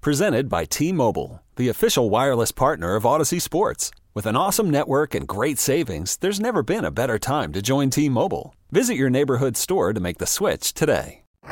Presented 0.00 0.48
by 0.48 0.64
T 0.64 0.92
Mobile, 0.92 1.42
the 1.56 1.68
official 1.68 2.08
wireless 2.08 2.52
partner 2.52 2.94
of 2.94 3.02
Audacy 3.02 3.42
Sports. 3.42 3.90
With 4.14 4.26
an 4.26 4.36
awesome 4.36 4.70
network 4.70 5.12
and 5.12 5.26
great 5.26 5.58
savings, 5.58 6.16
there's 6.18 6.38
never 6.38 6.62
been 6.62 6.84
a 6.84 6.92
better 6.92 7.18
time 7.18 7.52
to 7.52 7.60
join 7.60 7.90
T 7.90 8.08
Mobile. 8.08 8.54
Visit 8.70 8.94
your 8.94 9.10
neighborhood 9.10 9.56
store 9.56 9.92
to 9.92 9.98
make 9.98 10.18
the 10.18 10.26
switch 10.26 10.72
today. 10.72 11.22
The 11.42 11.50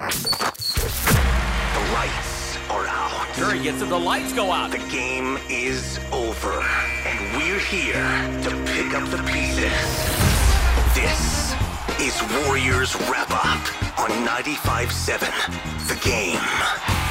lights 1.93 2.57
are 2.71 2.87
out. 2.87 3.27
Curry 3.35 3.61
gets 3.65 3.83
it. 3.83 3.89
The 3.89 3.99
lights 3.99 4.33
go 4.33 4.53
out. 4.53 4.71
The 4.71 4.79
game 4.91 5.39
is 5.51 5.99
over. 6.13 6.53
And 7.05 7.37
we're 7.37 7.59
here 7.59 7.95
to 8.45 8.51
pick 8.73 8.95
up 8.95 9.09
the 9.11 9.25
pieces. 9.25 9.73
This 10.95 11.53
is 12.01 12.23
Warriors 12.47 12.95
Wrap 13.11 13.31
Up 13.33 13.99
on 13.99 14.25
95 14.25 14.93
7, 14.93 15.29
The 15.89 15.99
Game. 16.05 17.06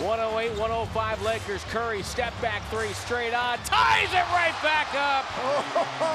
108, 0.00 0.58
105 0.58 1.22
Lakers. 1.22 1.64
Curry 1.64 2.02
step 2.02 2.32
back 2.40 2.62
three 2.70 2.92
straight 2.92 3.34
on. 3.34 3.58
Ties 3.64 4.12
it 4.12 4.24
right 4.32 4.54
back 4.62 4.94
up. 4.94 5.26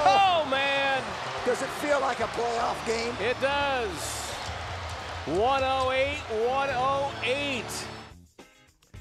Oh, 0.08 0.46
man. 0.50 1.02
Does 1.46 1.62
it 1.62 1.70
feel 1.70 2.00
like 2.02 2.20
a 2.20 2.28
playoff 2.28 2.76
game? 2.86 3.14
It 3.20 3.40
does. 3.42 4.32
108, 5.26 6.18
108. 6.48 7.64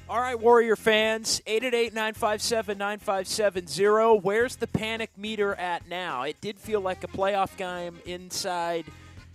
All 0.09 0.21
right, 0.21 0.39
Warrior 0.39 0.77
fans, 0.77 1.41
888-957-9570. 1.47 4.23
Where's 4.23 4.57
the 4.57 4.67
panic 4.67 5.11
meter 5.17 5.55
at 5.55 5.89
now? 5.89 6.23
It 6.23 6.41
did 6.43 6.59
feel 6.59 6.81
like 6.81 7.05
a 7.05 7.09
playoff 7.09 7.57
game 7.57 7.99
inside 8.05 8.85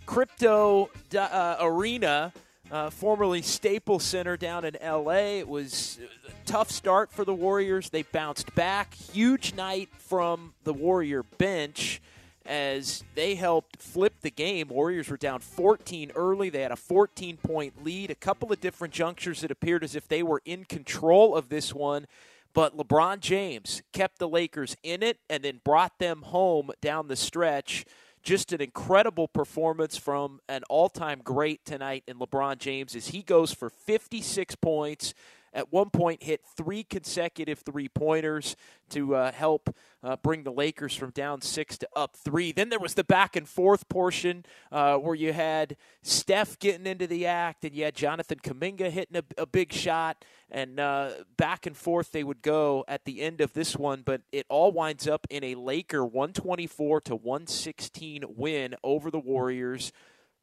Crypto 0.06 0.90
uh, 1.16 1.56
Arena, 1.60 2.32
uh, 2.72 2.90
formerly 2.90 3.42
Staples 3.42 4.04
Center 4.04 4.38
down 4.38 4.66
in 4.66 4.76
L.A. 4.78 5.40
It 5.40 5.48
was 5.48 6.00
a 6.28 6.32
tough 6.46 6.70
start 6.72 7.12
for 7.12 7.26
the 7.26 7.34
Warriors. 7.34 7.90
They 7.90 8.04
bounced 8.04 8.54
back. 8.56 8.94
Huge 8.94 9.56
night 9.56 9.90
from 9.98 10.54
the 10.64 10.74
Warrior 10.74 11.24
bench 11.24 12.02
as 12.46 13.04
they 13.16 13.36
helped 13.36 13.82
flip 13.82 14.14
the 14.22 14.32
game. 14.32 14.70
Warriors 14.70 15.10
were 15.10 15.18
down 15.18 15.40
14 15.40 16.12
early. 16.16 16.50
They 16.50 16.62
had 16.62 16.72
a 16.72 16.76
14 16.76 17.38
point 17.38 17.84
lead. 17.84 18.12
A 18.12 18.16
couple 18.16 18.52
of 18.52 18.62
different 18.62 18.94
junctures 18.94 19.44
it 19.44 19.52
appeared 19.52 19.84
as 19.84 19.96
if 19.96 20.08
they 20.08 20.24
were 20.24 20.42
in 20.46 20.66
control 20.66 21.36
of 21.36 21.50
this 21.50 21.74
one. 21.74 22.08
But 22.54 22.76
LeBron 22.76 23.20
James 23.20 23.84
kept 23.94 24.18
the 24.18 24.28
Lakers 24.28 24.76
in 24.82 25.04
it 25.04 25.20
and 25.30 25.44
then 25.44 25.62
brought 25.64 26.00
them 26.00 26.24
home 26.24 26.72
down 26.82 27.08
the 27.08 27.16
stretch. 27.16 27.86
Just 28.22 28.52
an 28.52 28.62
incredible 28.62 29.28
performance 29.28 29.98
from 29.98 30.40
an 30.50 30.64
all 30.70 30.90
time 30.90 31.22
great 31.24 31.64
tonight 31.66 32.04
in 32.08 32.18
LeBron 32.18 32.58
James 32.58 32.96
as 32.96 33.08
he 33.08 33.24
goes 33.24 33.54
for 33.54 33.70
56 33.70 34.56
points 34.56 35.14
at 35.54 35.72
one 35.72 35.90
point 35.90 36.24
hit 36.24 36.42
three 36.56 36.84
consecutive 36.84 37.60
three 37.60 37.90
pointers 37.90 38.56
to 38.90 39.16
uh, 39.16 39.32
help 39.32 39.76
uh, 40.04 40.16
bring 40.18 40.44
the 40.44 40.52
Lakers 40.52 40.96
from 40.96 41.12
down 41.12 41.42
six 41.42 41.78
to 41.78 41.90
up 41.96 42.16
three. 42.16 42.52
Then 42.52 42.70
there 42.70 42.80
was 42.80 42.94
the 42.94 43.04
back 43.04 43.36
and 43.36 43.48
forth 43.48 43.88
portion 43.90 44.46
uh, 44.72 44.96
where 44.98 45.16
you 45.16 45.34
had 45.34 45.76
Steph 46.02 46.58
getting 46.60 46.86
into 46.86 47.08
the 47.08 47.26
act 47.26 47.64
and 47.64 47.76
you 47.76 47.84
had 47.84 47.96
Jonathan 47.96 48.40
Kuminga 48.40 48.90
hitting 48.90 49.18
a, 49.18 49.42
a 49.42 49.46
big 49.46 49.74
shot. 49.74 50.24
And 50.52 50.80
uh, 50.80 51.12
back 51.38 51.66
and 51.66 51.78
forth 51.78 52.12
they 52.12 52.24
would 52.24 52.42
go 52.42 52.84
at 52.88 53.06
the 53.06 53.22
end 53.22 53.42
of 53.42 53.54
this 53.54 53.76
one, 53.76 54.02
but 54.04 54.22
it 54.32 54.46
all 54.50 54.72
winds 54.72 55.08
up 55.08 55.28
in 55.30 55.44
a 55.44 55.56
Laker 55.56 56.04
124 56.04 57.02
to 57.02 57.16
116 57.16 58.24
win 58.36 58.76
over 58.84 59.12
the 59.12 59.20
Warriors. 59.20 59.92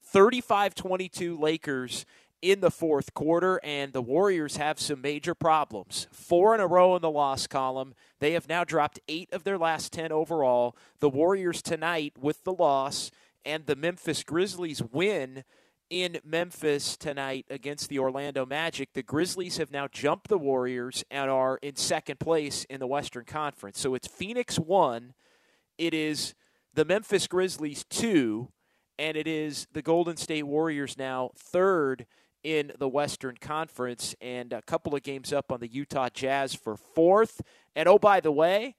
35 0.08 0.75
22 0.76 1.36
Lakers 1.36 2.06
in 2.42 2.60
the 2.60 2.70
fourth 2.70 3.14
quarter, 3.14 3.60
and 3.64 3.92
the 3.92 4.02
Warriors 4.02 4.56
have 4.56 4.78
some 4.78 5.00
major 5.00 5.34
problems. 5.34 6.06
Four 6.12 6.54
in 6.54 6.60
a 6.60 6.66
row 6.66 6.94
in 6.97 7.02
the 7.02 7.10
loss 7.10 7.47
column. 7.47 7.94
They 8.20 8.32
have 8.32 8.48
now 8.48 8.64
dropped 8.64 9.00
eight 9.08 9.32
of 9.32 9.44
their 9.44 9.58
last 9.58 9.92
10 9.92 10.12
overall. 10.12 10.76
The 11.00 11.08
Warriors 11.08 11.62
tonight, 11.62 12.14
with 12.19 12.44
the 12.44 12.52
loss, 12.52 13.10
and 13.44 13.66
the 13.66 13.76
Memphis 13.76 14.22
Grizzlies 14.22 14.82
win 14.82 15.44
in 15.88 16.19
Memphis 16.25 16.96
tonight 16.96 17.46
against 17.48 17.88
the 17.88 17.98
Orlando 17.98 18.44
Magic. 18.44 18.92
The 18.92 19.02
Grizzlies 19.02 19.58
have 19.58 19.70
now 19.70 19.86
jumped 19.88 20.28
the 20.28 20.38
Warriors 20.38 21.04
and 21.10 21.30
are 21.30 21.58
in 21.62 21.76
second 21.76 22.19
place 22.19 22.64
in 22.64 22.80
the 22.80 22.86
Western 22.86 23.25
Conference. 23.25 23.78
So 23.78 23.94
it's 23.94 24.08
Phoenix 24.08 24.58
1, 24.58 25.14
it 25.78 25.94
is 25.94 26.34
the 26.75 26.84
Memphis 26.84 27.26
Grizzlies 27.26 27.84
2, 27.88 28.48
and 28.98 29.16
it 29.16 29.26
is 29.26 29.66
the 29.72 29.82
Golden 29.82 30.16
State 30.16 30.44
Warriors 30.44 30.98
now 30.98 31.30
third 31.36 32.06
in 32.46 32.70
the 32.78 32.88
Western 32.88 33.36
Conference 33.36 34.14
and 34.20 34.52
a 34.52 34.62
couple 34.62 34.94
of 34.94 35.02
games 35.02 35.32
up 35.32 35.50
on 35.50 35.58
the 35.58 35.66
Utah 35.66 36.08
Jazz 36.08 36.54
for 36.54 36.76
fourth. 36.76 37.42
And 37.74 37.88
oh, 37.88 37.98
by 37.98 38.20
the 38.20 38.30
way, 38.30 38.76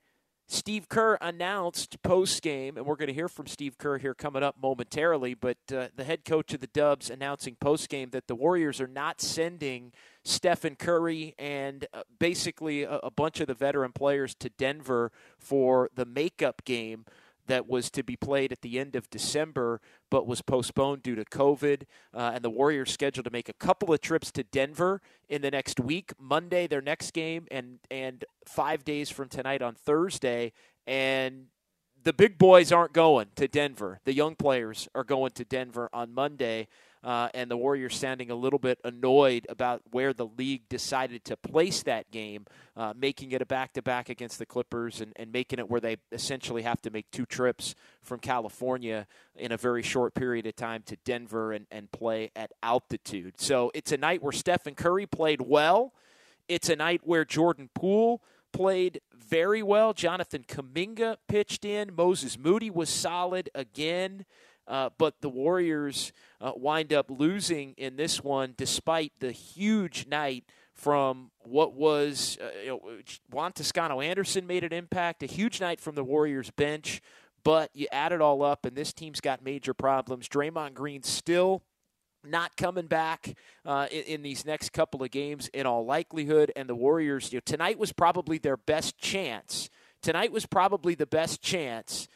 Steve 0.47 0.87
Kerr 0.87 1.17
announced 1.19 2.01
post 2.01 2.41
game, 2.41 2.77
and 2.77 2.85
we're 2.85 2.95
going 2.95 3.09
to 3.09 3.13
hear 3.13 3.27
from 3.27 3.45
Steve 3.45 3.77
Kerr 3.77 3.97
here 3.97 4.13
coming 4.13 4.41
up 4.41 4.55
momentarily. 4.61 5.33
But 5.33 5.57
uh, 5.69 5.89
the 5.93 6.05
head 6.05 6.23
coach 6.23 6.53
of 6.53 6.61
the 6.61 6.67
Dubs 6.67 7.09
announcing 7.09 7.57
post 7.59 7.89
game 7.89 8.11
that 8.11 8.27
the 8.27 8.35
Warriors 8.35 8.79
are 8.79 8.87
not 8.87 9.19
sending 9.19 9.91
Stephen 10.23 10.77
Curry 10.77 11.35
and 11.37 11.85
uh, 11.93 12.03
basically 12.19 12.83
a, 12.83 12.99
a 12.99 13.11
bunch 13.11 13.41
of 13.41 13.47
the 13.47 13.53
veteran 13.53 13.91
players 13.91 14.33
to 14.35 14.49
Denver 14.49 15.11
for 15.37 15.89
the 15.93 16.05
makeup 16.05 16.63
game 16.63 17.03
that 17.47 17.67
was 17.67 17.89
to 17.91 18.03
be 18.03 18.15
played 18.15 18.51
at 18.51 18.61
the 18.61 18.79
end 18.79 18.95
of 18.95 19.09
December, 19.09 19.81
but 20.09 20.27
was 20.27 20.41
postponed 20.41 21.03
due 21.03 21.15
to 21.15 21.25
COVID. 21.25 21.83
Uh, 22.13 22.31
and 22.35 22.43
the 22.43 22.49
Warriors 22.49 22.91
scheduled 22.91 23.25
to 23.25 23.31
make 23.31 23.49
a 23.49 23.53
couple 23.53 23.93
of 23.93 24.01
trips 24.01 24.31
to 24.31 24.43
Denver 24.43 25.01
in 25.27 25.41
the 25.41 25.51
next 25.51 25.79
week. 25.79 26.11
Monday, 26.19 26.67
their 26.67 26.81
next 26.81 27.11
game, 27.11 27.47
and 27.51 27.79
and 27.89 28.25
five 28.45 28.83
days 28.83 29.09
from 29.09 29.29
tonight 29.29 29.61
on 29.61 29.75
Thursday. 29.75 30.53
And 30.85 31.47
the 32.03 32.13
big 32.13 32.37
boys 32.37 32.71
aren't 32.71 32.93
going 32.93 33.27
to 33.35 33.47
Denver. 33.47 33.99
The 34.05 34.13
young 34.13 34.35
players 34.35 34.87
are 34.95 35.03
going 35.03 35.31
to 35.31 35.43
Denver 35.43 35.89
on 35.91 36.13
Monday 36.13 36.67
uh, 37.07 37.29
and 37.33 37.49
the 37.49 37.55
Warriors 37.55 37.95
sounding 37.95 38.29
a 38.31 38.35
little 38.35 38.59
bit 38.59 38.79
annoyed 38.83 39.45
about 39.47 39.81
where 39.91 40.11
the 40.11 40.25
league 40.25 40.67
decided 40.67 41.23
to 41.23 41.37
place 41.37 41.81
that 41.83 42.11
game, 42.11 42.45
uh, 42.75 42.93
making 42.97 43.31
it 43.31 43.41
a 43.41 43.45
back 43.45 43.71
to 43.71 43.81
back 43.81 44.09
against 44.09 44.39
the 44.39 44.45
Clippers 44.45 44.99
and, 44.99 45.13
and 45.15 45.31
making 45.31 45.57
it 45.57 45.69
where 45.69 45.79
they 45.79 45.95
essentially 46.11 46.63
have 46.63 46.81
to 46.81 46.89
make 46.89 47.09
two 47.09 47.25
trips 47.25 47.75
from 48.01 48.19
California 48.19 49.07
in 49.37 49.53
a 49.53 49.57
very 49.57 49.81
short 49.81 50.15
period 50.15 50.45
of 50.47 50.57
time 50.57 50.83
to 50.85 50.97
Denver 51.05 51.53
and, 51.53 51.65
and 51.71 51.89
play 51.93 52.29
at 52.35 52.51
altitude. 52.61 53.39
So 53.39 53.71
it's 53.73 53.93
a 53.93 53.97
night 53.97 54.21
where 54.21 54.33
Stephen 54.33 54.75
Curry 54.75 55.05
played 55.05 55.39
well. 55.39 55.93
It's 56.49 56.67
a 56.67 56.75
night 56.75 57.01
where 57.05 57.23
Jordan 57.23 57.69
Poole 57.73 58.21
played 58.51 58.99
very 59.15 59.63
well. 59.63 59.93
Jonathan 59.93 60.43
Kuminga 60.43 61.15
pitched 61.29 61.63
in. 61.63 61.95
Moses 61.95 62.37
Moody 62.37 62.69
was 62.69 62.89
solid 62.89 63.49
again. 63.55 64.25
Uh, 64.67 64.89
but 64.97 65.21
the 65.21 65.29
Warriors 65.29 66.11
uh, 66.41 66.51
wind 66.55 66.91
up 66.91 67.09
losing 67.09 67.73
in 67.77 67.95
this 67.95 68.23
one 68.23 68.53
despite 68.57 69.13
the 69.19 69.31
huge 69.31 70.07
night 70.07 70.43
from 70.73 71.31
what 71.39 71.73
was 71.73 72.37
uh, 72.41 72.49
you 72.61 72.67
know, 72.67 72.81
Juan 73.31 73.53
Toscano 73.53 74.01
Anderson 74.01 74.45
made 74.45 74.63
an 74.63 74.73
impact, 74.73 75.23
a 75.23 75.25
huge 75.25 75.59
night 75.59 75.79
from 75.79 75.95
the 75.95 76.03
Warriors 76.03 76.51
bench. 76.51 77.01
But 77.43 77.71
you 77.73 77.87
add 77.91 78.11
it 78.11 78.19
all 78.19 78.43
up, 78.43 78.65
and 78.65 78.75
this 78.75 78.91
team's 78.91 79.21
got 79.21 79.41
major 79.41 79.73
problems. 79.73 80.27
Draymond 80.27 80.73
Green 80.73 81.01
still 81.01 81.63
not 82.23 82.57
coming 82.57 82.87
back 82.87 83.35
uh, 83.65 83.87
in, 83.89 84.03
in, 84.03 84.21
these 84.21 84.45
next 84.45 84.73
couple 84.73 85.01
of 85.01 85.11
games 85.11 85.47
in 85.53 85.65
all 85.65 85.85
likelihood. 85.85 86.51
And 86.57 86.67
the 86.67 86.75
Warriors, 86.75 87.31
you 87.31 87.37
know, 87.37 87.41
tonight 87.45 87.79
was 87.79 87.93
probably 87.93 88.37
their 88.37 88.57
best 88.57 88.97
chance. 88.97 89.69
Tonight 90.01 90.31
was 90.31 90.45
probably 90.45 90.93
the 90.93 91.05
best 91.05 91.41
chance 91.41 92.07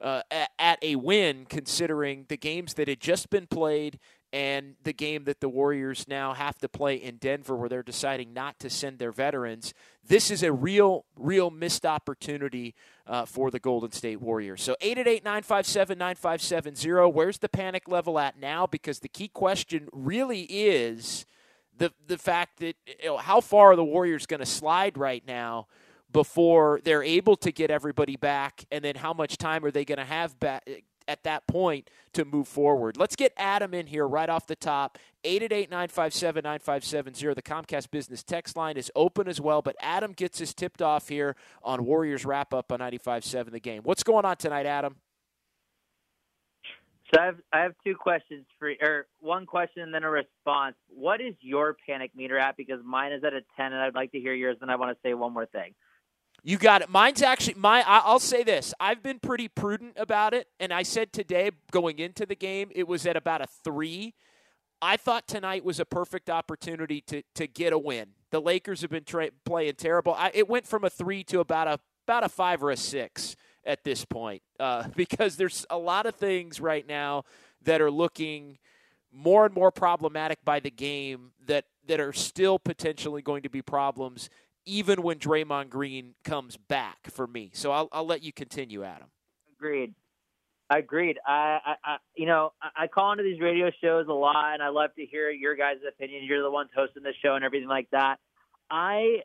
uh, 0.00 0.22
at 0.58 0.78
a 0.82 0.96
win, 0.96 1.46
considering 1.48 2.26
the 2.28 2.36
games 2.36 2.74
that 2.74 2.88
had 2.88 3.00
just 3.00 3.30
been 3.30 3.46
played 3.46 3.98
and 4.32 4.74
the 4.84 4.92
game 4.92 5.24
that 5.24 5.40
the 5.40 5.48
Warriors 5.48 6.06
now 6.06 6.34
have 6.34 6.58
to 6.58 6.68
play 6.68 6.96
in 6.96 7.16
Denver, 7.16 7.56
where 7.56 7.68
they're 7.68 7.82
deciding 7.82 8.34
not 8.34 8.58
to 8.60 8.68
send 8.68 8.98
their 8.98 9.10
veterans. 9.10 9.72
This 10.06 10.30
is 10.30 10.42
a 10.42 10.52
real, 10.52 11.06
real 11.16 11.50
missed 11.50 11.86
opportunity 11.86 12.74
uh, 13.06 13.24
for 13.24 13.50
the 13.50 13.58
Golden 13.58 13.90
State 13.90 14.20
Warriors. 14.20 14.62
So 14.62 14.76
888 14.80 15.24
957 15.24 15.98
9570. 15.98 17.10
Where's 17.10 17.38
the 17.38 17.48
panic 17.48 17.88
level 17.88 18.18
at 18.18 18.38
now? 18.38 18.66
Because 18.66 18.98
the 18.98 19.08
key 19.08 19.28
question 19.28 19.88
really 19.92 20.42
is 20.42 21.24
the 21.76 21.92
the 22.06 22.18
fact 22.18 22.58
that 22.58 22.76
you 22.86 23.06
know, 23.06 23.16
how 23.16 23.40
far 23.40 23.72
are 23.72 23.76
the 23.76 23.84
Warriors 23.84 24.26
going 24.26 24.40
to 24.40 24.46
slide 24.46 24.98
right 24.98 25.26
now 25.26 25.66
before 26.10 26.80
they're 26.84 27.02
able 27.02 27.36
to 27.36 27.52
get 27.52 27.70
everybody 27.70 28.16
back, 28.16 28.64
and 28.70 28.84
then 28.84 28.96
how 28.96 29.12
much 29.12 29.36
time 29.36 29.64
are 29.64 29.70
they 29.70 29.84
going 29.84 29.98
to 29.98 30.04
have 30.04 30.38
back 30.40 30.66
at 31.08 31.24
that 31.24 31.46
point 31.46 31.90
to 32.12 32.24
move 32.24 32.46
forward. 32.46 32.96
Let's 32.98 33.16
get 33.16 33.32
Adam 33.36 33.74
in 33.74 33.86
here 33.86 34.06
right 34.06 34.28
off 34.28 34.46
the 34.46 34.54
top. 34.54 34.98
888-957-9570. 35.24 37.34
The 37.34 37.42
Comcast 37.42 37.90
Business 37.90 38.22
text 38.22 38.56
line 38.56 38.76
is 38.76 38.92
open 38.94 39.26
as 39.26 39.40
well, 39.40 39.62
but 39.62 39.74
Adam 39.80 40.12
gets 40.12 40.40
us 40.40 40.54
tipped 40.54 40.80
off 40.82 41.08
here 41.08 41.34
on 41.62 41.86
Warriors 41.86 42.24
wrap 42.24 42.54
up 42.54 42.70
on 42.70 42.78
95.7 42.80 43.50
the 43.50 43.58
game. 43.58 43.82
What's 43.82 44.02
going 44.02 44.26
on 44.26 44.36
tonight, 44.36 44.66
Adam? 44.66 44.96
So 47.12 47.22
I 47.22 47.24
have 47.24 47.36
I 47.54 47.60
have 47.60 47.72
two 47.82 47.94
questions 47.94 48.44
for 48.58 48.70
or 48.82 49.06
one 49.20 49.46
question 49.46 49.82
and 49.82 49.94
then 49.94 50.04
a 50.04 50.10
response. 50.10 50.76
What 50.90 51.22
is 51.22 51.32
your 51.40 51.74
panic 51.86 52.10
meter 52.14 52.38
at? 52.38 52.58
Because 52.58 52.80
mine 52.84 53.12
is 53.12 53.24
at 53.24 53.32
a 53.32 53.40
ten, 53.56 53.72
and 53.72 53.76
I'd 53.76 53.94
like 53.94 54.12
to 54.12 54.20
hear 54.20 54.34
yours. 54.34 54.58
And 54.60 54.70
I 54.70 54.76
want 54.76 54.94
to 54.94 54.98
say 55.02 55.14
one 55.14 55.32
more 55.32 55.46
thing. 55.46 55.72
You 56.44 56.56
got 56.56 56.82
it. 56.82 56.88
Mine's 56.88 57.22
actually 57.22 57.54
my. 57.54 57.82
I'll 57.86 58.18
say 58.20 58.42
this: 58.42 58.72
I've 58.78 59.02
been 59.02 59.18
pretty 59.18 59.48
prudent 59.48 59.94
about 59.96 60.34
it, 60.34 60.48
and 60.60 60.72
I 60.72 60.82
said 60.82 61.12
today 61.12 61.50
going 61.72 61.98
into 61.98 62.26
the 62.26 62.36
game 62.36 62.70
it 62.74 62.86
was 62.86 63.06
at 63.06 63.16
about 63.16 63.40
a 63.42 63.46
three. 63.64 64.14
I 64.80 64.96
thought 64.96 65.26
tonight 65.26 65.64
was 65.64 65.80
a 65.80 65.84
perfect 65.84 66.30
opportunity 66.30 67.00
to 67.02 67.22
to 67.34 67.46
get 67.46 67.72
a 67.72 67.78
win. 67.78 68.10
The 68.30 68.40
Lakers 68.40 68.82
have 68.82 68.90
been 68.90 69.04
tra- 69.04 69.30
playing 69.44 69.74
terrible. 69.74 70.14
I, 70.14 70.30
it 70.32 70.48
went 70.48 70.66
from 70.66 70.84
a 70.84 70.90
three 70.90 71.24
to 71.24 71.40
about 71.40 71.66
a 71.66 71.80
about 72.06 72.24
a 72.24 72.28
five 72.28 72.62
or 72.62 72.70
a 72.70 72.76
six 72.76 73.34
at 73.64 73.84
this 73.84 74.04
point 74.04 74.42
uh, 74.60 74.88
because 74.96 75.36
there's 75.36 75.66
a 75.70 75.78
lot 75.78 76.06
of 76.06 76.14
things 76.14 76.60
right 76.60 76.86
now 76.86 77.24
that 77.62 77.80
are 77.80 77.90
looking 77.90 78.58
more 79.12 79.44
and 79.44 79.54
more 79.54 79.72
problematic 79.72 80.38
by 80.44 80.60
the 80.60 80.70
game 80.70 81.32
that 81.46 81.64
that 81.86 81.98
are 81.98 82.12
still 82.12 82.58
potentially 82.58 83.22
going 83.22 83.42
to 83.42 83.50
be 83.50 83.62
problems 83.62 84.30
even 84.68 85.02
when 85.02 85.18
Draymond 85.18 85.70
Green 85.70 86.14
comes 86.24 86.56
back 86.56 87.10
for 87.10 87.26
me. 87.26 87.50
So 87.54 87.72
I'll, 87.72 87.88
I'll 87.90 88.06
let 88.06 88.22
you 88.22 88.32
continue, 88.32 88.84
Adam. 88.84 89.08
Agreed. 89.58 89.94
Agreed. 90.70 91.18
I, 91.26 91.58
I, 91.64 91.74
I, 91.84 91.96
you 92.14 92.26
know, 92.26 92.52
I 92.60 92.86
call 92.86 93.12
into 93.12 93.24
these 93.24 93.40
radio 93.40 93.70
shows 93.82 94.06
a 94.08 94.12
lot, 94.12 94.52
and 94.52 94.62
I 94.62 94.68
love 94.68 94.90
to 94.96 95.06
hear 95.06 95.30
your 95.30 95.56
guys' 95.56 95.78
opinion. 95.88 96.24
You're 96.24 96.42
the 96.42 96.50
ones 96.50 96.68
hosting 96.76 97.02
the 97.02 97.14
show 97.24 97.34
and 97.34 97.44
everything 97.44 97.68
like 97.68 97.88
that. 97.92 98.16
I, 98.70 99.22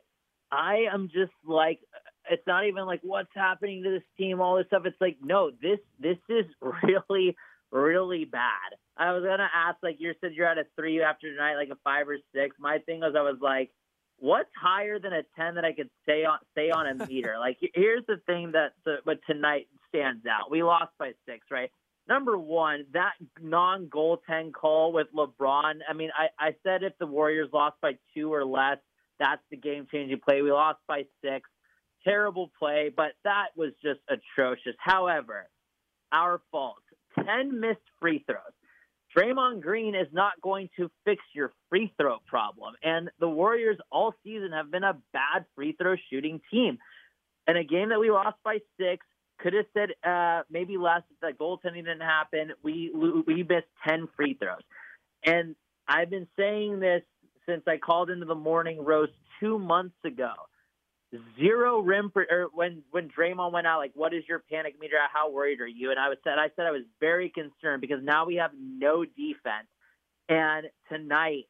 I 0.50 0.86
am 0.92 1.08
just 1.12 1.32
like, 1.46 1.80
it's 2.30 2.46
not 2.46 2.66
even 2.66 2.86
like 2.86 3.00
what's 3.02 3.28
happening 3.34 3.82
to 3.82 3.90
this 3.90 4.02
team, 4.16 4.40
all 4.40 4.56
this 4.56 4.66
stuff. 4.68 4.86
It's 4.86 5.00
like, 5.00 5.18
no, 5.22 5.50
this, 5.50 5.78
this 6.00 6.16
is 6.30 6.46
really, 6.82 7.36
really 7.70 8.24
bad. 8.24 8.78
I 8.96 9.12
was 9.12 9.24
gonna 9.24 9.50
ask, 9.54 9.76
like 9.82 9.96
you 9.98 10.14
said, 10.20 10.32
you're 10.32 10.46
at 10.46 10.56
a 10.56 10.64
three 10.76 11.02
after 11.02 11.30
tonight, 11.30 11.56
like 11.56 11.70
a 11.70 11.78
five 11.82 12.08
or 12.08 12.16
six. 12.32 12.56
My 12.58 12.78
thing 12.78 13.00
was, 13.00 13.14
I 13.18 13.22
was 13.22 13.38
like, 13.42 13.70
what's 14.18 14.50
higher 14.60 14.98
than 14.98 15.12
a 15.12 15.22
10 15.36 15.56
that 15.56 15.64
I 15.64 15.72
could 15.72 15.90
say 16.06 16.24
on 16.24 16.38
say 16.54 16.70
on 16.70 16.86
a 16.86 17.06
meter? 17.08 17.36
like 17.38 17.58
here's 17.74 18.04
the 18.06 18.20
thing 18.26 18.52
that 18.52 18.72
the, 18.84 18.96
but 19.04 19.18
tonight 19.28 19.68
stands 19.88 20.26
out. 20.26 20.50
We 20.50 20.62
lost 20.62 20.92
by 20.98 21.12
6, 21.26 21.46
right? 21.50 21.70
Number 22.08 22.36
1, 22.36 22.86
that 22.92 23.12
non 23.40 23.86
goaltending 23.86 24.52
call 24.52 24.92
with 24.92 25.06
LeBron. 25.16 25.80
I 25.88 25.92
mean, 25.94 26.10
I 26.16 26.28
I 26.38 26.54
said 26.62 26.82
if 26.82 26.92
the 26.98 27.06
Warriors 27.06 27.48
lost 27.52 27.76
by 27.80 27.92
2 28.14 28.32
or 28.32 28.44
less, 28.44 28.78
that's 29.18 29.42
the 29.50 29.56
game-changing 29.56 30.20
play. 30.20 30.42
We 30.42 30.52
lost 30.52 30.80
by 30.86 31.04
6. 31.24 31.48
Terrible 32.04 32.50
play, 32.58 32.92
but 32.94 33.12
that 33.24 33.48
was 33.56 33.70
just 33.82 34.00
atrocious. 34.08 34.74
However, 34.78 35.48
our 36.12 36.40
fault. 36.50 36.82
10 37.24 37.60
missed 37.60 37.80
free 38.00 38.24
throws. 38.26 38.40
Draymond 39.16 39.62
Green 39.62 39.94
is 39.94 40.08
not 40.12 40.40
going 40.42 40.68
to 40.76 40.90
fix 41.04 41.22
your 41.34 41.52
free 41.68 41.92
throw 41.96 42.18
problem. 42.26 42.74
And 42.82 43.10
the 43.20 43.28
Warriors 43.28 43.78
all 43.90 44.14
season 44.24 44.52
have 44.52 44.70
been 44.70 44.84
a 44.84 44.98
bad 45.12 45.44
free 45.54 45.72
throw 45.72 45.94
shooting 46.10 46.40
team. 46.50 46.78
In 47.46 47.56
a 47.56 47.64
game 47.64 47.90
that 47.90 48.00
we 48.00 48.10
lost 48.10 48.36
by 48.44 48.58
six, 48.78 49.06
could 49.38 49.52
have 49.52 49.66
said 49.74 49.90
uh, 50.08 50.42
maybe 50.50 50.76
less 50.76 51.02
if 51.10 51.20
that 51.20 51.38
goaltending 51.38 51.84
didn't 51.84 52.00
happen. 52.00 52.52
We 52.62 52.90
we 53.26 53.42
missed 53.42 53.66
ten 53.86 54.08
free 54.16 54.34
throws, 54.34 54.62
and 55.24 55.56
I've 55.88 56.08
been 56.08 56.28
saying 56.38 56.80
this 56.80 57.02
since 57.46 57.62
I 57.66 57.76
called 57.76 58.10
into 58.10 58.26
the 58.26 58.34
morning 58.34 58.84
roast 58.84 59.12
two 59.40 59.58
months 59.58 59.96
ago 60.04 60.32
zero 61.38 61.80
rim 61.80 62.10
per, 62.10 62.26
or 62.30 62.48
when 62.52 62.82
when 62.90 63.08
Draymond 63.08 63.52
went 63.52 63.66
out, 63.66 63.78
like, 63.78 63.92
what 63.94 64.14
is 64.14 64.24
your 64.28 64.42
panic 64.50 64.74
meter? 64.80 64.96
How 65.12 65.30
worried 65.30 65.60
are 65.60 65.66
you? 65.66 65.90
And 65.90 65.98
I 65.98 66.08
was 66.08 66.18
said 66.24 66.38
I 66.38 66.48
said 66.56 66.66
I 66.66 66.70
was 66.70 66.82
very 67.00 67.30
concerned 67.30 67.80
because 67.80 68.02
now 68.02 68.26
we 68.26 68.36
have 68.36 68.50
no 68.56 69.04
defense, 69.04 69.68
and 70.28 70.66
tonight 70.88 71.44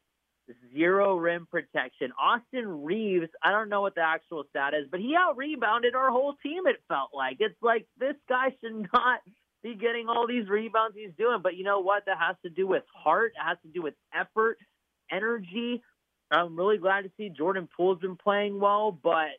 zero 0.73 1.15
rim 1.15 1.47
protection. 1.49 2.11
Austin 2.19 2.83
Reaves, 2.83 3.29
I 3.41 3.51
don't 3.51 3.69
know 3.69 3.81
what 3.81 3.95
the 3.95 4.01
actual 4.01 4.43
stat 4.49 4.73
is, 4.73 4.87
but 4.89 4.99
he 4.99 5.15
out 5.15 5.37
rebounded 5.37 5.95
our 5.95 6.11
whole 6.11 6.35
team. 6.43 6.67
It 6.67 6.81
felt 6.87 7.09
like 7.13 7.37
it's 7.39 7.55
like 7.61 7.87
this 7.97 8.15
guy 8.29 8.55
should 8.61 8.87
not 8.93 9.21
be 9.63 9.75
getting 9.75 10.07
all 10.09 10.27
these 10.27 10.47
rebounds 10.47 10.95
he's 10.95 11.15
doing. 11.17 11.39
But 11.41 11.55
you 11.55 11.63
know 11.63 11.79
what? 11.79 12.05
That 12.05 12.17
has 12.19 12.35
to 12.43 12.49
do 12.49 12.67
with 12.67 12.83
heart. 12.93 13.33
It 13.35 13.43
has 13.43 13.57
to 13.63 13.69
do 13.69 13.81
with 13.81 13.95
effort, 14.13 14.57
energy. 15.11 15.81
I'm 16.31 16.55
really 16.55 16.77
glad 16.77 17.01
to 17.01 17.11
see 17.17 17.29
Jordan 17.29 17.67
Poole's 17.75 17.99
been 17.99 18.15
playing 18.15 18.59
well, 18.59 18.91
but 18.91 19.29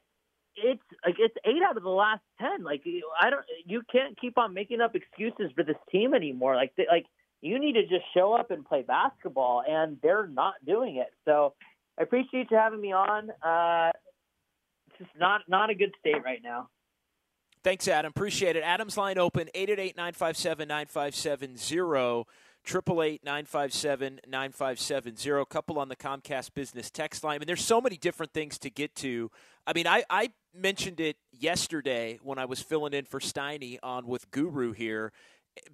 it's 0.56 0.82
like 1.04 1.16
it's 1.18 1.34
eight 1.44 1.62
out 1.68 1.76
of 1.76 1.82
the 1.82 1.88
last 1.88 2.22
ten. 2.40 2.64
Like 2.64 2.82
I 3.20 3.30
don't, 3.30 3.44
you 3.64 3.82
can't 3.90 4.18
keep 4.20 4.38
on 4.38 4.54
making 4.54 4.80
up 4.80 4.94
excuses 4.94 5.52
for 5.54 5.62
this 5.62 5.76
team 5.90 6.14
anymore. 6.14 6.56
Like 6.56 6.72
they, 6.76 6.86
like 6.90 7.06
you 7.40 7.58
need 7.58 7.74
to 7.74 7.82
just 7.82 8.04
show 8.14 8.32
up 8.32 8.50
and 8.50 8.64
play 8.64 8.82
basketball, 8.82 9.62
and 9.66 9.98
they're 10.02 10.26
not 10.26 10.54
doing 10.66 10.96
it. 10.96 11.12
So 11.24 11.54
I 11.98 12.02
appreciate 12.02 12.50
you 12.50 12.56
having 12.56 12.80
me 12.80 12.92
on. 12.92 13.30
Uh, 13.42 13.92
it's 14.88 14.98
just 14.98 15.18
not 15.18 15.42
not 15.48 15.70
a 15.70 15.74
good 15.74 15.92
state 16.00 16.22
right 16.24 16.40
now. 16.42 16.68
Thanks, 17.62 17.88
Adam. 17.88 18.10
Appreciate 18.10 18.54
it. 18.54 18.62
Adam's 18.62 18.96
line 18.96 19.18
open 19.18 19.48
888 19.52 19.96
957 19.96 20.68
9570. 20.68 22.24
Triple 22.66 23.00
eight 23.00 23.24
nine 23.24 23.44
five 23.44 23.72
seven 23.72 24.20
nine 24.26 24.50
five 24.50 24.80
seven 24.80 25.16
zero. 25.16 25.44
Couple 25.44 25.78
on 25.78 25.88
the 25.88 25.94
Comcast 25.94 26.52
Business 26.52 26.90
text 26.90 27.22
line. 27.22 27.36
I 27.36 27.38
mean, 27.38 27.46
there's 27.46 27.64
so 27.64 27.80
many 27.80 27.96
different 27.96 28.32
things 28.32 28.58
to 28.58 28.70
get 28.70 28.92
to. 28.96 29.30
I 29.68 29.72
mean, 29.72 29.86
I, 29.86 30.02
I 30.10 30.30
mentioned 30.56 31.00
it 31.00 31.16
yesterday 31.32 32.18
when 32.22 32.38
I 32.38 32.44
was 32.44 32.60
filling 32.60 32.92
in 32.92 33.04
for 33.04 33.20
Steiny 33.20 33.78
on 33.82 34.06
with 34.06 34.30
Guru 34.30 34.72
here 34.72 35.12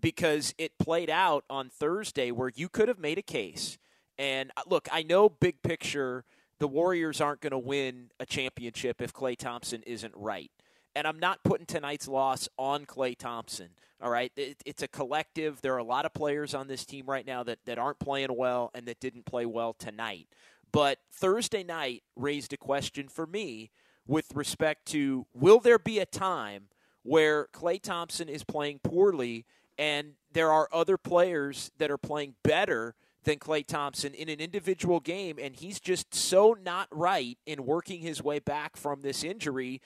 because 0.00 0.54
it 0.58 0.78
played 0.78 1.10
out 1.10 1.44
on 1.50 1.68
Thursday 1.68 2.30
where 2.30 2.50
you 2.54 2.68
could 2.68 2.88
have 2.88 2.98
made 2.98 3.18
a 3.18 3.22
case. 3.22 3.78
And 4.18 4.50
uh, 4.56 4.62
look, 4.66 4.88
I 4.92 5.02
know 5.02 5.28
big 5.28 5.62
picture, 5.62 6.24
the 6.58 6.68
Warriors 6.68 7.20
aren't 7.20 7.40
going 7.40 7.52
to 7.52 7.58
win 7.58 8.10
a 8.20 8.26
championship 8.26 9.00
if 9.00 9.12
Klay 9.12 9.36
Thompson 9.36 9.82
isn't 9.84 10.14
right. 10.16 10.50
And 10.94 11.06
I'm 11.06 11.18
not 11.18 11.42
putting 11.42 11.66
tonight's 11.66 12.06
loss 12.06 12.48
on 12.58 12.84
Klay 12.84 13.16
Thompson. 13.16 13.70
All 14.00 14.10
right, 14.10 14.32
it, 14.36 14.62
it's 14.66 14.82
a 14.82 14.88
collective. 14.88 15.62
There 15.62 15.74
are 15.74 15.78
a 15.78 15.84
lot 15.84 16.04
of 16.04 16.12
players 16.12 16.54
on 16.54 16.66
this 16.66 16.84
team 16.84 17.06
right 17.06 17.26
now 17.26 17.44
that, 17.44 17.60
that 17.66 17.78
aren't 17.78 18.00
playing 18.00 18.36
well 18.36 18.70
and 18.74 18.86
that 18.86 19.00
didn't 19.00 19.26
play 19.26 19.46
well 19.46 19.72
tonight. 19.72 20.26
But 20.72 20.98
Thursday 21.12 21.62
night 21.62 22.02
raised 22.16 22.52
a 22.52 22.56
question 22.56 23.08
for 23.08 23.26
me 23.26 23.70
with 24.06 24.34
respect 24.34 24.86
to 24.86 25.26
will 25.34 25.60
there 25.60 25.78
be 25.78 25.98
a 25.98 26.06
time 26.06 26.64
where 27.02 27.48
Klay 27.52 27.80
Thompson 27.80 28.28
is 28.28 28.44
playing 28.44 28.80
poorly 28.82 29.44
and 29.78 30.12
there 30.32 30.52
are 30.52 30.68
other 30.72 30.96
players 30.96 31.70
that 31.78 31.90
are 31.90 31.98
playing 31.98 32.34
better 32.42 32.94
than 33.24 33.38
Klay 33.38 33.64
Thompson 33.64 34.14
in 34.14 34.28
an 34.28 34.40
individual 34.40 35.00
game, 35.00 35.38
and 35.40 35.54
he's 35.54 35.78
just 35.78 36.14
so 36.14 36.56
not 36.60 36.88
right 36.90 37.38
in 37.46 37.64
working 37.64 38.00
his 38.00 38.22
way 38.22 38.38
back 38.38 38.76
from 38.76 39.02
this 39.02 39.22
injury 39.22 39.80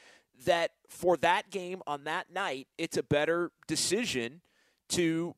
that 0.45 0.73
for 0.89 1.17
that 1.19 1.51
game 1.51 1.83
on 1.87 2.05
that 2.05 2.33
night, 2.33 2.69
it's 2.79 2.97
a 2.97 3.03
better 3.03 3.51
decision 3.67 4.41
to 4.89 5.35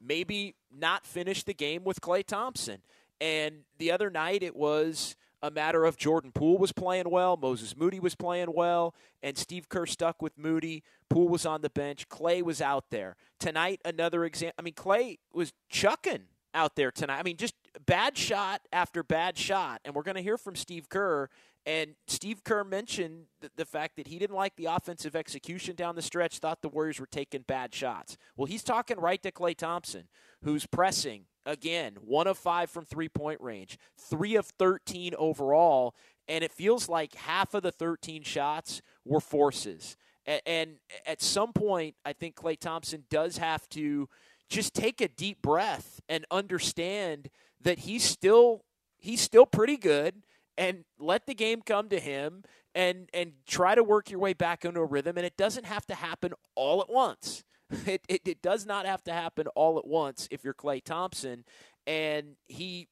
maybe 0.00 0.54
not 0.74 1.06
finish 1.06 1.42
the 1.42 1.54
game 1.54 1.84
with 1.84 2.00
Klay 2.00 2.24
Thompson. 2.24 2.78
And 3.20 3.60
the 3.78 3.90
other 3.90 4.10
night, 4.10 4.42
it 4.42 4.56
was 4.56 5.16
a 5.42 5.50
matter 5.50 5.84
of 5.84 5.96
Jordan 5.96 6.32
Poole 6.32 6.58
was 6.58 6.72
playing 6.72 7.10
well, 7.10 7.36
Moses 7.36 7.76
Moody 7.76 8.00
was 8.00 8.14
playing 8.14 8.52
well, 8.54 8.94
and 9.22 9.36
Steve 9.36 9.68
Kerr 9.68 9.86
stuck 9.86 10.20
with 10.20 10.36
Moody. 10.36 10.82
Poole 11.08 11.28
was 11.28 11.46
on 11.46 11.60
the 11.62 11.70
bench. 11.70 12.08
Klay 12.08 12.42
was 12.42 12.60
out 12.60 12.90
there. 12.90 13.16
Tonight, 13.38 13.80
another 13.84 14.24
example. 14.24 14.54
I 14.58 14.62
mean, 14.62 14.74
Klay 14.74 15.18
was 15.32 15.52
chucking 15.68 16.24
out 16.54 16.76
there 16.76 16.90
tonight. 16.90 17.18
I 17.18 17.22
mean, 17.22 17.36
just 17.36 17.54
bad 17.86 18.16
shot 18.16 18.62
after 18.72 19.02
bad 19.02 19.38
shot. 19.38 19.80
And 19.84 19.94
we're 19.94 20.02
going 20.02 20.16
to 20.16 20.22
hear 20.22 20.38
from 20.38 20.56
Steve 20.56 20.88
Kerr 20.88 21.28
and 21.68 21.96
Steve 22.06 22.44
Kerr 22.44 22.64
mentioned 22.64 23.26
the, 23.42 23.50
the, 23.56 23.66
fact 23.66 23.96
that 23.96 24.06
he 24.06 24.18
didn't 24.18 24.34
like 24.34 24.56
the 24.56 24.64
offensive 24.64 25.14
execution 25.14 25.76
down 25.76 25.96
the 25.96 26.02
stretch, 26.02 26.38
thought 26.38 26.62
the 26.62 26.68
Warriors 26.70 26.98
were 26.98 27.06
taking 27.06 27.42
bad 27.42 27.74
shots. 27.74 28.16
Well, 28.38 28.46
he's 28.46 28.62
talking 28.62 28.98
right 28.98 29.22
to 29.22 29.30
Klay 29.30 29.54
Thompson, 29.54 30.08
who's 30.42 30.64
pressing 30.64 31.26
again, 31.44 31.96
one 32.00 32.26
of 32.26 32.38
five 32.38 32.70
from 32.70 32.86
three 32.86 33.10
point 33.10 33.42
range, 33.42 33.78
three 33.98 34.34
of 34.34 34.46
13 34.46 35.14
overall. 35.18 35.94
And 36.26 36.42
it 36.42 36.52
feels 36.52 36.88
like 36.88 37.14
half 37.14 37.52
of 37.52 37.62
the 37.62 37.72
13 37.72 38.22
shots 38.22 38.80
were 39.04 39.20
forces. 39.20 39.98
And, 40.46 40.76
at 41.06 41.22
some 41.22 41.52
point, 41.52 41.96
I 42.04 42.14
think 42.14 42.36
Klay 42.36 42.58
Thompson 42.58 43.04
does 43.10 43.38
have 43.38 43.68
to 43.70 44.08
just 44.48 44.74
take 44.74 45.02
a 45.02 45.08
deep 45.08 45.42
breath 45.42 46.00
and 46.08 46.24
understand 46.30 47.28
that 47.60 47.80
he's 47.80 48.04
still 48.04 48.64
he's 48.98 49.20
still 49.20 49.46
pretty 49.46 49.76
good 49.76 50.22
and 50.58 50.84
let 50.98 51.26
the 51.26 51.34
game 51.34 51.62
come 51.62 51.88
to 51.88 52.00
him 52.00 52.42
and 52.74 53.08
and 53.14 53.32
try 53.46 53.74
to 53.74 53.82
work 53.82 54.10
your 54.10 54.20
way 54.20 54.34
back 54.34 54.64
into 54.64 54.80
a 54.80 54.84
rhythm 54.84 55.16
and 55.16 55.24
it 55.24 55.38
doesn't 55.38 55.64
have 55.64 55.86
to 55.86 55.94
happen 55.94 56.34
all 56.54 56.82
at 56.82 56.90
once. 56.90 57.44
It, 57.86 58.00
it, 58.08 58.22
it 58.24 58.40
does 58.40 58.64
not 58.64 58.86
have 58.86 59.04
to 59.04 59.12
happen 59.12 59.46
all 59.48 59.78
at 59.78 59.86
once 59.86 60.26
if 60.30 60.42
you're 60.42 60.54
Klay 60.54 60.82
Thompson 60.82 61.44
and 61.86 62.36
he 62.46 62.88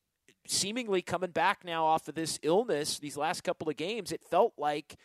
seemingly 0.47 1.01
coming 1.01 1.31
back 1.31 1.65
now 1.65 1.87
off 1.87 2.09
of 2.09 2.15
this 2.15 2.39
illness 2.43 2.99
these 2.99 3.17
last 3.17 3.43
couple 3.43 3.71
of 3.71 3.79
games 3.79 4.13
it 4.13 4.21
felt 4.23 4.53
like 4.59 4.97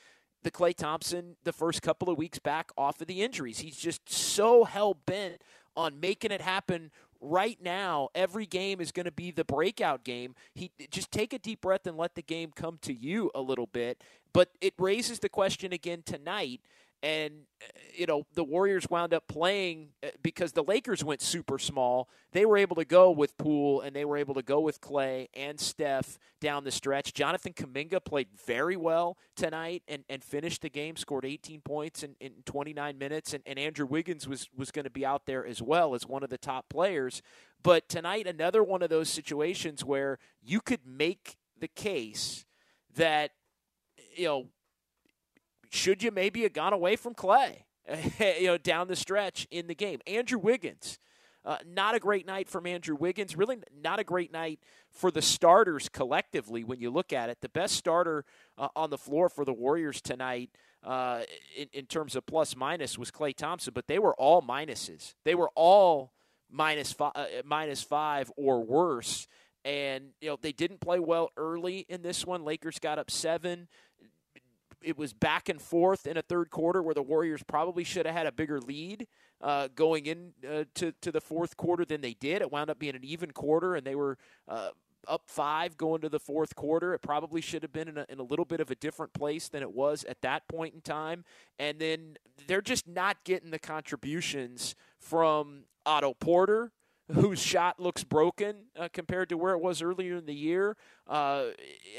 the 0.43 0.51
Klay 0.51 0.75
Thompson 0.75 1.37
the 1.45 1.53
first 1.53 1.81
couple 1.81 2.09
of 2.09 2.17
weeks 2.17 2.37
back 2.37 2.71
off 2.77 2.99
of 3.01 3.07
the 3.07 3.21
injuries. 3.21 3.59
He's 3.59 3.77
just 3.77 4.09
so 4.09 4.63
hell 4.63 4.93
bent 4.93 5.41
on 5.75 5.99
making 5.99 6.31
it 6.31 6.41
happen 6.41 6.91
right 7.21 7.57
now. 7.61 8.09
Every 8.15 8.45
game 8.45 8.81
is 8.81 8.91
going 8.91 9.05
to 9.05 9.11
be 9.11 9.31
the 9.31 9.45
breakout 9.45 10.03
game. 10.03 10.35
He 10.53 10.71
just 10.89 11.11
take 11.11 11.33
a 11.33 11.39
deep 11.39 11.61
breath 11.61 11.87
and 11.87 11.97
let 11.97 12.15
the 12.15 12.21
game 12.21 12.51
come 12.53 12.79
to 12.81 12.93
you 12.93 13.31
a 13.33 13.41
little 13.41 13.67
bit. 13.67 14.03
But 14.33 14.49
it 14.59 14.73
raises 14.77 15.19
the 15.19 15.29
question 15.29 15.71
again 15.71 16.03
tonight 16.05 16.61
and 17.03 17.33
uh, 17.61 17.67
you 17.93 18.05
know 18.05 18.25
the 18.33 18.43
Warriors 18.43 18.87
wound 18.89 19.13
up 19.13 19.27
playing 19.27 19.89
uh, 20.03 20.09
because 20.21 20.51
the 20.51 20.63
Lakers 20.63 21.03
went 21.03 21.21
super 21.21 21.57
small. 21.57 22.09
They 22.31 22.45
were 22.45 22.57
able 22.57 22.75
to 22.77 22.85
go 22.85 23.11
with 23.11 23.37
Poole 23.37 23.81
and 23.81 23.95
they 23.95 24.05
were 24.05 24.17
able 24.17 24.35
to 24.35 24.41
go 24.41 24.59
with 24.59 24.81
Klay 24.81 25.27
and 25.33 25.59
Steph 25.59 26.17
down 26.39 26.63
the 26.63 26.71
stretch. 26.71 27.13
Jonathan 27.13 27.53
Kuminga 27.53 28.03
played 28.03 28.27
very 28.45 28.75
well 28.75 29.17
tonight 29.35 29.83
and, 29.87 30.03
and 30.09 30.23
finished 30.23 30.61
the 30.61 30.69
game, 30.69 30.95
scored 30.95 31.25
18 31.25 31.61
points 31.61 32.03
in, 32.03 32.15
in 32.19 32.31
29 32.45 32.97
minutes, 32.97 33.33
and, 33.33 33.43
and 33.45 33.59
Andrew 33.59 33.85
Wiggins 33.85 34.27
was 34.27 34.49
was 34.55 34.71
going 34.71 34.85
to 34.85 34.91
be 34.91 35.05
out 35.05 35.25
there 35.25 35.45
as 35.45 35.61
well 35.61 35.95
as 35.95 36.05
one 36.05 36.23
of 36.23 36.29
the 36.29 36.37
top 36.37 36.69
players. 36.69 37.21
But 37.63 37.89
tonight, 37.89 38.27
another 38.27 38.63
one 38.63 38.81
of 38.81 38.89
those 38.89 39.09
situations 39.09 39.85
where 39.85 40.17
you 40.41 40.61
could 40.61 40.85
make 40.85 41.37
the 41.59 41.67
case 41.67 42.45
that 42.95 43.31
you 44.15 44.25
know 44.25 44.47
should 45.71 46.03
you 46.03 46.11
maybe 46.11 46.43
have 46.43 46.53
gone 46.53 46.73
away 46.73 46.97
from 46.97 47.15
Klay, 47.15 47.63
you 48.19 48.47
know, 48.47 48.57
down 48.57 48.87
the 48.87 48.95
stretch 48.95 49.47
in 49.49 49.67
the 49.67 49.73
game? 49.73 49.99
Andrew 50.05 50.37
Wiggins, 50.37 50.99
uh, 51.45 51.57
not 51.65 51.95
a 51.95 51.99
great 51.99 52.27
night 52.27 52.49
from 52.49 52.67
Andrew 52.67 52.95
Wiggins. 52.95 53.37
Really, 53.37 53.57
not 53.81 53.97
a 53.97 54.03
great 54.03 54.33
night 54.33 54.59
for 54.91 55.09
the 55.11 55.21
starters 55.21 55.87
collectively. 55.87 56.65
When 56.65 56.81
you 56.81 56.91
look 56.91 57.13
at 57.13 57.29
it, 57.29 57.37
the 57.41 57.49
best 57.49 57.75
starter 57.75 58.25
uh, 58.57 58.67
on 58.75 58.89
the 58.89 58.97
floor 58.97 59.29
for 59.29 59.45
the 59.45 59.53
Warriors 59.53 60.01
tonight. 60.01 60.51
Uh, 60.83 61.21
in, 61.55 61.67
in 61.73 61.85
terms 61.85 62.15
of 62.15 62.25
plus 62.25 62.55
minus 62.55 62.97
was 62.97 63.11
Klay 63.11 63.35
Thompson, 63.35 63.71
but 63.71 63.87
they 63.87 63.99
were 63.99 64.15
all 64.15 64.41
minuses. 64.41 65.13
They 65.23 65.35
were 65.35 65.51
all 65.53 66.11
minus 66.49 66.91
five, 66.91 67.11
uh, 67.13 67.25
minus 67.45 67.83
five 67.83 68.31
or 68.35 68.63
worse. 68.63 69.27
And 69.63 70.05
you 70.19 70.29
know 70.29 70.39
they 70.41 70.51
didn't 70.51 70.81
play 70.81 70.99
well 70.99 71.29
early 71.37 71.85
in 71.87 72.01
this 72.01 72.25
one. 72.25 72.43
Lakers 72.43 72.79
got 72.79 72.97
up 72.97 73.11
seven 73.11 73.67
it 74.81 74.97
was 74.97 75.13
back 75.13 75.49
and 75.49 75.61
forth 75.61 76.07
in 76.07 76.17
a 76.17 76.21
third 76.21 76.49
quarter 76.49 76.81
where 76.81 76.93
the 76.93 77.01
Warriors 77.01 77.43
probably 77.43 77.83
should 77.83 78.05
have 78.05 78.15
had 78.15 78.27
a 78.27 78.31
bigger 78.31 78.59
lead 78.59 79.07
uh, 79.41 79.69
going 79.75 80.05
in 80.05 80.33
uh, 80.47 80.63
to 80.75 80.93
to 81.01 81.11
the 81.11 81.21
fourth 81.21 81.57
quarter 81.57 81.85
than 81.85 82.01
they 82.01 82.13
did. 82.13 82.41
It 82.41 82.51
wound 82.51 82.69
up 82.69 82.79
being 82.79 82.95
an 82.95 83.03
even 83.03 83.31
quarter, 83.31 83.75
and 83.75 83.85
they 83.85 83.95
were. 83.95 84.17
Uh, 84.47 84.69
up 85.07 85.23
five 85.25 85.77
going 85.77 85.99
to 85.99 86.09
the 86.09 86.19
fourth 86.19 86.55
quarter. 86.55 86.93
It 86.93 87.01
probably 87.01 87.41
should 87.41 87.63
have 87.63 87.73
been 87.73 87.87
in 87.87 87.97
a, 87.97 88.05
in 88.07 88.19
a 88.19 88.23
little 88.23 88.45
bit 88.45 88.59
of 88.59 88.69
a 88.69 88.75
different 88.75 89.13
place 89.13 89.49
than 89.49 89.63
it 89.63 89.71
was 89.71 90.03
at 90.03 90.21
that 90.21 90.47
point 90.47 90.75
in 90.75 90.81
time. 90.81 91.23
And 91.57 91.79
then 91.79 92.17
they're 92.45 92.61
just 92.61 92.87
not 92.87 93.23
getting 93.23 93.49
the 93.49 93.57
contributions 93.57 94.75
from 94.99 95.63
Otto 95.87 96.13
Porter, 96.13 96.71
whose 97.13 97.41
shot 97.41 97.79
looks 97.79 98.03
broken 98.03 98.55
uh, 98.77 98.89
compared 98.91 99.29
to 99.29 99.37
where 99.37 99.53
it 99.53 99.61
was 99.61 99.81
earlier 99.81 100.17
in 100.17 100.25
the 100.25 100.35
year. 100.35 100.75
Uh, 101.07 101.45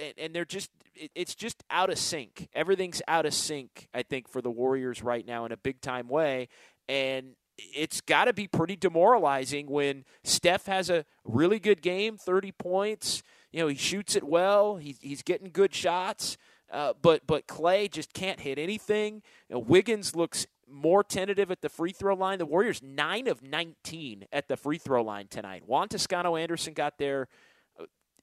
and, 0.02 0.14
and, 0.18 0.34
they're 0.34 0.44
just, 0.44 0.70
it, 0.94 1.10
it's 1.14 1.34
just 1.34 1.62
out 1.70 1.90
of 1.90 1.98
sync. 1.98 2.48
Everything's 2.54 3.02
out 3.08 3.26
of 3.26 3.34
sync, 3.34 3.88
I 3.92 4.02
think, 4.02 4.28
for 4.28 4.40
the 4.40 4.50
Warriors 4.50 5.02
right 5.02 5.26
now 5.26 5.44
in 5.44 5.52
a 5.52 5.56
big 5.56 5.80
time 5.80 6.08
way. 6.08 6.48
And 6.88 7.34
it's 7.58 8.00
got 8.00 8.24
to 8.24 8.32
be 8.32 8.48
pretty 8.48 8.76
demoralizing 8.76 9.66
when 9.66 10.04
Steph 10.24 10.66
has 10.66 10.90
a 10.90 11.04
really 11.24 11.58
good 11.58 11.82
game, 11.82 12.16
30 12.16 12.52
points. 12.52 13.22
You 13.52 13.60
know, 13.60 13.68
he 13.68 13.76
shoots 13.76 14.16
it 14.16 14.24
well, 14.24 14.76
he's, 14.76 14.98
he's 15.00 15.22
getting 15.22 15.50
good 15.50 15.74
shots. 15.74 16.36
Uh, 16.72 16.94
but 17.02 17.26
but 17.26 17.46
Klay 17.46 17.90
just 17.90 18.14
can't 18.14 18.40
hit 18.40 18.58
anything. 18.58 19.22
You 19.50 19.56
know, 19.56 19.58
Wiggins 19.58 20.16
looks 20.16 20.46
more 20.72 21.04
tentative 21.04 21.50
at 21.50 21.60
the 21.60 21.68
free 21.68 21.92
throw 21.92 22.14
line. 22.14 22.38
The 22.38 22.46
Warriors 22.46 22.80
nine 22.82 23.28
of 23.28 23.42
nineteen 23.42 24.24
at 24.32 24.48
the 24.48 24.56
free 24.56 24.78
throw 24.78 25.02
line 25.02 25.28
tonight. 25.28 25.62
Juan 25.66 25.88
Toscano 25.88 26.36
Anderson 26.36 26.72
got 26.72 26.98
there, 26.98 27.28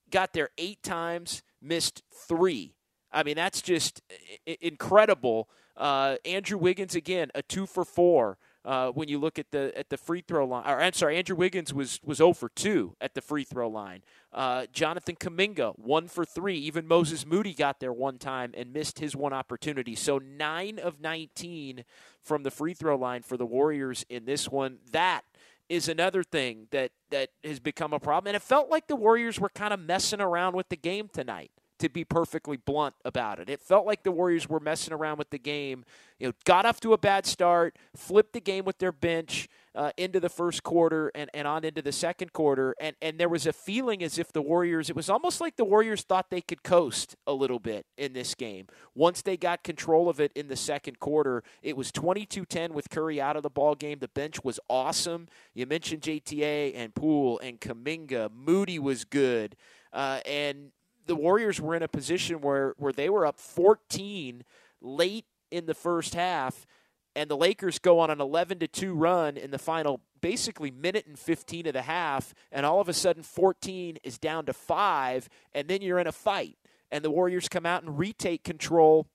got 0.09 0.33
there 0.33 0.49
eight 0.57 0.81
times, 0.83 1.43
missed 1.61 2.03
three. 2.27 2.75
I 3.11 3.23
mean 3.23 3.35
that's 3.35 3.61
just 3.61 4.01
incredible. 4.61 5.49
Uh, 5.77 6.17
Andrew 6.25 6.57
Wiggins 6.57 6.95
again 6.95 7.31
a 7.33 7.41
two 7.41 7.65
for 7.65 7.85
four 7.85 8.37
uh, 8.65 8.89
when 8.89 9.07
you 9.07 9.17
look 9.19 9.39
at 9.39 9.51
the 9.51 9.71
at 9.77 9.89
the 9.89 9.97
free 9.97 10.21
throw 10.21 10.45
line. 10.45 10.63
Or 10.65 10.81
I'm 10.81 10.93
sorry, 10.93 11.17
Andrew 11.17 11.35
Wiggins 11.35 11.73
was 11.73 11.99
was 12.03 12.17
0 12.17 12.33
for 12.33 12.49
2 12.49 12.95
at 12.99 13.13
the 13.13 13.21
free 13.21 13.43
throw 13.43 13.69
line. 13.69 14.03
Uh, 14.33 14.65
Jonathan 14.71 15.15
Kuminga 15.15 15.77
one 15.79 16.07
for 16.07 16.25
three. 16.25 16.57
Even 16.57 16.87
Moses 16.87 17.25
Moody 17.25 17.53
got 17.53 17.79
there 17.79 17.93
one 17.93 18.17
time 18.17 18.51
and 18.55 18.73
missed 18.73 18.99
his 18.99 19.15
one 19.15 19.33
opportunity. 19.33 19.95
So 19.95 20.17
nine 20.17 20.77
of 20.77 20.99
19 20.99 21.83
from 22.21 22.43
the 22.43 22.51
free 22.51 22.73
throw 22.73 22.97
line 22.97 23.21
for 23.21 23.37
the 23.37 23.45
Warriors 23.45 24.05
in 24.09 24.25
this 24.25 24.49
one. 24.49 24.79
That 24.91 25.23
is 25.67 25.87
another 25.87 26.23
thing 26.23 26.67
that 26.71 26.91
that 27.11 27.29
has 27.43 27.59
become 27.59 27.93
a 27.93 27.99
problem. 27.99 28.29
And 28.29 28.35
it 28.35 28.41
felt 28.41 28.69
like 28.69 28.87
the 28.87 28.95
Warriors 28.95 29.39
were 29.39 29.49
kind 29.49 29.73
of 29.73 29.79
messing 29.79 30.21
around 30.21 30.55
with 30.55 30.69
the 30.69 30.77
game 30.77 31.09
tonight 31.11 31.51
to 31.79 31.89
be 31.89 32.03
perfectly 32.03 32.57
blunt 32.57 32.95
about 33.03 33.39
it. 33.39 33.49
It 33.49 33.61
felt 33.61 33.85
like 33.85 34.03
the 34.03 34.11
Warriors 34.11 34.47
were 34.47 34.59
messing 34.59 34.93
around 34.93 35.17
with 35.17 35.29
the 35.29 35.39
game. 35.39 35.85
You 36.19 36.27
know, 36.27 36.33
got 36.45 36.65
off 36.65 36.79
to 36.81 36.93
a 36.93 36.97
bad 36.97 37.25
start, 37.25 37.77
flipped 37.95 38.33
the 38.33 38.41
game 38.41 38.65
with 38.65 38.79
their 38.79 38.91
bench 38.91 39.47
uh, 39.75 39.91
into 39.97 40.19
the 40.19 40.29
first 40.29 40.63
quarter 40.63 41.11
and, 41.15 41.29
and 41.33 41.47
on 41.47 41.63
into 41.63 41.81
the 41.81 41.91
second 41.91 42.33
quarter, 42.33 42.75
and 42.81 42.95
and 43.01 43.17
there 43.17 43.29
was 43.29 43.45
a 43.45 43.53
feeling 43.53 44.03
as 44.03 44.19
if 44.19 44.33
the 44.33 44.41
Warriors. 44.41 44.89
It 44.89 44.95
was 44.95 45.09
almost 45.09 45.39
like 45.39 45.55
the 45.55 45.63
Warriors 45.63 46.01
thought 46.01 46.29
they 46.29 46.41
could 46.41 46.63
coast 46.63 47.15
a 47.25 47.33
little 47.33 47.59
bit 47.59 47.85
in 47.97 48.13
this 48.13 48.35
game. 48.35 48.67
Once 48.93 49.21
they 49.21 49.37
got 49.37 49.63
control 49.63 50.09
of 50.09 50.19
it 50.19 50.31
in 50.35 50.47
the 50.47 50.55
second 50.55 50.99
quarter, 50.99 51.43
it 51.61 51.77
was 51.77 51.91
22-10 51.91 52.71
with 52.71 52.89
Curry 52.89 53.21
out 53.21 53.37
of 53.37 53.43
the 53.43 53.49
ball 53.49 53.75
game. 53.75 53.99
The 53.99 54.09
bench 54.09 54.43
was 54.43 54.59
awesome. 54.69 55.27
You 55.53 55.65
mentioned 55.65 56.01
JTA 56.01 56.73
and 56.75 56.93
Poole 56.93 57.39
and 57.39 57.61
Kuminga. 57.61 58.29
Moody 58.33 58.79
was 58.79 59.05
good. 59.05 59.55
Uh, 59.93 60.19
and 60.25 60.71
the 61.09 61.15
Warriors 61.15 61.59
were 61.59 61.75
in 61.75 61.81
a 61.81 61.87
position 61.87 62.39
where 62.39 62.75
where 62.77 62.93
they 62.93 63.09
were 63.09 63.25
up 63.25 63.39
14 63.39 64.43
late 64.79 65.25
in 65.49 65.65
the 65.65 65.73
first 65.73 66.13
half 66.13 66.67
and 67.15 67.29
the 67.29 67.35
Lakers 67.35 67.79
go 67.79 67.97
on 67.99 68.11
an 68.11 68.21
11 68.21 68.59
to 68.59 68.67
2 68.67 68.93
run 68.93 69.35
in 69.35 69.49
the 69.49 69.57
final 69.57 70.01
basically 70.21 70.69
minute 70.69 71.07
and 71.07 71.17
15 71.17 71.65
of 71.65 71.73
the 71.73 71.81
half 71.81 72.35
and 72.51 72.63
all 72.63 72.79
of 72.79 72.87
a 72.87 72.93
sudden 72.93 73.23
14 73.23 73.97
is 74.03 74.19
down 74.19 74.45
to 74.45 74.53
5 74.53 75.27
and 75.53 75.67
then 75.67 75.81
you're 75.81 75.97
in 75.97 76.05
a 76.05 76.11
fight 76.11 76.57
and 76.91 77.03
the 77.03 77.09
Warriors 77.09 77.49
come 77.49 77.65
out 77.65 77.81
and 77.81 77.97
retake 77.97 78.43
control 78.43 79.07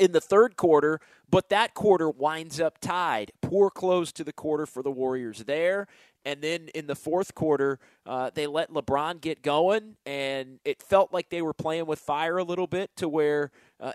in 0.00 0.12
the 0.12 0.20
third 0.20 0.56
quarter, 0.56 0.98
but 1.28 1.50
that 1.50 1.74
quarter 1.74 2.08
winds 2.08 2.58
up 2.58 2.78
tied. 2.80 3.32
Poor 3.42 3.70
close 3.70 4.12
to 4.12 4.24
the 4.24 4.32
quarter 4.32 4.64
for 4.64 4.82
the 4.82 4.90
Warriors 4.90 5.44
there. 5.44 5.86
And 6.24 6.42
then 6.42 6.68
in 6.74 6.86
the 6.86 6.94
fourth 6.94 7.34
quarter, 7.34 7.78
uh, 8.06 8.30
they 8.34 8.46
let 8.46 8.70
LeBron 8.70 9.20
get 9.20 9.42
going, 9.42 9.96
and 10.04 10.60
it 10.64 10.82
felt 10.82 11.12
like 11.12 11.30
they 11.30 11.42
were 11.42 11.54
playing 11.54 11.86
with 11.86 11.98
fire 11.98 12.38
a 12.38 12.44
little 12.44 12.66
bit 12.66 12.90
to 12.96 13.08
where 13.08 13.50
uh, 13.80 13.92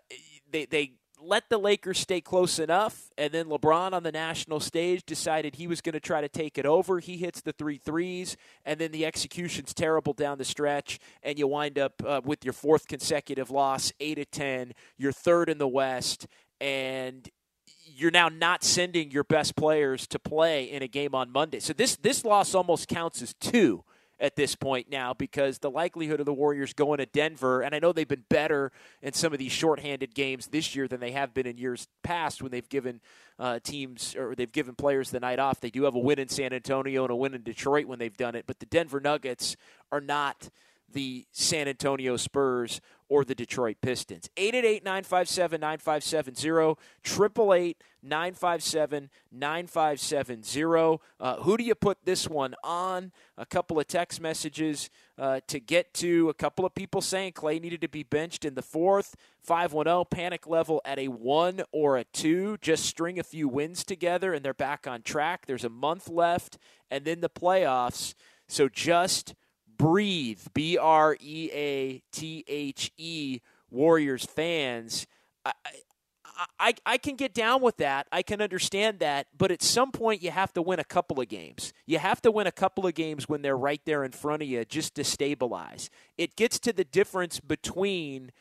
they, 0.51 0.65
they 0.65 0.94
let 1.22 1.50
the 1.50 1.58
Lakers 1.58 2.00
stay 2.00 2.22
close 2.22 2.60
enough, 2.60 3.10
and 3.17 3.32
then 3.32 3.46
LeBron 3.46 3.94
on 3.94 4.03
the 4.03 4.12
national 4.12 4.60
stage 4.60 5.03
decided 5.05 5.55
he 5.55 5.67
was 5.67 5.82
going 5.82 5.94
to 5.94 6.00
try 6.00 6.22
to 6.22 6.29
take 6.29 6.58
it 6.58 6.65
over. 6.65 7.00
He 7.00 7.17
hits 7.17 7.41
the 7.41 7.53
three 7.53 7.77
threes, 7.77 8.38
and 8.65 8.79
then 8.79 8.91
the 8.91 9.05
execution's 9.05 9.74
terrible 9.74 10.13
down 10.13 10.38
the 10.38 10.46
stretch, 10.46 11.00
and 11.24 11.39
you 11.39 11.48
wind 11.48 11.79
up 11.79 11.94
uh, 12.05 12.22
with 12.24 12.44
your 12.44 12.53
fourth 12.53 12.88
consecutive 12.88 13.50
loss, 13.50 13.91
eight 14.00 14.20
of 14.20 14.29
ten, 14.32 14.74
your 14.98 15.12
third 15.12 15.50
in 15.50 15.58
the 15.58 15.67
West, 15.67 16.27
and 16.60 17.29
you're 17.86 18.12
now 18.12 18.30
not 18.30 18.63
sending 18.63 19.12
your 19.12 19.24
best 19.24 19.56
players 19.56 20.08
to 20.08 20.20
play 20.20 20.65
in 20.65 20.82
a 20.82 20.88
game 20.88 21.15
on 21.15 21.32
Monday. 21.32 21.60
So 21.60 21.74
this 21.74 21.96
this 21.98 22.25
loss 22.25 22.56
almost 22.56 22.88
counts 22.88 23.22
as 23.22 23.34
two 23.36 23.84
at 24.20 24.36
this 24.36 24.56
point 24.56 24.89
now 24.89 25.13
because 25.13 25.60
the 25.60 25.70
likelihood 25.70 26.20
of 26.20 26.25
the 26.25 26.34
Warriors 26.34 26.74
going 26.74 27.00
to 27.00 27.06
Denver, 27.06 27.62
and 27.62 27.75
I 27.75 27.80
know 27.80 27.92
they've 27.92 28.08
been 28.08 28.24
better 28.30 28.72
in 29.01 29.13
some 29.13 29.34
of 29.34 29.39
these 29.39 29.51
shorthanded 29.51 30.15
games 30.15 30.48
this 30.48 30.75
year 30.75 30.88
than 30.88 31.00
they 31.00 31.12
have 31.12 31.34
been 31.34 31.46
in 31.46 31.58
years 31.58 31.88
past 32.04 32.42
when 32.42 32.51
they've 32.51 32.68
given 32.70 33.01
uh, 33.38 33.60
teams 33.60 34.15
or 34.15 34.34
they've 34.36 34.51
given 34.51 34.75
players 34.75 35.12
the 35.12 35.20
night 35.20 35.39
off. 35.39 35.60
They 35.60 35.70
do 35.70 35.84
have 35.84 35.96
a 35.96 36.00
win 36.00 36.20
in 36.20 36.30
San 36.30 36.54
Antonio 36.54 37.04
and 37.04 37.12
a 37.12 37.15
win 37.15 37.34
in 37.34 37.44
Detroit 37.44 37.86
when 37.88 38.00
they've 38.00 38.15
done 38.15 38.36
it, 38.36 38.46
but 38.48 38.60
the 38.60 38.65
Denver 38.65 39.00
Nuggets 39.00 39.58
are 39.92 40.01
not 40.01 40.50
the 40.92 41.25
San 41.32 41.68
Antonio 41.68 42.18
Spurs 42.18 42.82
or 43.08 43.24
the 43.24 43.36
Detroit 43.36 43.77
Pistons. 43.82 44.30
888 44.36 44.84
957 44.84 45.62
9570, 45.62 46.75
888 47.06 47.84
957 48.01 49.10
9570. 49.32 51.00
Uh, 51.20 51.36
who 51.38 51.58
do 51.58 51.63
you 51.63 51.75
put 51.75 51.98
this 52.04 52.27
one 52.27 52.56
on? 52.63 53.12
A 53.38 53.46
couple 53.46 53.80
of 53.80 53.88
text 53.88 54.20
messages 54.20 54.89
uh, 55.18 55.39
to 55.48 55.60
get 55.60 55.94
to. 55.96 56.30
A 56.30 56.34
couple 56.34 56.65
of 56.65 56.74
people 56.74 57.01
saying 57.01 57.34
Klay 57.34 57.62
needed 57.62 57.82
to 57.82 57.89
be 57.89 58.04
benched 58.04 58.46
in 58.46 58.56
the 58.56 58.62
fourth. 58.62 59.15
510 59.44 60.06
panic 60.10 60.48
level 60.48 60.82
at 60.84 60.98
a 60.98 61.08
one 61.08 61.62
or 61.72 61.98
a 61.98 62.04
two. 62.06 62.58
Just 62.62 62.86
string 62.86 63.20
a 63.20 63.24
few 63.24 63.48
wins 63.48 63.84
together 63.84 64.34
and 64.34 64.44
they're 64.44 64.54
back 64.54 64.88
on 64.88 65.04
track. 65.04 65.46
There's 65.46 65.63
a 65.63 65.70
month 65.70 66.10
left 66.10 66.58
and 66.89 67.06
then 67.06 67.22
the 67.22 67.30
playoffs. 67.30 68.15
So 68.48 68.70
just 68.70 69.36
breathe. 69.77 70.41
B 70.53 70.77
R 70.77 71.17
E 71.20 71.50
A 71.53 72.03
T 72.12 72.44
H 72.48 72.91
E. 72.98 73.39
Warriors 73.70 74.25
fans. 74.25 75.08
I, 75.46 75.51
I, 76.60 76.74
I 76.86 76.98
can 76.98 77.15
get 77.15 77.34
down 77.34 77.62
with 77.62 77.77
that. 77.77 78.08
I 78.12 78.22
can 78.22 78.41
understand 78.41 79.00
that. 79.00 79.27
But 79.38 79.51
at 79.51 79.62
some 79.62 79.91
point, 79.91 80.22
you 80.22 80.32
have 80.32 80.53
to 80.53 80.62
win 80.62 80.79
a 80.79 80.84
couple 80.84 81.20
of 81.20 81.27
games. 81.27 81.74
You 81.86 82.00
have 82.00 82.22
to 82.24 82.32
win 82.32 82.48
a 82.48 82.51
couple 82.51 82.86
of 82.86 82.94
games 82.94 83.29
when 83.29 83.41
they're 83.41 83.58
right 83.58 83.82
there 83.86 84.03
in 84.03 84.12
front 84.12 84.41
of 84.41 84.48
you 84.48 84.65
just 84.65 84.96
to 84.96 85.03
stabilize. 85.03 85.89
It 86.17 86.36
gets 86.36 86.60
to 86.60 86.74
the 86.74 86.84
difference 86.84 87.39
between. 87.39 88.32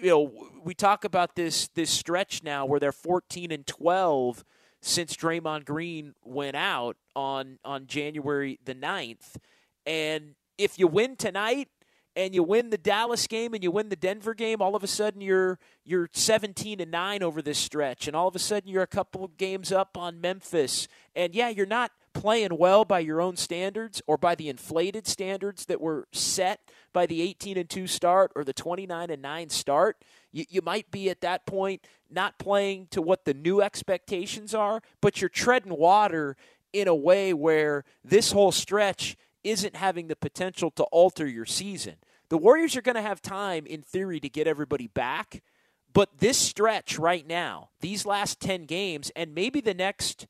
You 0.00 0.08
know, 0.08 0.32
we 0.62 0.72
talk 0.72 1.04
about 1.04 1.34
this 1.34 1.68
this 1.68 1.90
stretch 1.90 2.44
now 2.44 2.64
where 2.64 2.78
they're 2.78 2.92
14 2.92 3.50
and 3.50 3.66
12 3.66 4.44
since 4.80 5.16
Draymond 5.16 5.64
Green 5.64 6.14
went 6.22 6.54
out 6.54 6.96
on 7.16 7.58
on 7.64 7.86
January 7.86 8.60
the 8.64 8.74
9th. 8.74 9.36
And 9.84 10.34
if 10.60 10.78
you 10.78 10.86
win 10.86 11.16
tonight 11.16 11.68
and 12.14 12.34
you 12.34 12.42
win 12.42 12.70
the 12.70 12.78
Dallas 12.78 13.26
game 13.26 13.54
and 13.54 13.62
you 13.64 13.70
win 13.70 13.88
the 13.88 13.96
Denver 13.96 14.34
game, 14.34 14.60
all 14.60 14.76
of 14.76 14.84
a 14.84 14.86
sudden 14.86 15.20
you're 15.20 15.58
you're 15.84 16.08
17 16.12 16.80
and 16.80 16.90
9 16.90 17.22
over 17.22 17.40
this 17.40 17.58
stretch 17.58 18.06
and 18.06 18.14
all 18.14 18.28
of 18.28 18.36
a 18.36 18.40
sudden 18.40 18.68
you're 18.68 18.82
a 18.82 18.86
couple 18.86 19.24
of 19.24 19.36
games 19.36 19.72
up 19.72 19.96
on 19.96 20.20
Memphis. 20.20 20.86
And 21.16 21.34
yeah, 21.34 21.48
you're 21.48 21.66
not 21.66 21.92
playing 22.12 22.58
well 22.58 22.84
by 22.84 22.98
your 22.98 23.20
own 23.20 23.36
standards 23.36 24.02
or 24.06 24.18
by 24.18 24.34
the 24.34 24.48
inflated 24.48 25.06
standards 25.06 25.66
that 25.66 25.80
were 25.80 26.06
set 26.12 26.60
by 26.92 27.06
the 27.06 27.22
18 27.22 27.56
and 27.56 27.70
2 27.70 27.86
start 27.86 28.32
or 28.34 28.44
the 28.44 28.52
29 28.52 29.10
and 29.10 29.22
9 29.22 29.48
start. 29.48 29.96
You, 30.32 30.44
you 30.50 30.60
might 30.60 30.90
be 30.90 31.08
at 31.08 31.22
that 31.22 31.46
point 31.46 31.86
not 32.10 32.38
playing 32.38 32.88
to 32.90 33.00
what 33.00 33.24
the 33.24 33.34
new 33.34 33.62
expectations 33.62 34.54
are, 34.54 34.82
but 35.00 35.20
you're 35.20 35.30
treading 35.30 35.76
water 35.76 36.36
in 36.72 36.88
a 36.88 36.94
way 36.94 37.32
where 37.32 37.84
this 38.04 38.32
whole 38.32 38.52
stretch 38.52 39.16
isn't 39.44 39.76
having 39.76 40.08
the 40.08 40.16
potential 40.16 40.70
to 40.72 40.84
alter 40.84 41.26
your 41.26 41.46
season. 41.46 41.96
The 42.28 42.38
Warriors 42.38 42.76
are 42.76 42.82
going 42.82 42.96
to 42.96 43.02
have 43.02 43.20
time, 43.20 43.66
in 43.66 43.82
theory, 43.82 44.20
to 44.20 44.28
get 44.28 44.46
everybody 44.46 44.86
back. 44.86 45.42
But 45.92 46.18
this 46.18 46.38
stretch 46.38 46.98
right 46.98 47.26
now, 47.26 47.70
these 47.80 48.06
last 48.06 48.40
10 48.40 48.64
games, 48.64 49.10
and 49.16 49.34
maybe 49.34 49.60
the 49.60 49.74
next 49.74 50.26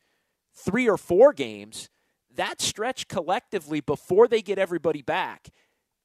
three 0.55 0.89
or 0.89 0.97
four 0.97 1.33
games, 1.33 1.91
that 2.35 2.61
stretch 2.61 3.09
collectively 3.09 3.81
before 3.81 4.27
they 4.29 4.41
get 4.41 4.59
everybody 4.59 5.03
back, 5.03 5.51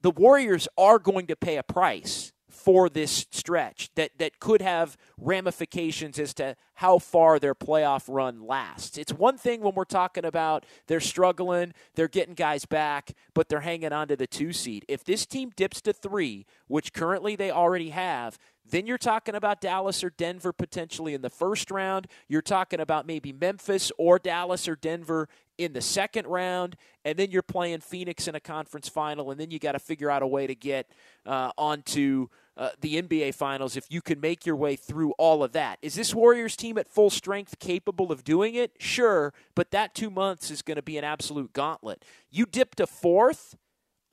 the 0.02 0.12
Warriors 0.12 0.68
are 0.78 1.00
going 1.00 1.28
to 1.28 1.36
pay 1.36 1.58
a 1.58 1.64
price 1.64 2.34
for 2.56 2.90
this 2.90 3.26
stretch 3.32 3.90
that, 3.96 4.12
that 4.18 4.40
could 4.40 4.62
have 4.62 4.98
ramifications 5.18 6.18
as 6.18 6.34
to 6.36 6.56
how 6.76 6.98
far 6.98 7.40
their 7.40 7.56
playoff 7.56 8.06
run 8.08 8.46
lasts. 8.46 8.98
It's 8.98 9.14
one 9.14 9.38
thing 9.38 9.62
when 9.62 9.76
we're 9.76 9.86
talking 9.86 10.26
about 10.26 10.66
they're 10.88 11.00
struggling, 11.00 11.74
they're 11.96 12.08
getting 12.08 12.34
guys 12.34 12.66
back, 12.66 13.12
but 13.34 13.50
they're 13.50 13.62
hanging 13.62 13.94
on 13.94 14.08
to 14.08 14.16
the 14.16 14.28
two 14.28 14.54
seed. 14.54 14.86
If 14.88 15.04
this 15.04 15.26
team 15.26 15.52
dips 15.56 15.82
to 15.82 15.94
three, 15.94 16.46
which 16.68 16.94
currently 16.94 17.36
they 17.36 17.52
already 17.52 17.90
have, 17.90 18.38
then 18.70 18.88
you're 18.88 18.98
talking 18.98 19.36
about 19.36 19.62
Dallas 19.62 20.04
or 20.04 20.10
Denver 20.10 20.52
potentially 20.52 21.14
in 21.14 21.22
the 21.22 21.30
first 21.30 21.70
round. 21.70 22.08
You're 22.28 22.42
talking 22.42 22.80
about 22.80 23.06
maybe 23.06 23.32
Memphis 23.32 23.92
or 23.98 24.18
Dallas 24.18 24.68
or 24.68 24.76
Denver 24.76 25.30
in 25.58 25.74
the 25.74 25.82
second 25.82 26.28
round. 26.28 26.76
And 27.04 27.18
then 27.18 27.30
you're 27.32 27.44
playing 27.44 27.82
Phoenix 27.82 28.28
in 28.28 28.36
a 28.36 28.40
conference 28.40 28.90
final. 28.90 29.30
And 29.30 29.40
then 29.40 29.52
you 29.52 29.60
got 29.60 29.74
to 29.74 29.80
figure 29.80 30.10
out 30.10 30.24
a 30.24 30.28
way 30.28 30.48
to 30.48 30.56
get 30.56 30.90
uh, 31.26 31.52
onto 31.58 32.28
uh, 32.58 32.70
the 32.82 33.02
NBA 33.02 33.34
Finals 33.36 33.76
if 33.76 33.86
you 33.90 34.02
can 34.02 34.20
make 34.20 34.46
your 34.46 34.56
way 34.56 34.76
through 34.76 35.12
all 35.18 35.44
of 35.44 35.52
that. 35.54 35.78
Is 35.82 35.96
this 35.96 36.14
Warriors 36.14 36.56
team 36.56 36.78
at 36.78 36.88
full 36.88 37.10
strength 37.10 37.60
capable 37.60 38.12
of 38.12 38.24
doing 38.24 38.56
it? 38.56 38.72
Sure, 38.80 39.34
but 39.56 39.72
that 39.72 39.94
two 39.94 40.10
months 40.10 40.52
is 40.52 40.62
going 40.62 40.78
to 40.78 40.84
be 40.84 40.98
an 40.98 41.04
absolute 41.04 41.54
gauntlet. 41.54 42.04
You 42.30 42.46
dipped 42.46 42.80
a 42.80 42.88
fourth 42.88 43.56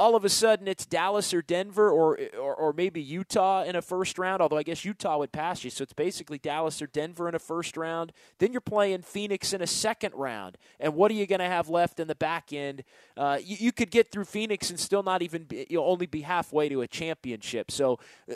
all 0.03 0.17
of 0.17 0.25
a 0.25 0.29
sudden 0.29 0.67
it's 0.67 0.85
Dallas 0.85 1.33
or 1.33 1.43
Denver 1.43 1.89
or, 1.89 2.19
or, 2.37 2.55
or 2.57 2.73
maybe 2.73 3.01
Utah 3.01 3.63
in 3.63 3.77
a 3.77 3.83
first 3.83 4.19
round. 4.19 4.43
Although 4.43 4.57
I 4.57 4.65
guess 4.65 4.85
Utah 4.85 5.17
would 5.19 5.31
pass 5.31 5.63
you, 5.63 5.71
so 5.71 5.85
it's 5.85 5.93
basically 5.93 6.39
Dallas 6.39 6.83
or 6.83 6.89
Denver 6.89 7.29
in 7.29 7.37
a 7.37 7.39
first 7.39 7.77
round. 7.77 8.13
Then 8.41 8.51
you're 8.51 8.61
playing 8.61 9.03
Phoenix 9.03 9.53
in 9.53 9.63
a 9.63 9.67
second 9.67 10.13
round, 10.15 10.59
and 10.81 10.97
what 10.97 11.13
are 11.13 11.15
you 11.15 11.25
going 11.29 11.39
to 11.39 11.47
have 11.47 11.69
left 11.69 12.01
in 12.01 12.09
the 12.09 12.17
back 12.17 12.53
end? 12.53 12.83
Uh, 13.17 13.39
you, 13.41 13.57
you, 13.61 13.71
could 13.71 13.93
get 13.93 14.11
through 14.11 14.25
Phoenix 14.25 14.71
and 14.71 14.81
still 14.81 15.05
not 15.05 15.23
even 15.23 15.45
be, 15.45 15.69
you'll 15.71 15.89
only 15.89 16.07
be 16.07 16.23
halfway 16.23 16.69
to 16.69 16.81
a 16.81 16.89
championship. 16.89 17.71
So 17.71 18.01
uh, 18.29 18.35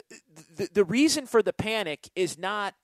the, 0.55 0.69
the 0.73 0.85
reason 0.85 1.25
for 1.25 1.43
the 1.43 1.51
panic 1.51 2.09
is 2.15 2.37
not 2.37 2.75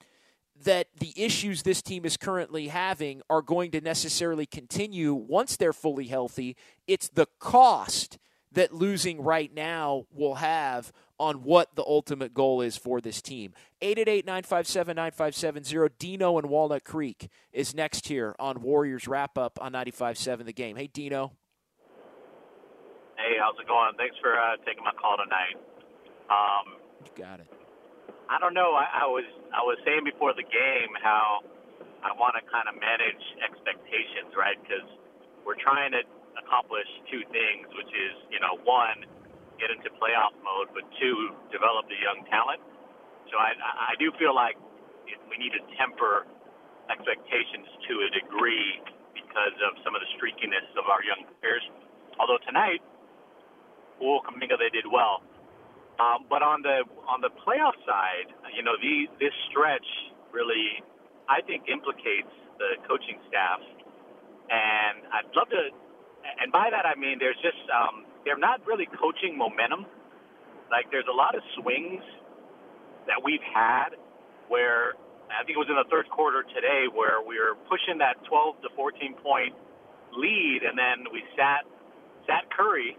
that 0.65 0.87
the 0.99 1.13
issues 1.15 1.63
this 1.63 1.81
team 1.81 2.03
is 2.03 2.17
currently 2.17 2.67
having 2.67 3.21
are 3.29 3.41
going 3.41 3.71
to 3.71 3.79
necessarily 3.79 4.45
continue 4.45 5.13
once 5.13 5.55
they're 5.55 5.71
fully 5.71 6.07
healthy. 6.07 6.57
It's 6.85 7.07
the 7.07 7.27
cost 7.39 8.17
that 8.53 8.73
losing 8.73 9.21
right 9.21 9.53
now 9.53 10.05
will 10.11 10.35
have 10.35 10.93
on 11.19 11.43
what 11.43 11.75
the 11.75 11.83
ultimate 11.85 12.33
goal 12.33 12.61
is 12.61 12.77
for 12.77 13.01
this 13.01 13.21
team. 13.21 13.53
888-957-9570. 13.81 15.89
Dino 15.97 16.37
in 16.39 16.47
Walnut 16.49 16.83
Creek 16.83 17.29
is 17.51 17.75
next 17.75 18.07
here 18.07 18.35
on 18.39 18.61
Warriors 18.61 19.07
Wrap 19.07 19.37
Up 19.37 19.59
on 19.61 19.73
95.7 19.73 20.45
The 20.45 20.53
Game. 20.53 20.75
Hey, 20.75 20.87
Dino. 20.87 21.33
Hey, 23.15 23.37
how's 23.39 23.55
it 23.59 23.67
going? 23.67 23.93
Thanks 23.97 24.15
for 24.21 24.37
uh, 24.37 24.57
taking 24.65 24.83
my 24.83 24.91
call 24.99 25.17
tonight. 25.17 25.55
Um, 26.29 26.73
you 27.05 27.11
got 27.15 27.39
it. 27.39 27.47
I 28.29 28.39
don't 28.39 28.53
know. 28.53 28.73
I, 28.73 29.03
I 29.03 29.05
was 29.05 29.25
I 29.53 29.61
was 29.61 29.77
saying 29.85 30.03
before 30.03 30.33
the 30.33 30.43
game 30.43 30.95
how 31.03 31.41
I 32.01 32.11
want 32.17 32.35
to 32.35 32.41
kind 32.49 32.67
of 32.67 32.75
manage 32.79 33.21
expectations, 33.43 34.33
right? 34.35 34.59
Because 34.59 34.87
we're 35.45 35.59
trying 35.59 35.91
to 35.91 36.01
accomplish 36.37 36.87
two 37.09 37.23
things, 37.29 37.67
which 37.77 37.91
is, 37.91 38.13
you 38.29 38.39
know, 38.39 38.57
one, 38.65 39.05
get 39.61 39.69
into 39.69 39.89
playoff 39.97 40.33
mode, 40.41 40.73
but 40.73 40.83
two, 40.97 41.33
develop 41.53 41.85
the 41.87 41.99
young 41.99 42.25
talent. 42.29 42.61
So 43.29 43.37
I, 43.37 43.55
I 43.57 43.93
do 43.97 44.11
feel 44.17 44.35
like 44.35 44.57
we 45.29 45.35
need 45.37 45.53
to 45.55 45.63
temper 45.77 46.25
expectations 46.91 47.65
to 47.89 47.93
a 48.05 48.09
degree 48.11 48.81
because 49.15 49.55
of 49.63 49.77
some 49.85 49.95
of 49.95 50.01
the 50.03 50.09
streakiness 50.17 50.67
of 50.75 50.89
our 50.89 51.01
young 51.05 51.25
players. 51.39 51.63
Although 52.19 52.41
tonight, 52.45 52.81
Ul 54.01 54.21
Kuminga, 54.25 54.57
they 54.59 54.69
did 54.73 54.85
well. 54.89 55.23
Um, 56.01 56.25
but 56.25 56.41
on 56.41 56.65
the 56.65 56.81
on 57.05 57.21
the 57.21 57.29
playoff 57.45 57.77
side, 57.85 58.33
you 58.53 58.65
know, 58.65 58.73
the 58.81 59.05
this 59.21 59.33
stretch 59.49 59.85
really, 60.33 60.81
I 61.29 61.41
think, 61.45 61.69
implicates 61.69 62.33
the 62.57 62.81
coaching 62.89 63.21
staff. 63.29 63.61
And 64.49 65.05
I'd 65.13 65.29
love 65.37 65.49
to 65.53 65.69
and 66.41 66.51
by 66.51 66.69
that 66.71 66.85
I 66.85 66.95
mean 66.99 67.19
there's 67.19 67.39
just 67.41 67.59
um, 67.69 68.05
they're 68.25 68.39
not 68.39 68.65
really 68.65 68.87
coaching 68.87 69.37
momentum. 69.37 69.85
Like 70.71 70.89
there's 70.91 71.07
a 71.11 71.15
lot 71.15 71.35
of 71.35 71.43
swings 71.59 72.03
that 73.07 73.19
we've 73.23 73.43
had 73.43 73.95
where 74.47 74.95
I 75.31 75.43
think 75.43 75.55
it 75.57 75.61
was 75.61 75.71
in 75.71 75.79
the 75.79 75.87
third 75.89 76.09
quarter 76.09 76.43
today 76.55 76.87
where 76.91 77.23
we 77.23 77.39
were 77.39 77.55
pushing 77.67 77.99
that 77.99 78.19
12 78.27 78.63
to 78.63 78.69
14 78.75 79.15
point 79.19 79.53
lead, 80.15 80.61
and 80.63 80.77
then 80.77 81.09
we 81.11 81.23
sat 81.35 81.65
sat 82.29 82.47
Curry, 82.53 82.95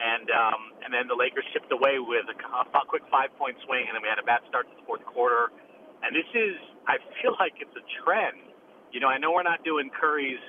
and 0.00 0.26
um, 0.32 0.60
and 0.84 0.90
then 0.90 1.06
the 1.06 1.14
Lakers 1.14 1.44
chipped 1.52 1.70
away 1.70 2.00
with 2.00 2.26
a, 2.32 2.36
a 2.36 2.82
quick 2.88 3.04
five 3.10 3.30
point 3.36 3.56
swing, 3.66 3.86
and 3.86 3.94
then 3.94 4.02
we 4.02 4.08
had 4.08 4.18
a 4.18 4.26
bad 4.26 4.40
start 4.48 4.66
to 4.70 4.74
the 4.74 4.84
fourth 4.86 5.04
quarter. 5.04 5.52
And 6.00 6.16
this 6.16 6.28
is, 6.32 6.56
I 6.88 6.96
feel 7.20 7.36
like 7.36 7.60
it's 7.60 7.76
a 7.76 7.84
trend. 8.00 8.40
You 8.88 9.04
know, 9.04 9.12
I 9.12 9.20
know 9.20 9.36
we're 9.36 9.44
not 9.44 9.62
doing 9.68 9.92
Curry's 9.92 10.40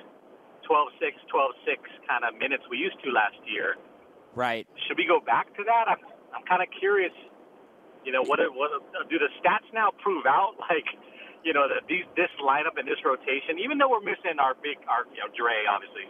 12-6, 0.68 1.18
12-6 1.28 1.78
kind 2.08 2.24
of 2.24 2.38
minutes 2.38 2.64
we 2.70 2.78
used 2.78 2.98
to 3.04 3.10
last 3.10 3.38
year. 3.46 3.76
Right. 4.34 4.66
Should 4.88 4.96
we 4.96 5.06
go 5.06 5.20
back 5.20 5.52
to 5.56 5.62
that? 5.64 5.84
I'm 5.88 6.00
I'm 6.32 6.44
kind 6.48 6.64
of 6.64 6.68
curious. 6.72 7.12
You 8.04 8.10
know, 8.10 8.24
what 8.24 8.40
what 8.56 8.70
do 9.08 9.16
the 9.20 9.28
stats 9.40 9.68
now 9.72 9.92
prove 10.02 10.26
out? 10.26 10.56
Like, 10.72 10.88
you 11.44 11.52
know, 11.52 11.66
that 11.68 11.84
these 11.90 12.06
this 12.16 12.32
lineup 12.40 12.78
and 12.80 12.88
this 12.88 13.02
rotation, 13.04 13.58
even 13.60 13.76
though 13.76 13.90
we're 13.90 14.04
missing 14.04 14.40
our 14.40 14.54
big 14.56 14.80
our 14.88 15.04
you 15.12 15.20
know 15.20 15.28
Dre 15.36 15.66
obviously, 15.68 16.08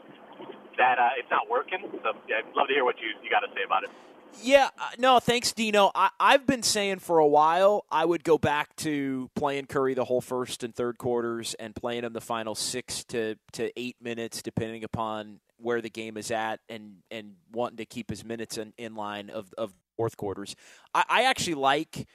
that 0.79 1.01
uh, 1.01 1.19
it's 1.19 1.31
not 1.33 1.51
working. 1.51 1.83
So 2.05 2.15
yeah, 2.31 2.47
I'd 2.47 2.55
love 2.55 2.69
to 2.69 2.75
hear 2.75 2.85
what 2.87 3.01
you 3.03 3.11
you 3.25 3.29
got 3.33 3.43
to 3.43 3.51
say 3.57 3.67
about 3.67 3.83
it. 3.83 3.91
Yeah, 4.41 4.71
uh, 4.79 4.91
no, 4.99 5.21
thanks, 5.21 5.53
Dino. 5.53 5.91
I, 5.95 6.11
have 6.21 6.47
been 6.47 6.63
saying 6.63 7.01
for 7.01 7.19
a 7.19 7.27
while 7.27 7.85
I 7.91 8.05
would 8.05 8.25
go 8.25 8.39
back 8.39 8.75
to 8.77 9.31
playing 9.35 9.67
Curry 9.67 9.95
the 9.95 10.05
whole 10.05 10.21
first 10.21 10.65
and 10.65 10.75
third 10.75 10.99
quarters 10.99 11.55
and 11.55 11.75
playing 11.75 12.05
him 12.05 12.13
the 12.13 12.21
final 12.21 12.55
six 12.55 13.05
to, 13.07 13.37
to 13.53 13.71
eight 13.79 13.97
minutes, 14.01 14.43
depending 14.43 14.85
upon 14.85 15.41
where 15.59 15.81
the 15.81 15.91
game 15.91 16.17
is 16.17 16.31
at 16.31 16.61
and 16.69 16.97
and 17.11 17.35
wanting 17.53 17.77
to 17.77 17.85
keep 17.85 18.11
his 18.11 18.25
minutes 18.25 18.59
in, 18.59 18.73
in 18.77 18.95
line 18.95 19.31
of 19.31 19.53
of 19.57 19.73
fourth 19.97 20.17
quarters. 20.17 20.57
I, 20.95 21.05
I 21.09 21.23
actually 21.25 21.55
like 21.55 22.07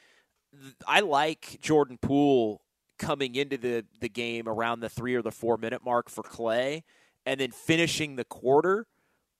I 0.86 0.99
like 0.99 1.60
Jordan 1.62 1.97
Poole 2.01 2.62
coming 2.99 3.36
into 3.36 3.58
the 3.58 3.86
the 4.01 4.10
game 4.10 4.47
around 4.47 4.82
the 4.82 4.89
three 4.89 5.15
or 5.15 5.21
the 5.21 5.32
four 5.32 5.58
minute 5.58 5.84
mark 5.84 6.10
for 6.10 6.23
Klay 6.23 6.84
and 7.25 7.39
then 7.39 7.51
finishing 7.51 8.15
the 8.15 8.25
quarter 8.25 8.88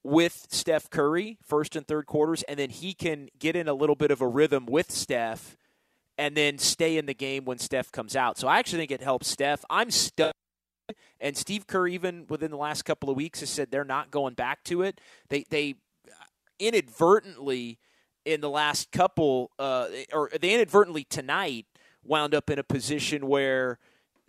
with 0.08 0.48
Steph 0.50 0.90
Curry, 0.90 1.38
first 1.44 1.76
and 1.76 1.86
third 1.86 2.06
quarters, 2.06 2.42
and 2.44 2.58
then 2.58 2.70
he 2.70 2.94
can 2.94 3.28
get 3.38 3.58
in 3.58 3.68
a 3.68 3.74
little 3.74 3.96
bit 3.96 4.10
of 4.10 4.22
a 4.22 4.28
rhythm 4.28 4.66
with 4.66 4.90
Steph 4.90 5.58
and 6.18 6.36
then 6.36 6.58
stay 6.58 6.98
in 6.98 7.06
the 7.06 7.14
game 7.14 7.44
when 7.44 7.58
Steph 7.58 7.92
comes 7.92 8.16
out. 8.16 8.38
So 8.38 8.48
I 8.48 8.58
actually 8.58 8.80
think 8.80 8.92
it 8.92 9.02
helps 9.02 9.28
Steph. 9.28 9.66
I'm 9.70 9.92
stuck. 9.92 10.32
And 11.20 11.36
Steve 11.36 11.68
Kerr, 11.68 11.88
even 11.88 12.26
within 12.30 12.52
the 12.52 12.58
last 12.58 12.84
couple 12.84 13.10
of 13.10 13.18
weeks, 13.18 13.42
has 13.42 13.50
said 13.50 13.70
they're 13.70 13.84
not 13.84 14.10
going 14.10 14.34
back 14.34 14.64
to 14.66 14.82
it. 14.84 15.02
They 15.28 15.44
they 15.50 15.76
inadvertently 16.58 17.78
in 18.24 18.40
the 18.40 18.50
last 18.50 18.92
couple, 18.92 19.52
uh, 19.60 19.88
or 20.14 20.30
they 20.40 20.54
inadvertently 20.54 21.04
tonight 21.04 21.66
wound 22.02 22.34
up 22.34 22.50
in 22.50 22.58
a 22.58 22.64
position 22.64 23.28
where 23.28 23.78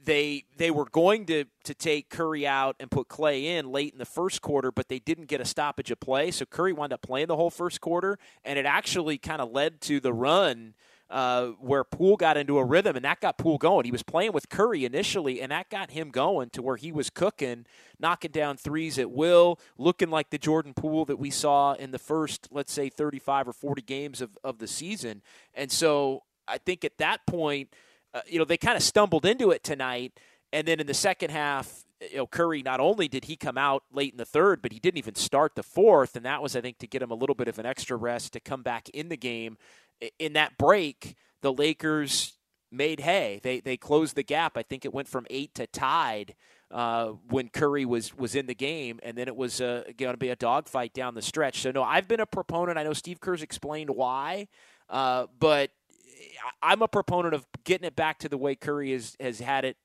they 0.03 0.45
they 0.57 0.71
were 0.71 0.87
going 0.87 1.27
to 1.27 1.45
to 1.65 1.75
take 1.75 2.09
Curry 2.09 2.47
out 2.47 2.77
and 2.81 2.91
put 2.91 3.09
Klay 3.09 3.45
in 3.45 3.71
late 3.71 3.93
in 3.93 3.99
the 3.99 4.05
first 4.05 4.43
quarter, 4.43 4.71
but 4.71 4.89
they 4.89 4.99
didn't 4.99 5.27
get 5.27 5.41
a 5.41 5.45
stoppage 5.45 5.91
of 5.91 6.01
play. 6.01 6.31
So 6.31 6.45
Curry 6.45 6.73
wound 6.73 6.93
up 6.93 7.03
playing 7.03 7.27
the 7.27 7.37
whole 7.37 7.51
first 7.51 7.81
quarter, 7.81 8.19
and 8.45 8.59
it 8.59 8.67
actually 8.67 9.19
kind 9.19 9.41
of 9.41 9.51
led 9.51 9.81
to 9.83 10.01
the 10.01 10.13
run 10.13 10.75
uh, 11.11 11.47
where 11.61 11.85
Poole 11.85 12.17
got 12.17 12.37
into 12.37 12.59
a 12.59 12.65
rhythm, 12.65 12.97
and 12.97 13.05
that 13.05 13.21
got 13.21 13.39
Poole 13.39 13.59
going. 13.59 13.85
He 13.85 13.91
was 13.91 14.03
playing 14.03 14.33
with 14.33 14.49
Curry 14.49 14.85
initially, 14.85 15.41
and 15.41 15.51
that 15.53 15.71
got 15.71 15.91
him 15.91 16.11
going 16.11 16.51
to 16.51 16.63
where 16.63 16.77
he 16.77 16.93
was 16.93 17.11
cooking, 17.11 17.67
knocking 17.99 18.31
down 18.31 18.57
threes 18.57 18.99
at 18.99 19.11
will, 19.11 19.59
looking 19.79 20.11
like 20.11 20.31
the 20.31 20.39
Jordan 20.39 20.75
Poole 20.75 21.07
that 21.07 21.19
we 21.19 21.31
saw 21.31 21.73
in 21.73 21.93
the 21.93 21.99
first, 21.99 22.49
let's 22.51 22.73
say, 22.73 22.89
35 22.89 23.49
or 23.49 23.53
40 23.53 23.83
games 23.83 24.21
of, 24.21 24.37
of 24.45 24.59
the 24.59 24.69
season. 24.69 25.23
And 25.55 25.73
so 25.73 26.25
I 26.47 26.59
think 26.59 26.85
at 26.85 26.99
that 26.99 27.27
point, 27.27 27.71
uh, 28.15 28.21
you 28.27 28.39
know, 28.39 28.45
they 28.45 28.57
kind 28.57 28.77
of 28.77 28.83
stumbled 28.83 29.25
into 29.25 29.51
it 29.51 29.63
tonight. 29.63 30.13
And 30.53 30.67
then 30.67 30.81
in 30.81 30.87
the 30.87 30.95
second 30.95 31.31
half, 31.31 31.85
you 32.01 32.19
know, 32.19 32.27
Curry 32.27 32.63
not 32.63 32.81
only 32.81 33.09
did 33.09 33.25
he 33.25 33.37
come 33.37 33.59
out 33.59 33.83
late 33.93 34.13
in 34.13 34.19
the 34.19 34.25
third, 34.25 34.63
but 34.63 34.73
he 34.73 34.79
didn't 34.79 34.99
even 34.99 35.15
start 35.15 35.55
the 35.55 35.63
fourth, 35.63 36.17
and 36.17 36.25
that 36.25 36.43
was, 36.43 36.55
I 36.55 36.61
think, 36.61 36.79
to 36.79 36.87
get 36.87 37.03
him 37.03 37.11
a 37.11 37.15
little 37.15 37.35
bit 37.35 37.49
of 37.49 37.59
an 37.59 37.67
extra 37.67 37.97
rest 37.97 38.33
to 38.35 38.41
come 38.41 38.63
back 38.63 38.89
in 38.91 39.09
the 39.09 39.17
game. 39.17 39.59
In 40.19 40.35
that 40.35 40.57
break, 40.57 41.17
the 41.43 41.53
Lakers 41.53 42.35
made 42.71 43.01
hay. 43.01 43.41
They 43.43 43.61
they 43.61 43.77
closed 43.77 44.15
the 44.15 44.23
gap. 44.23 44.57
I 44.57 44.63
think 44.63 44.85
it 44.85 44.95
went 44.95 45.09
from 45.09 45.27
eight 45.29 45.55
to 45.57 45.67
tied 45.67 46.35
uh, 46.71 47.09
when 47.29 47.49
Curry 47.49 47.85
was 47.85 48.17
was 48.17 48.35
in 48.35 48.47
the 48.47 48.55
game, 48.55 49.01
and 49.03 49.17
then 49.17 49.27
it 49.27 49.37
was 49.37 49.61
uh, 49.61 49.85
going 49.97 50.13
to 50.13 50.19
be 50.19 50.29
a 50.29 50.37
dogfight 50.37 50.93
down 50.93 51.15
the 51.15 51.23
stretch. 51.23 51.61
So 51.61 51.73
no, 51.73 51.83
I've 51.83 52.07
been 52.07 52.21
a 52.21 52.27
proponent. 52.27 52.79
I 52.79 52.85
know 52.85 52.93
Steve 52.93 53.21
Kerr's 53.21 53.43
explained 53.43 53.91
why, 53.91 54.49
uh, 54.89 55.27
but 55.39 55.71
I'm 56.63 56.83
a 56.83 56.89
proponent 56.89 57.35
of 57.35 57.47
getting 57.65 57.87
it 57.87 57.97
back 57.97 58.19
to 58.21 58.29
the 58.29 58.39
way 58.39 58.55
Curry 58.55 58.93
has 58.93 59.17
has 59.21 59.41
had 59.41 59.65
it 59.65 59.77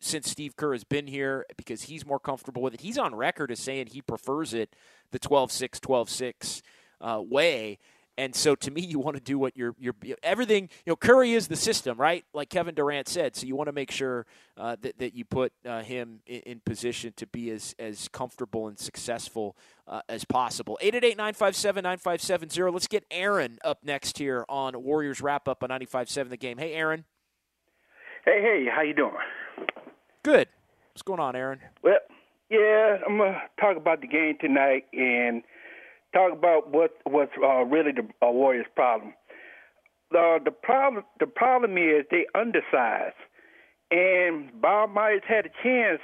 since 0.00 0.30
Steve 0.30 0.56
Kerr 0.56 0.72
has 0.72 0.84
been 0.84 1.06
here 1.06 1.44
because 1.56 1.82
he's 1.82 2.06
more 2.06 2.18
comfortable 2.18 2.62
with 2.62 2.74
it. 2.74 2.80
He's 2.80 2.98
on 2.98 3.14
record 3.14 3.50
as 3.50 3.60
saying 3.60 3.88
he 3.88 4.00
prefers 4.00 4.54
it 4.54 4.74
the 5.10 5.18
12-6, 5.18 5.78
12-6 5.78 6.62
uh, 7.00 7.22
way. 7.22 7.78
And 8.20 8.34
so 8.34 8.54
to 8.54 8.70
me, 8.70 8.82
you 8.82 8.98
want 8.98 9.16
to 9.16 9.22
do 9.22 9.38
what 9.38 9.56
you're, 9.56 9.74
you're 9.78 9.94
everything, 10.22 10.64
you 10.84 10.90
know, 10.90 10.96
Curry 10.96 11.32
is 11.32 11.48
the 11.48 11.56
system, 11.56 11.96
right? 11.96 12.22
Like 12.34 12.50
Kevin 12.50 12.74
Durant 12.74 13.08
said. 13.08 13.34
So 13.34 13.46
you 13.46 13.56
want 13.56 13.68
to 13.68 13.72
make 13.72 13.90
sure 13.90 14.26
uh, 14.58 14.76
that, 14.82 14.98
that 14.98 15.14
you 15.14 15.24
put 15.24 15.54
uh, 15.64 15.80
him 15.80 16.20
in, 16.26 16.40
in, 16.40 16.60
position 16.60 17.14
to 17.16 17.26
be 17.26 17.50
as, 17.50 17.74
as 17.78 18.08
comfortable 18.08 18.68
and 18.68 18.78
successful 18.78 19.56
uh, 19.88 20.02
as 20.10 20.26
possible. 20.26 20.76
888 20.82 21.16
957 21.16 21.82
9570. 21.82 22.70
Let's 22.70 22.86
get 22.88 23.06
Aaron 23.10 23.58
up 23.64 23.78
next 23.82 24.18
here 24.18 24.44
on 24.50 24.82
Warriors 24.82 25.22
Wrap 25.22 25.48
Up 25.48 25.62
on 25.62 25.70
95.7 25.70 26.28
The 26.28 26.36
Game. 26.36 26.58
Hey, 26.58 26.74
Aaron. 26.74 27.06
Hey, 28.26 28.42
hey, 28.42 28.66
how 28.70 28.82
you 28.82 28.92
doing? 28.92 29.14
Good. 30.22 30.46
What's 30.92 31.00
going 31.00 31.20
on, 31.20 31.34
Aaron? 31.34 31.60
Well, 31.82 32.00
yeah, 32.50 32.98
I'm 33.06 33.16
going 33.16 33.32
to 33.32 33.40
talk 33.58 33.78
about 33.78 34.02
the 34.02 34.08
game 34.08 34.36
tonight 34.38 34.84
and– 34.92 35.42
talk 36.12 36.32
about 36.32 36.70
what 36.70 36.96
what's 37.04 37.32
uh, 37.42 37.64
really 37.64 37.92
the 37.92 38.02
uh, 38.26 38.30
Warriors' 38.30 38.66
problem. 38.74 39.14
Uh, 40.14 40.38
the 40.44 40.50
problem 40.50 41.04
the 41.18 41.26
problem 41.26 41.76
is 41.76 42.04
they 42.10 42.26
undersized, 42.34 43.14
and 43.90 44.50
Bob 44.60 44.90
Myers 44.90 45.22
had 45.26 45.46
a 45.46 45.50
chance, 45.62 46.00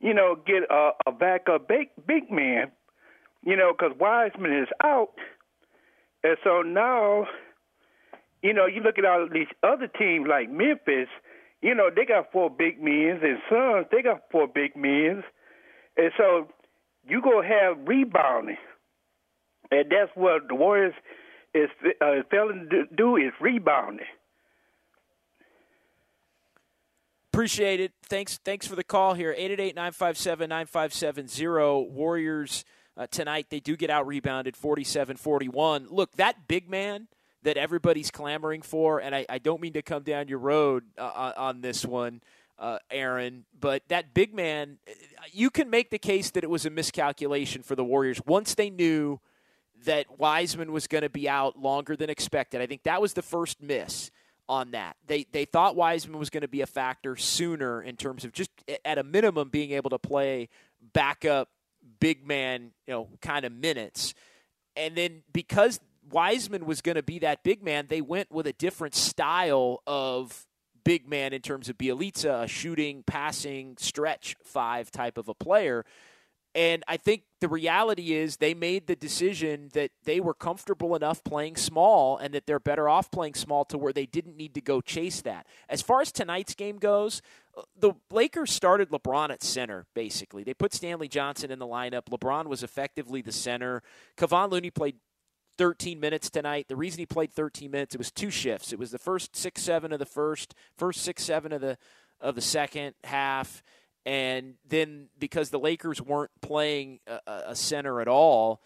you 0.00 0.14
know, 0.14 0.36
get 0.46 0.62
a, 0.70 0.90
a 1.06 1.12
backup 1.12 1.68
big 1.68 1.88
big 2.06 2.30
man, 2.30 2.70
you 3.42 3.56
know, 3.56 3.72
because 3.72 3.96
Wiseman 3.98 4.56
is 4.56 4.68
out, 4.82 5.14
and 6.22 6.36
so 6.44 6.62
now, 6.62 7.26
you 8.42 8.52
know, 8.52 8.66
you 8.66 8.80
look 8.80 8.98
at 8.98 9.04
all 9.04 9.28
these 9.32 9.48
other 9.62 9.88
teams 9.88 10.26
like 10.28 10.48
Memphis, 10.48 11.08
you 11.60 11.74
know, 11.74 11.90
they 11.94 12.04
got 12.04 12.30
four 12.30 12.50
big 12.50 12.80
men, 12.80 13.18
and 13.22 13.38
Suns 13.50 13.86
they 13.90 14.00
got 14.00 14.22
four 14.30 14.46
big 14.46 14.76
men, 14.76 15.24
and 15.96 16.12
so 16.16 16.46
you 17.04 17.20
go 17.20 17.42
have 17.42 17.76
rebounding 17.84 18.58
and 19.74 19.90
that's 19.90 20.12
what 20.14 20.46
the 20.48 20.54
Warriors 20.54 20.94
is 21.54 21.68
uh, 22.00 22.22
failing 22.30 22.68
to 22.70 22.84
do 22.94 23.16
is 23.16 23.32
rebounding. 23.40 24.06
Appreciate 27.32 27.80
it. 27.80 27.90
Thanks. 28.04 28.38
Thanks 28.44 28.64
for 28.66 28.76
the 28.76 28.84
call 28.84 29.14
here. 29.14 29.34
888-957-9570. 29.38 31.90
Warriors 31.90 32.64
uh, 32.96 33.08
tonight. 33.08 33.46
They 33.50 33.58
do 33.58 33.76
get 33.76 33.90
out 33.90 34.06
rebounded 34.06 34.54
47-41. 34.54 35.86
Look, 35.90 36.12
that 36.12 36.46
big 36.46 36.70
man 36.70 37.08
that 37.42 37.56
everybody's 37.56 38.12
clamoring 38.12 38.62
for, 38.62 39.00
and 39.00 39.12
I, 39.14 39.26
I 39.28 39.38
don't 39.38 39.60
mean 39.60 39.74
to 39.74 39.82
come 39.82 40.04
down 40.04 40.28
your 40.28 40.38
road 40.38 40.84
uh, 40.96 41.32
on 41.36 41.60
this 41.60 41.84
one, 41.84 42.22
uh, 42.58 42.78
Aaron, 42.90 43.44
but 43.58 43.82
that 43.88 44.14
big 44.14 44.32
man, 44.32 44.78
you 45.32 45.50
can 45.50 45.68
make 45.68 45.90
the 45.90 45.98
case 45.98 46.30
that 46.30 46.44
it 46.44 46.48
was 46.48 46.64
a 46.64 46.70
miscalculation 46.70 47.62
for 47.62 47.74
the 47.74 47.84
Warriors 47.84 48.22
once 48.24 48.54
they 48.54 48.70
knew– 48.70 49.18
that 49.84 50.18
Wiseman 50.18 50.72
was 50.72 50.86
going 50.86 51.02
to 51.02 51.10
be 51.10 51.28
out 51.28 51.58
longer 51.58 51.96
than 51.96 52.10
expected. 52.10 52.60
I 52.60 52.66
think 52.66 52.84
that 52.84 53.00
was 53.02 53.12
the 53.12 53.22
first 53.22 53.62
miss 53.62 54.10
on 54.48 54.72
that. 54.72 54.96
They 55.06 55.26
they 55.32 55.44
thought 55.44 55.76
Wiseman 55.76 56.18
was 56.18 56.30
going 56.30 56.42
to 56.42 56.48
be 56.48 56.60
a 56.60 56.66
factor 56.66 57.16
sooner 57.16 57.82
in 57.82 57.96
terms 57.96 58.24
of 58.24 58.32
just 58.32 58.50
at 58.84 58.98
a 58.98 59.02
minimum 59.02 59.48
being 59.48 59.72
able 59.72 59.90
to 59.90 59.98
play 59.98 60.48
backup 60.92 61.48
big 62.00 62.26
man, 62.26 62.72
you 62.86 62.94
know, 62.94 63.08
kind 63.20 63.44
of 63.44 63.52
minutes. 63.52 64.14
And 64.76 64.96
then 64.96 65.22
because 65.32 65.80
Wiseman 66.10 66.66
was 66.66 66.80
going 66.80 66.96
to 66.96 67.02
be 67.02 67.20
that 67.20 67.42
big 67.42 67.62
man, 67.62 67.86
they 67.88 68.00
went 68.00 68.30
with 68.30 68.46
a 68.46 68.52
different 68.52 68.94
style 68.94 69.82
of 69.86 70.46
big 70.84 71.08
man 71.08 71.32
in 71.32 71.40
terms 71.40 71.68
of 71.68 71.78
Bjelica, 71.78 72.44
a 72.44 72.48
shooting, 72.48 73.02
passing, 73.06 73.76
stretch 73.78 74.36
five 74.42 74.90
type 74.90 75.18
of 75.18 75.28
a 75.28 75.34
player. 75.34 75.84
And 76.54 76.84
I 76.86 76.96
think 76.96 77.22
the 77.40 77.48
reality 77.48 78.12
is 78.12 78.36
they 78.36 78.54
made 78.54 78.86
the 78.86 78.94
decision 78.94 79.70
that 79.72 79.90
they 80.04 80.20
were 80.20 80.34
comfortable 80.34 80.94
enough 80.94 81.24
playing 81.24 81.56
small 81.56 82.16
and 82.16 82.32
that 82.32 82.46
they're 82.46 82.60
better 82.60 82.88
off 82.88 83.10
playing 83.10 83.34
small 83.34 83.64
to 83.66 83.78
where 83.78 83.92
they 83.92 84.06
didn't 84.06 84.36
need 84.36 84.54
to 84.54 84.60
go 84.60 84.80
chase 84.80 85.20
that. 85.22 85.46
As 85.68 85.82
far 85.82 86.00
as 86.00 86.12
tonight's 86.12 86.54
game 86.54 86.78
goes, 86.78 87.22
uh, 87.56 87.62
the 87.76 87.94
Lakers 88.10 88.52
started 88.52 88.90
LeBron 88.90 89.30
at 89.30 89.42
center, 89.42 89.86
basically. 89.94 90.44
They 90.44 90.54
put 90.54 90.72
Stanley 90.72 91.08
Johnson 91.08 91.50
in 91.50 91.58
the 91.58 91.66
lineup. 91.66 92.04
LeBron 92.04 92.46
was 92.46 92.62
effectively 92.62 93.20
the 93.20 93.32
center. 93.32 93.82
Kevon 94.16 94.52
Looney 94.52 94.70
played 94.70 94.96
13 95.58 95.98
minutes 95.98 96.30
tonight. 96.30 96.66
The 96.68 96.76
reason 96.76 97.00
he 97.00 97.06
played 97.06 97.32
13 97.32 97.70
minutes, 97.70 97.96
it 97.96 97.98
was 97.98 98.12
two 98.12 98.30
shifts. 98.30 98.72
It 98.72 98.78
was 98.78 98.92
the 98.92 98.98
first 98.98 99.34
6 99.34 99.60
7 99.60 99.92
of 99.92 99.98
the 99.98 100.06
first, 100.06 100.54
first 100.76 101.02
6 101.02 101.22
7 101.22 101.52
of 101.52 101.60
the 101.60 101.78
of 102.20 102.36
the 102.36 102.40
second 102.40 102.94
half 103.04 103.62
and 104.06 104.54
then 104.68 105.08
because 105.18 105.50
the 105.50 105.58
Lakers 105.58 106.00
weren't 106.00 106.30
playing 106.40 107.00
a, 107.06 107.20
a 107.48 107.56
center 107.56 108.00
at 108.00 108.08
all, 108.08 108.60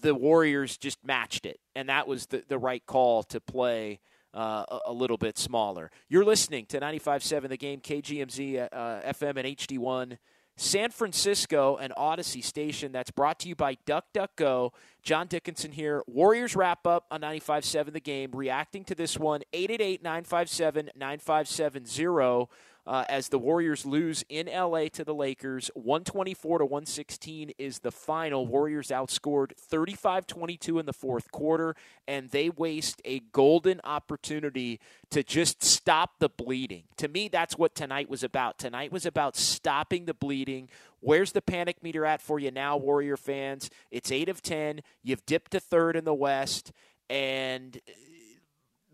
the 0.00 0.14
Warriors 0.14 0.76
just 0.76 1.04
matched 1.04 1.46
it, 1.46 1.60
and 1.74 1.88
that 1.88 2.06
was 2.06 2.26
the, 2.26 2.44
the 2.48 2.58
right 2.58 2.84
call 2.86 3.22
to 3.24 3.40
play 3.40 4.00
uh, 4.34 4.64
a, 4.68 4.78
a, 4.86 4.92
little 4.92 5.18
bit 5.18 5.38
smaller. 5.38 5.90
You're 6.08 6.24
listening 6.24 6.66
to 6.66 6.80
95.7 6.80 7.48
The 7.48 7.56
Game, 7.56 7.80
KGMZ, 7.80 8.68
uh, 8.72 9.00
FM, 9.02 9.36
and 9.36 9.56
HD1. 9.56 10.18
San 10.56 10.90
Francisco 10.90 11.76
and 11.76 11.92
Audacy 11.94 12.44
Station. 12.44 12.92
That's 12.92 13.10
brought 13.10 13.40
to 13.40 13.48
you 13.48 13.54
by 13.54 13.76
DuckDuckGo. 13.86 14.72
John 15.02 15.26
Dickinson 15.26 15.72
here. 15.72 16.02
Warriors 16.06 16.54
wrap 16.54 16.86
up 16.86 17.06
on 17.10 17.22
95.7 17.22 17.92
The 17.92 18.00
Game, 18.00 18.30
reacting 18.32 18.84
to 18.84 18.94
this 18.94 19.18
one, 19.18 19.42
888 19.52 20.02
957 20.02 20.90
9570 20.94 22.48
uh, 22.86 23.04
as 23.08 23.28
the 23.28 23.38
Warriors 23.38 23.86
lose 23.86 24.24
in 24.28 24.46
LA 24.46 24.88
to 24.92 25.04
the 25.04 25.14
Lakers. 25.14 25.70
124 25.74 26.58
to 26.58 26.64
116 26.64 27.52
is 27.58 27.80
the 27.80 27.92
final. 27.92 28.46
Warriors 28.46 28.88
outscored 28.88 29.56
35 29.56 30.26
22 30.26 30.78
in 30.78 30.86
the 30.86 30.92
fourth 30.92 31.30
quarter, 31.30 31.76
and 32.08 32.30
they 32.30 32.50
waste 32.50 33.00
a 33.04 33.20
golden 33.32 33.80
opportunity 33.84 34.80
to 35.10 35.22
just 35.22 35.62
stop 35.62 36.18
the 36.18 36.28
bleeding. 36.28 36.84
To 36.96 37.08
me, 37.08 37.28
that's 37.28 37.56
what 37.56 37.74
tonight 37.74 38.10
was 38.10 38.24
about. 38.24 38.58
Tonight 38.58 38.90
was 38.90 39.06
about 39.06 39.36
stopping 39.36 40.06
the 40.06 40.14
bleeding. 40.14 40.68
Where's 41.00 41.32
the 41.32 41.42
panic 41.42 41.82
meter 41.82 42.04
at 42.04 42.20
for 42.20 42.38
you 42.38 42.50
now, 42.50 42.76
Warrior 42.76 43.16
fans? 43.16 43.70
It's 43.90 44.10
8 44.10 44.28
of 44.28 44.42
10. 44.42 44.80
You've 45.02 45.26
dipped 45.26 45.52
to 45.52 45.60
third 45.60 45.96
in 45.96 46.04
the 46.04 46.14
West, 46.14 46.72
and 47.08 47.80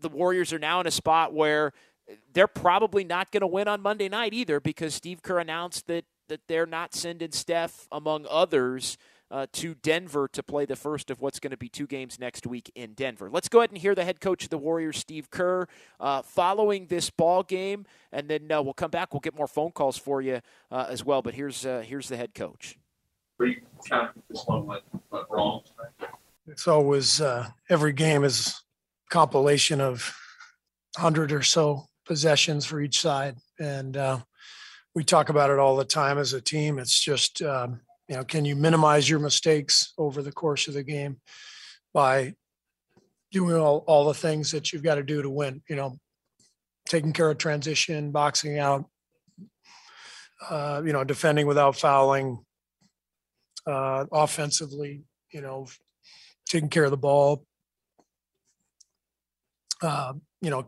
the 0.01 0.09
Warriors 0.09 0.53
are 0.53 0.59
now 0.59 0.79
in 0.79 0.87
a 0.87 0.91
spot 0.91 1.33
where 1.33 1.73
they're 2.33 2.47
probably 2.47 3.03
not 3.03 3.31
going 3.31 3.41
to 3.41 3.47
win 3.47 3.67
on 3.67 3.81
Monday 3.81 4.09
night 4.09 4.33
either 4.33 4.59
because 4.59 4.93
Steve 4.93 5.21
Kerr 5.21 5.39
announced 5.39 5.87
that 5.87 6.05
that 6.27 6.41
they're 6.47 6.67
not 6.67 6.93
sending 6.93 7.31
Steph 7.31 7.87
among 7.91 8.27
others 8.29 8.97
uh, 9.31 9.47
to 9.53 9.75
Denver 9.75 10.27
to 10.29 10.41
play 10.41 10.65
the 10.65 10.75
first 10.75 11.09
of 11.09 11.21
what's 11.21 11.39
going 11.39 11.51
to 11.51 11.57
be 11.57 11.69
two 11.69 11.87
games 11.87 12.19
next 12.19 12.47
week 12.47 12.71
in 12.75 12.93
Denver. 12.93 13.29
Let's 13.29 13.49
go 13.49 13.59
ahead 13.59 13.69
and 13.69 13.77
hear 13.77 13.93
the 13.93 14.05
head 14.05 14.21
coach 14.21 14.43
of 14.43 14.49
the 14.49 14.57
Warriors, 14.57 14.97
Steve 14.97 15.29
Kerr, 15.29 15.67
uh, 15.99 16.21
following 16.21 16.87
this 16.87 17.09
ball 17.09 17.43
game, 17.43 17.85
and 18.11 18.27
then 18.29 18.51
uh, 18.51 18.61
we'll 18.61 18.73
come 18.73 18.91
back. 18.91 19.13
We'll 19.13 19.19
get 19.19 19.35
more 19.35 19.47
phone 19.47 19.71
calls 19.71 19.97
for 19.97 20.21
you 20.21 20.41
uh, 20.71 20.85
as 20.89 21.03
well. 21.03 21.21
But 21.21 21.35
here's 21.35 21.65
uh, 21.65 21.83
here's 21.85 22.09
the 22.09 22.17
head 22.17 22.33
coach. 22.33 22.77
Three 23.37 23.61
kind 23.89 24.09
of 24.09 24.21
this 24.29 24.43
one 24.45 24.65
went, 24.65 24.83
went 25.11 25.25
wrong. 25.29 25.61
It's 26.47 26.67
always 26.67 27.21
uh, 27.21 27.47
every 27.69 27.93
game 27.93 28.23
is 28.23 28.61
compilation 29.09 29.79
of 29.81 30.15
hundred 30.97 31.31
or 31.31 31.43
so 31.43 31.88
possessions 32.09 32.65
for 32.65 32.81
each 32.81 32.99
side, 32.99 33.37
and 33.59 33.95
uh, 33.95 34.19
we 34.95 35.05
talk 35.05 35.29
about 35.29 35.51
it 35.51 35.59
all 35.59 35.77
the 35.77 35.85
time 35.85 36.17
as 36.17 36.33
a 36.33 36.41
team. 36.41 36.79
It's 36.79 36.99
just 36.99 37.41
um, 37.41 37.79
you 38.09 38.15
know, 38.15 38.23
can 38.23 38.43
you 38.43 38.55
minimize 38.55 39.07
your 39.07 39.19
mistakes 39.19 39.93
over 39.97 40.23
the 40.23 40.31
course 40.31 40.67
of 40.67 40.73
the 40.73 40.83
game 40.83 41.21
by 41.93 42.33
doing 43.31 43.55
all, 43.55 43.83
all 43.85 44.05
the 44.05 44.15
things 44.15 44.51
that 44.51 44.73
you've 44.73 44.83
got 44.83 44.95
to 44.95 45.03
do 45.03 45.21
to 45.21 45.29
win? 45.29 45.61
You 45.69 45.75
know, 45.75 45.99
taking 46.87 47.13
care 47.13 47.29
of 47.29 47.37
transition, 47.37 48.11
boxing 48.11 48.57
out, 48.57 48.85
uh, 50.49 50.81
you 50.83 50.91
know, 50.91 51.03
defending 51.03 51.45
without 51.45 51.75
fouling, 51.75 52.43
uh, 53.67 54.05
offensively, 54.11 55.03
you 55.31 55.41
know, 55.41 55.67
taking 56.47 56.69
care 56.69 56.85
of 56.85 56.91
the 56.91 56.97
ball, 56.97 57.45
uh, 59.83 60.13
you 60.41 60.49
know, 60.49 60.67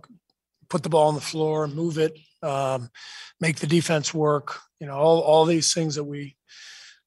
put 0.71 0.83
the 0.83 0.89
ball 0.89 1.09
on 1.09 1.15
the 1.15 1.21
floor, 1.21 1.67
move 1.67 1.97
it, 1.97 2.17
um, 2.41 2.89
make 3.41 3.57
the 3.57 3.67
defense 3.67 4.13
work. 4.13 4.57
You 4.79 4.87
know, 4.87 4.95
all 4.95 5.19
all 5.19 5.45
these 5.45 5.73
things 5.73 5.95
that 5.95 6.05
we 6.05 6.35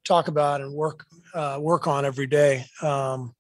talk 0.05 0.29
about 0.29 0.61
and 0.61 0.73
work 0.73 1.05
uh, 1.35 1.59
work 1.61 1.89
on 1.89 2.05
every 2.05 2.27
day. 2.27 2.67
Um, 2.83 3.35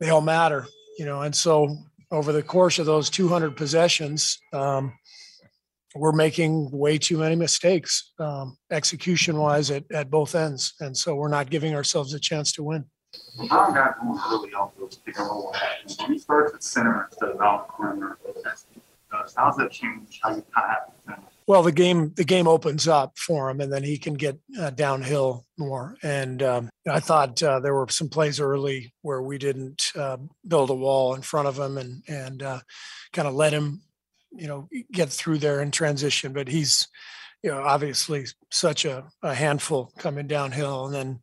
they 0.00 0.10
all 0.10 0.20
matter, 0.20 0.66
you 0.98 1.06
know. 1.06 1.22
And 1.22 1.34
so 1.34 1.74
over 2.10 2.32
the 2.32 2.42
course 2.42 2.78
of 2.78 2.86
those 2.86 3.08
200 3.10 3.56
possessions, 3.56 4.38
um, 4.52 4.92
we're 5.94 6.12
making 6.12 6.70
way 6.70 6.98
too 6.98 7.18
many 7.18 7.36
mistakes 7.36 8.12
um, 8.18 8.56
execution 8.70 9.38
wise 9.38 9.70
at, 9.70 9.84
at 9.92 10.10
both 10.10 10.34
ends, 10.34 10.74
and 10.80 10.96
so 10.96 11.14
we're 11.14 11.28
not 11.28 11.48
giving 11.48 11.74
ourselves 11.74 12.12
a 12.12 12.20
chance 12.20 12.52
to 12.52 12.62
win. 12.62 12.84
How 13.48 13.70
got 13.70 13.94
early 14.30 14.52
on 14.52 14.70
those 14.78 14.96
pick 14.96 15.18
and 15.18 15.28
roll 15.28 15.54
actions? 15.54 15.96
When 15.98 16.12
you 16.12 16.18
start 16.18 16.52
at 16.54 16.62
center 16.62 17.08
instead 17.10 17.30
of 17.30 17.40
out 17.40 17.74
the 17.78 18.42
perimeter, 19.34 19.40
how 19.40 19.46
does 19.46 19.56
that 19.56 19.70
change 19.72 20.20
how 20.22 20.30
you 20.30 20.44
kind 20.54 20.76
of 20.76 20.92
well, 21.48 21.62
the 21.62 21.72
game 21.72 22.12
the 22.14 22.24
game 22.24 22.46
opens 22.46 22.86
up 22.86 23.16
for 23.18 23.48
him, 23.48 23.62
and 23.62 23.72
then 23.72 23.82
he 23.82 23.96
can 23.96 24.12
get 24.12 24.38
uh, 24.60 24.68
downhill 24.68 25.46
more. 25.56 25.96
And 26.02 26.42
um, 26.42 26.68
I 26.86 27.00
thought 27.00 27.42
uh, 27.42 27.58
there 27.60 27.74
were 27.74 27.88
some 27.88 28.10
plays 28.10 28.38
early 28.38 28.92
where 29.00 29.22
we 29.22 29.38
didn't 29.38 29.92
uh, 29.96 30.18
build 30.46 30.68
a 30.68 30.74
wall 30.74 31.14
in 31.14 31.22
front 31.22 31.48
of 31.48 31.58
him 31.58 31.78
and 31.78 32.02
and 32.06 32.42
uh, 32.42 32.60
kind 33.14 33.26
of 33.26 33.32
let 33.32 33.54
him, 33.54 33.80
you 34.30 34.46
know, 34.46 34.68
get 34.92 35.08
through 35.08 35.38
there 35.38 35.62
in 35.62 35.70
transition. 35.70 36.34
But 36.34 36.48
he's, 36.48 36.86
you 37.42 37.50
know, 37.50 37.62
obviously 37.62 38.26
such 38.50 38.84
a, 38.84 39.08
a 39.22 39.32
handful 39.34 39.90
coming 39.98 40.26
downhill, 40.26 40.84
and 40.84 40.94
then. 40.94 41.20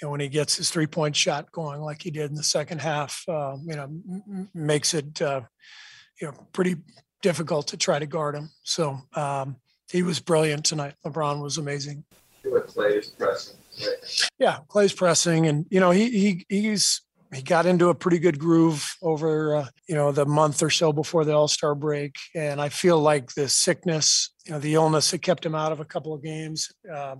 You 0.00 0.08
know, 0.08 0.10
when 0.10 0.20
he 0.20 0.28
gets 0.28 0.56
his 0.56 0.68
three-point 0.68 1.16
shot 1.16 1.50
going 1.52 1.80
like 1.80 2.02
he 2.02 2.10
did 2.10 2.28
in 2.28 2.36
the 2.36 2.42
second 2.42 2.82
half, 2.82 3.24
um, 3.30 3.64
you 3.66 3.76
know, 3.76 3.84
m- 3.84 4.50
makes 4.52 4.92
it, 4.92 5.22
uh, 5.22 5.40
you 6.20 6.26
know, 6.26 6.34
pretty 6.52 6.76
difficult 7.22 7.68
to 7.68 7.76
try 7.76 7.98
to 7.98 8.06
guard 8.06 8.34
him. 8.34 8.50
So 8.62 8.98
um, 9.14 9.56
he 9.90 10.02
was 10.02 10.20
brilliant 10.20 10.64
tonight. 10.64 10.94
LeBron 11.04 11.42
was 11.42 11.58
amazing. 11.58 12.04
Klay's 12.44 13.10
pressing. 13.10 13.56
Yeah, 14.38 14.58
Klay's 14.68 14.92
pressing, 14.92 15.46
and 15.46 15.66
you 15.70 15.80
know 15.80 15.90
he 15.90 16.10
he 16.10 16.46
he's 16.48 17.02
he 17.34 17.42
got 17.42 17.66
into 17.66 17.88
a 17.88 17.94
pretty 17.94 18.18
good 18.18 18.38
groove 18.38 18.94
over 19.02 19.56
uh, 19.56 19.66
you 19.88 19.94
know 19.94 20.12
the 20.12 20.26
month 20.26 20.62
or 20.62 20.70
so 20.70 20.92
before 20.92 21.24
the 21.24 21.34
All 21.34 21.48
Star 21.48 21.74
break, 21.74 22.14
and 22.34 22.60
I 22.60 22.68
feel 22.68 23.00
like 23.00 23.32
the 23.34 23.48
sickness, 23.48 24.32
you 24.44 24.52
know, 24.52 24.58
the 24.58 24.74
illness 24.74 25.10
that 25.10 25.22
kept 25.22 25.44
him 25.44 25.54
out 25.54 25.72
of 25.72 25.80
a 25.80 25.84
couple 25.84 26.14
of 26.14 26.22
games, 26.22 26.70
uh, 26.92 27.16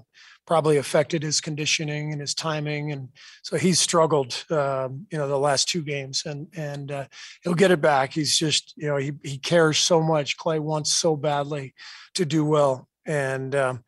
probably 0.46 0.76
affected 0.76 1.22
his 1.22 1.40
conditioning 1.40 2.12
and 2.12 2.20
his 2.20 2.34
timing, 2.34 2.92
and 2.92 3.08
so 3.42 3.56
he's 3.56 3.80
struggled, 3.80 4.44
uh, 4.50 4.88
you 5.10 5.18
know, 5.18 5.28
the 5.28 5.38
last 5.38 5.68
two 5.68 5.82
games, 5.82 6.22
and 6.24 6.46
and 6.56 6.92
uh, 6.92 7.06
he'll 7.42 7.54
get 7.54 7.72
it 7.72 7.80
back. 7.80 8.12
He's 8.12 8.36
just, 8.36 8.74
you 8.76 8.86
know, 8.86 8.96
he 8.96 9.12
he 9.22 9.38
cares 9.38 9.78
so 9.78 10.00
much. 10.00 10.36
Klay 10.36 10.60
wants 10.60 10.92
so 10.92 11.16
badly 11.16 11.74
to 12.14 12.24
do 12.24 12.44
well, 12.44 12.88
and 13.04 13.54
um, 13.54 13.84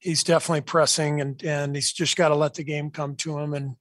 he's 0.00 0.24
definitely 0.24 0.62
pressing, 0.62 1.20
and 1.20 1.42
and 1.44 1.74
he's 1.74 1.92
just 1.92 2.16
got 2.16 2.28
to 2.28 2.34
let 2.34 2.54
the 2.54 2.64
game 2.64 2.90
come 2.90 3.14
to 3.16 3.38
him, 3.38 3.54
and 3.54 3.76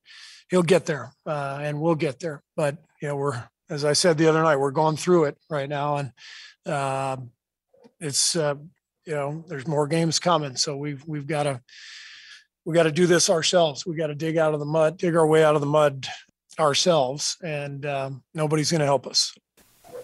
he'll 0.50 0.64
get 0.64 0.86
there, 0.86 1.14
uh, 1.26 1.60
and 1.62 1.80
we'll 1.82 1.96
get 1.96 2.20
there. 2.20 2.44
But 2.56 2.78
you 3.02 3.08
know, 3.08 3.16
we're 3.16 3.44
as 3.70 3.86
I 3.86 3.94
said 3.94 4.18
the 4.18 4.28
other 4.28 4.44
night, 4.44 4.58
we're 4.58 4.72
going 4.72 4.98
through 4.98 5.26
it 5.26 5.38
right 5.50 5.70
now, 5.70 5.98
and 5.98 6.12
uh, 6.66 7.18
it's 8.00 8.36
uh, 8.36 8.56
you 9.06 9.14
know, 9.14 9.44
there's 9.48 9.68
more 9.68 9.88
games 9.88 10.20
coming, 10.20 10.56
so 10.56 10.76
we've 10.76 11.06
we've 11.08 11.28
got 11.28 11.44
to 11.44 11.62
we 12.66 12.74
got 12.74 12.84
to 12.84 12.92
do 12.92 13.08
this 13.08 13.30
ourselves. 13.30 13.86
We 13.86 13.96
got 13.96 14.08
to 14.08 14.16
dig 14.16 14.38
out 14.38 14.54
of 14.54 14.60
the 14.60 14.66
mud, 14.66 14.98
dig 14.98 15.16
our 15.16 15.26
way 15.26 15.44
out 15.44 15.56
of 15.56 15.62
the 15.62 15.68
mud 15.68 16.08
ourselves, 16.60 17.38
and 17.42 17.86
um, 17.86 18.24
nobody's 18.34 18.70
going 18.70 18.82
to 18.82 18.86
help 18.86 19.08
us. 19.08 19.34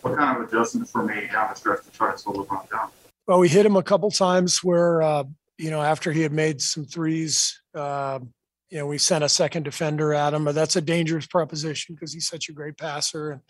What 0.01 0.17
kind 0.17 0.37
of 0.37 0.47
adjustments 0.47 0.91
for 0.91 1.03
me 1.03 1.27
down 1.31 1.49
the 1.49 1.55
stretch 1.55 1.83
to 1.83 1.91
try 1.91 2.11
to 2.11 2.17
slow 2.17 2.33
LeBron 2.33 2.69
down? 2.69 2.89
Well, 3.27 3.39
we 3.39 3.49
hit 3.49 3.65
him 3.65 3.75
a 3.75 3.83
couple 3.83 4.09
times 4.11 4.63
where, 4.63 5.01
uh, 5.01 5.23
you 5.57 5.69
know, 5.69 5.81
after 5.81 6.11
he 6.11 6.21
had 6.21 6.31
made 6.31 6.61
some 6.61 6.85
threes, 6.85 7.59
uh, 7.73 8.19
you 8.75 8.81
know, 8.81 8.87
we 8.87 8.97
sent 8.97 9.23
a 9.23 9.29
second 9.29 9.63
defender 9.63 10.13
at 10.13 10.33
him, 10.33 10.43
but 10.43 10.53
that's 10.53 10.75
a 10.75 10.81
dangerous 10.81 11.25
proposition 11.25 11.95
because 11.95 12.11
he's 12.11 12.27
such 12.27 12.49
a 12.49 12.51
great 12.51 12.77
passer. 12.77 13.31
And, 13.31 13.41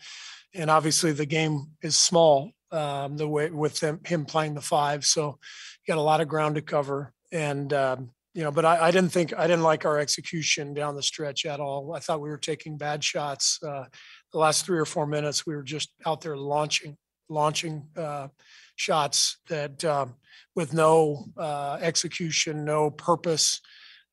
and 0.54 0.70
obviously 0.70 1.10
the 1.10 1.26
game 1.26 1.66
is 1.82 1.96
small 1.96 2.52
um, 2.70 3.16
the 3.16 3.26
way 3.26 3.50
with 3.50 3.80
him, 3.80 3.98
him 4.06 4.24
playing 4.24 4.54
the 4.54 4.60
five. 4.60 5.04
So 5.04 5.40
you 5.84 5.92
got 5.92 5.98
a 5.98 6.00
lot 6.00 6.20
of 6.20 6.28
ground 6.28 6.54
to 6.54 6.62
cover. 6.62 7.12
And, 7.32 7.72
um, 7.72 8.10
you 8.34 8.44
know, 8.44 8.52
but 8.52 8.64
I, 8.64 8.86
I, 8.86 8.90
didn't 8.92 9.10
think, 9.10 9.36
I 9.36 9.48
didn't 9.48 9.64
like 9.64 9.84
our 9.84 9.98
execution 9.98 10.74
down 10.74 10.94
the 10.94 11.02
stretch 11.02 11.44
at 11.44 11.58
all. 11.58 11.92
I 11.92 11.98
thought 11.98 12.20
we 12.20 12.30
were 12.30 12.38
taking 12.38 12.78
bad 12.78 13.02
shots. 13.02 13.58
Uh, 13.60 13.86
the 14.32 14.38
last 14.38 14.64
three 14.64 14.78
or 14.78 14.84
four 14.84 15.08
minutes, 15.08 15.44
we 15.44 15.56
were 15.56 15.64
just 15.64 15.90
out 16.06 16.20
there 16.20 16.36
launching, 16.36 16.96
launching, 17.28 17.88
uh, 17.96 18.28
shots 18.76 19.38
that 19.48 19.84
um, 19.84 20.14
with 20.54 20.72
no 20.72 21.24
uh, 21.36 21.78
execution, 21.80 22.64
no 22.64 22.92
purpose, 22.92 23.60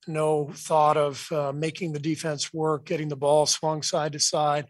no 0.07 0.49
thought 0.53 0.97
of 0.97 1.31
uh, 1.31 1.51
making 1.53 1.93
the 1.93 1.99
defense 1.99 2.53
work, 2.53 2.85
getting 2.85 3.07
the 3.07 3.15
ball 3.15 3.45
swung 3.45 3.81
side 3.81 4.13
to 4.13 4.19
side, 4.19 4.67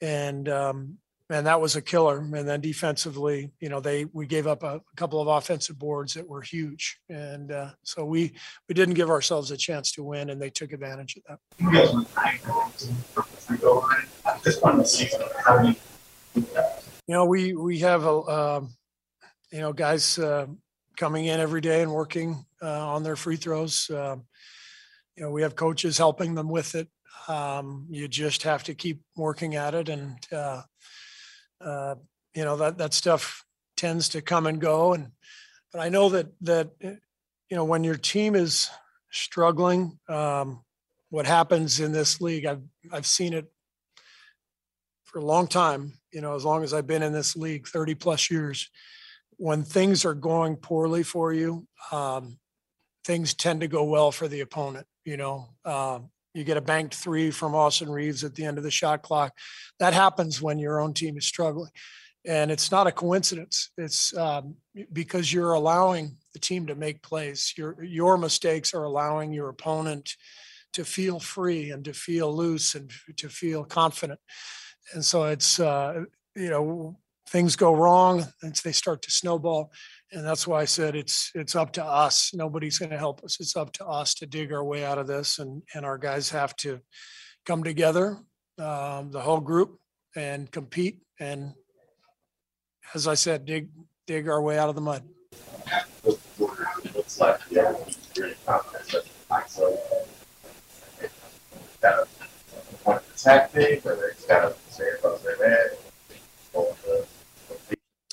and 0.00 0.48
um, 0.48 0.98
and 1.30 1.46
that 1.46 1.60
was 1.60 1.76
a 1.76 1.82
killer. 1.82 2.18
And 2.18 2.48
then 2.48 2.60
defensively, 2.60 3.52
you 3.60 3.68
know, 3.68 3.80
they 3.80 4.06
we 4.06 4.26
gave 4.26 4.46
up 4.46 4.62
a, 4.62 4.76
a 4.76 4.96
couple 4.96 5.20
of 5.20 5.28
offensive 5.28 5.78
boards 5.78 6.14
that 6.14 6.28
were 6.28 6.42
huge, 6.42 6.98
and 7.08 7.52
uh, 7.52 7.70
so 7.82 8.04
we 8.04 8.32
we 8.68 8.74
didn't 8.74 8.94
give 8.94 9.10
ourselves 9.10 9.50
a 9.50 9.56
chance 9.56 9.92
to 9.92 10.02
win, 10.02 10.30
and 10.30 10.40
they 10.40 10.50
took 10.50 10.72
advantage 10.72 11.16
of 11.16 11.22
that. 11.28 11.38
You 17.06 17.14
know, 17.14 17.24
we 17.24 17.54
we 17.54 17.78
have 17.78 18.04
a 18.04 18.16
um, 18.58 18.70
you 19.50 19.60
know, 19.60 19.72
guys 19.72 20.18
uh, 20.18 20.46
coming 20.98 21.26
in 21.26 21.40
every 21.40 21.60
day 21.62 21.80
and 21.80 21.92
working 21.92 22.44
uh, 22.60 22.88
on 22.88 23.02
their 23.02 23.16
free 23.16 23.36
throws. 23.36 23.88
Um, 23.88 24.24
you 25.16 25.22
know, 25.22 25.30
we 25.30 25.42
have 25.42 25.56
coaches 25.56 25.96
helping 25.96 26.34
them 26.34 26.48
with 26.48 26.74
it. 26.74 26.88
Um, 27.28 27.86
you 27.88 28.08
just 28.08 28.42
have 28.42 28.64
to 28.64 28.74
keep 28.74 29.00
working 29.16 29.54
at 29.54 29.74
it, 29.74 29.88
and 29.88 30.18
uh, 30.32 30.62
uh, 31.64 31.94
you 32.34 32.44
know 32.44 32.56
that 32.56 32.78
that 32.78 32.94
stuff 32.94 33.44
tends 33.76 34.10
to 34.10 34.22
come 34.22 34.46
and 34.46 34.60
go. 34.60 34.94
And 34.94 35.12
but 35.72 35.80
I 35.80 35.88
know 35.88 36.08
that 36.10 36.28
that 36.42 36.70
you 36.80 37.56
know 37.56 37.64
when 37.64 37.84
your 37.84 37.96
team 37.96 38.34
is 38.34 38.70
struggling, 39.10 39.98
um, 40.08 40.62
what 41.10 41.26
happens 41.26 41.80
in 41.80 41.92
this 41.92 42.20
league, 42.20 42.46
I've 42.46 42.62
I've 42.92 43.06
seen 43.06 43.34
it 43.34 43.50
for 45.04 45.18
a 45.18 45.24
long 45.24 45.48
time. 45.48 45.94
You 46.12 46.20
know, 46.20 46.34
as 46.34 46.44
long 46.44 46.62
as 46.62 46.72
I've 46.72 46.86
been 46.86 47.02
in 47.02 47.12
this 47.12 47.36
league, 47.36 47.66
thirty 47.66 47.94
plus 47.94 48.30
years 48.30 48.70
when 49.38 49.62
things 49.62 50.04
are 50.04 50.14
going 50.14 50.56
poorly 50.56 51.02
for 51.02 51.32
you, 51.32 51.66
um, 51.90 52.38
things 53.04 53.32
tend 53.34 53.60
to 53.62 53.68
go 53.68 53.84
well 53.84 54.12
for 54.12 54.28
the 54.28 54.40
opponent. 54.40 54.86
You 55.04 55.16
know, 55.16 55.48
uh, 55.64 56.00
you 56.34 56.44
get 56.44 56.56
a 56.56 56.60
banked 56.60 56.94
three 56.94 57.30
from 57.30 57.54
Austin 57.54 57.88
Reaves 57.88 58.24
at 58.24 58.34
the 58.34 58.44
end 58.44 58.58
of 58.58 58.64
the 58.64 58.70
shot 58.70 59.02
clock. 59.02 59.32
That 59.78 59.94
happens 59.94 60.42
when 60.42 60.58
your 60.58 60.80
own 60.80 60.92
team 60.92 61.16
is 61.16 61.26
struggling. 61.26 61.70
And 62.26 62.50
it's 62.50 62.70
not 62.70 62.86
a 62.86 62.92
coincidence. 62.92 63.70
It's 63.78 64.14
um, 64.16 64.56
because 64.92 65.32
you're 65.32 65.54
allowing 65.54 66.16
the 66.34 66.40
team 66.40 66.66
to 66.66 66.74
make 66.74 67.00
plays. 67.00 67.54
Your 67.56 67.82
your 67.82 68.18
mistakes 68.18 68.74
are 68.74 68.84
allowing 68.84 69.32
your 69.32 69.48
opponent 69.48 70.14
to 70.74 70.84
feel 70.84 71.20
free 71.20 71.70
and 71.70 71.84
to 71.84 71.94
feel 71.94 72.36
loose 72.36 72.74
and 72.74 72.90
to 73.16 73.28
feel 73.28 73.64
confident. 73.64 74.20
And 74.92 75.04
so 75.04 75.24
it's 75.24 75.58
uh, 75.58 76.04
you 76.34 76.50
know 76.50 76.98
things 77.28 77.56
go 77.56 77.72
wrong 77.74 78.26
and 78.42 78.54
they 78.56 78.72
start 78.72 79.02
to 79.02 79.10
snowball. 79.10 79.70
And 80.12 80.24
that's 80.24 80.46
why 80.46 80.62
i 80.62 80.64
said 80.64 80.96
it's 80.96 81.30
it's 81.34 81.54
up 81.54 81.72
to 81.72 81.84
us. 81.84 82.32
Nobody's 82.34 82.78
going 82.78 82.90
to 82.90 82.98
help 82.98 83.22
us. 83.22 83.36
It's 83.40 83.56
up 83.56 83.72
to 83.74 83.86
us 83.86 84.14
to 84.14 84.26
dig 84.26 84.52
our 84.52 84.64
way 84.64 84.84
out 84.84 84.98
of 84.98 85.06
this. 85.06 85.38
And 85.38 85.62
and 85.74 85.84
our 85.84 85.98
guys 85.98 86.30
have 86.30 86.56
to 86.56 86.80
come 87.44 87.62
together 87.62 88.18
um, 88.58 89.10
the 89.10 89.20
whole 89.20 89.40
group 89.40 89.78
and 90.16 90.50
compete 90.50 91.00
and 91.20 91.52
as 92.94 93.06
i 93.06 93.14
said 93.14 93.44
dig 93.44 93.68
dig 94.06 94.28
our 94.28 94.42
way 94.42 94.58
out 94.58 94.68
of 94.68 94.74
the 94.74 94.80
mud. 94.80 95.02
Of 96.04 96.18
it's 104.10 104.24
kind 104.26 104.44
of 104.44 104.72
their 105.22 105.38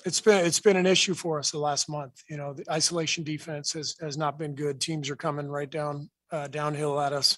it's 0.05 0.21
been 0.21 0.45
it's 0.45 0.59
been 0.59 0.77
an 0.77 0.85
issue 0.85 1.15
for 1.15 1.39
us 1.39 1.51
the 1.51 1.57
last 1.57 1.89
month. 1.89 2.23
You 2.29 2.37
know, 2.37 2.53
the 2.53 2.63
isolation 2.71 3.23
defense 3.23 3.73
has 3.73 3.95
has 3.99 4.17
not 4.17 4.37
been 4.37 4.53
good. 4.55 4.79
Teams 4.79 5.09
are 5.09 5.15
coming 5.15 5.47
right 5.47 5.69
down 5.69 6.09
uh, 6.31 6.47
downhill 6.47 6.99
at 7.01 7.11
us. 7.11 7.37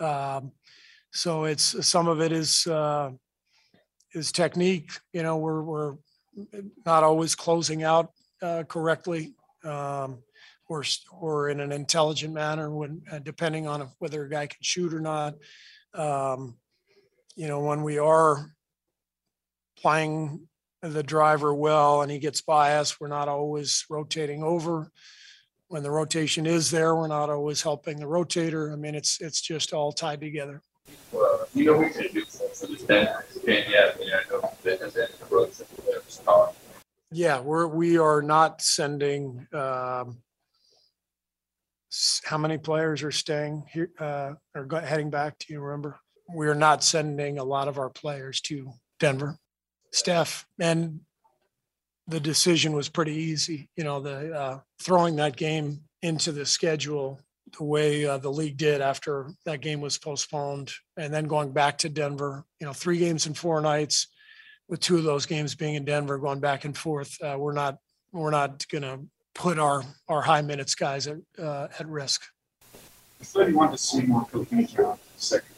Um, 0.00 0.52
so 1.12 1.44
it's 1.44 1.86
some 1.86 2.08
of 2.08 2.20
it 2.20 2.32
is 2.32 2.66
uh, 2.66 3.10
is 4.14 4.32
technique. 4.32 4.90
You 5.12 5.22
know, 5.22 5.36
we're 5.36 5.62
we're 5.62 5.94
not 6.84 7.04
always 7.04 7.34
closing 7.34 7.84
out 7.84 8.10
uh, 8.42 8.64
correctly. 8.64 9.34
Um, 9.64 10.18
or, 10.68 10.82
or 11.20 11.50
in 11.50 11.60
an 11.60 11.70
intelligent 11.70 12.32
manner 12.32 12.74
when 12.74 13.02
uh, 13.12 13.18
depending 13.18 13.66
on 13.66 13.86
whether 13.98 14.24
a 14.24 14.30
guy 14.30 14.46
can 14.46 14.58
shoot 14.62 14.94
or 14.94 15.00
not 15.00 15.34
um, 15.92 16.56
you 17.36 17.46
know 17.46 17.60
when 17.60 17.82
we 17.82 17.98
are 17.98 18.50
playing 19.76 20.48
the 20.82 21.02
driver 21.02 21.54
well 21.54 22.02
and 22.02 22.10
he 22.10 22.18
gets 22.18 22.42
by 22.42 22.74
us. 22.74 23.00
We're 23.00 23.08
not 23.08 23.28
always 23.28 23.84
rotating 23.88 24.42
over. 24.42 24.90
When 25.68 25.82
the 25.82 25.90
rotation 25.90 26.44
is 26.44 26.70
there, 26.70 26.94
we're 26.94 27.06
not 27.06 27.30
always 27.30 27.62
helping 27.62 27.98
the 27.98 28.06
rotator. 28.06 28.72
I 28.72 28.76
mean, 28.76 28.94
it's 28.94 29.20
it's 29.20 29.40
just 29.40 29.72
all 29.72 29.92
tied 29.92 30.20
together. 30.20 30.60
Well, 31.12 31.46
you 31.54 31.64
know, 31.64 31.78
we 31.78 31.88
could 31.88 32.12
do 32.12 32.24
for 32.24 32.66
this 32.66 32.82
Denver 32.82 33.24
yeah, 33.46 33.92
you 33.98 34.10
know, 34.30 34.50
the 34.62 36.52
Yeah, 37.10 37.40
we're 37.40 37.66
we 37.66 37.98
are 37.98 38.22
not 38.22 38.62
sending. 38.62 39.46
Um, 39.52 40.18
how 42.24 42.38
many 42.38 42.56
players 42.56 43.02
are 43.02 43.10
staying 43.10 43.64
here 43.70 43.90
uh, 43.98 44.32
or 44.54 44.66
heading 44.80 45.10
back? 45.10 45.38
Do 45.38 45.52
you 45.52 45.60
remember? 45.60 45.98
We 46.34 46.48
are 46.48 46.54
not 46.54 46.82
sending 46.82 47.38
a 47.38 47.44
lot 47.44 47.68
of 47.68 47.78
our 47.78 47.90
players 47.90 48.40
to 48.42 48.72
Denver. 48.98 49.36
Steph, 49.92 50.46
and 50.58 51.00
the 52.08 52.20
decision 52.20 52.72
was 52.72 52.88
pretty 52.88 53.14
easy. 53.14 53.68
You 53.76 53.84
know, 53.84 54.00
the 54.00 54.32
uh, 54.32 54.60
throwing 54.80 55.16
that 55.16 55.36
game 55.36 55.80
into 56.02 56.32
the 56.32 56.44
schedule 56.44 57.20
the 57.58 57.64
way 57.64 58.06
uh, 58.06 58.18
the 58.18 58.30
league 58.30 58.56
did 58.56 58.80
after 58.80 59.30
that 59.44 59.60
game 59.60 59.80
was 59.80 59.98
postponed, 59.98 60.72
and 60.96 61.12
then 61.12 61.24
going 61.24 61.52
back 61.52 61.78
to 61.78 61.88
Denver. 61.88 62.44
You 62.60 62.66
know, 62.66 62.72
three 62.72 62.98
games 62.98 63.26
in 63.26 63.34
four 63.34 63.60
nights, 63.60 64.08
with 64.68 64.80
two 64.80 64.96
of 64.96 65.04
those 65.04 65.26
games 65.26 65.54
being 65.54 65.74
in 65.74 65.84
Denver, 65.84 66.18
going 66.18 66.40
back 66.40 66.64
and 66.64 66.76
forth. 66.76 67.16
Uh, 67.22 67.36
we're 67.38 67.52
not 67.52 67.78
we're 68.12 68.30
not 68.30 68.66
going 68.68 68.82
to 68.82 69.00
put 69.34 69.58
our 69.58 69.82
our 70.08 70.22
high 70.22 70.42
minutes 70.42 70.74
guys 70.74 71.06
at 71.06 71.18
uh, 71.38 71.68
at 71.78 71.86
risk. 71.86 72.22
I 73.20 73.24
thought 73.24 73.48
you 73.48 73.56
wanted 73.56 73.72
to 73.72 73.78
see 73.78 74.02
more 74.02 74.24
cohesion 74.26 74.86
second. 75.16 75.48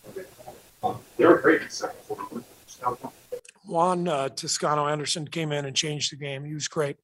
Um, 0.82 0.98
they 1.16 1.24
were 1.24 1.38
great 1.38 1.62
in 1.62 1.70
second 1.70 1.96
quarter. 2.06 2.44
Juan 3.66 4.09
uh, 4.09 4.29
Toscano 4.29 4.87
Anderson 4.87 5.27
came 5.27 5.53
in 5.53 5.64
and 5.64 5.74
changed 5.74 6.12
the 6.12 6.16
game. 6.16 6.44
He 6.44 6.55
was 6.55 6.68
great. 6.68 6.96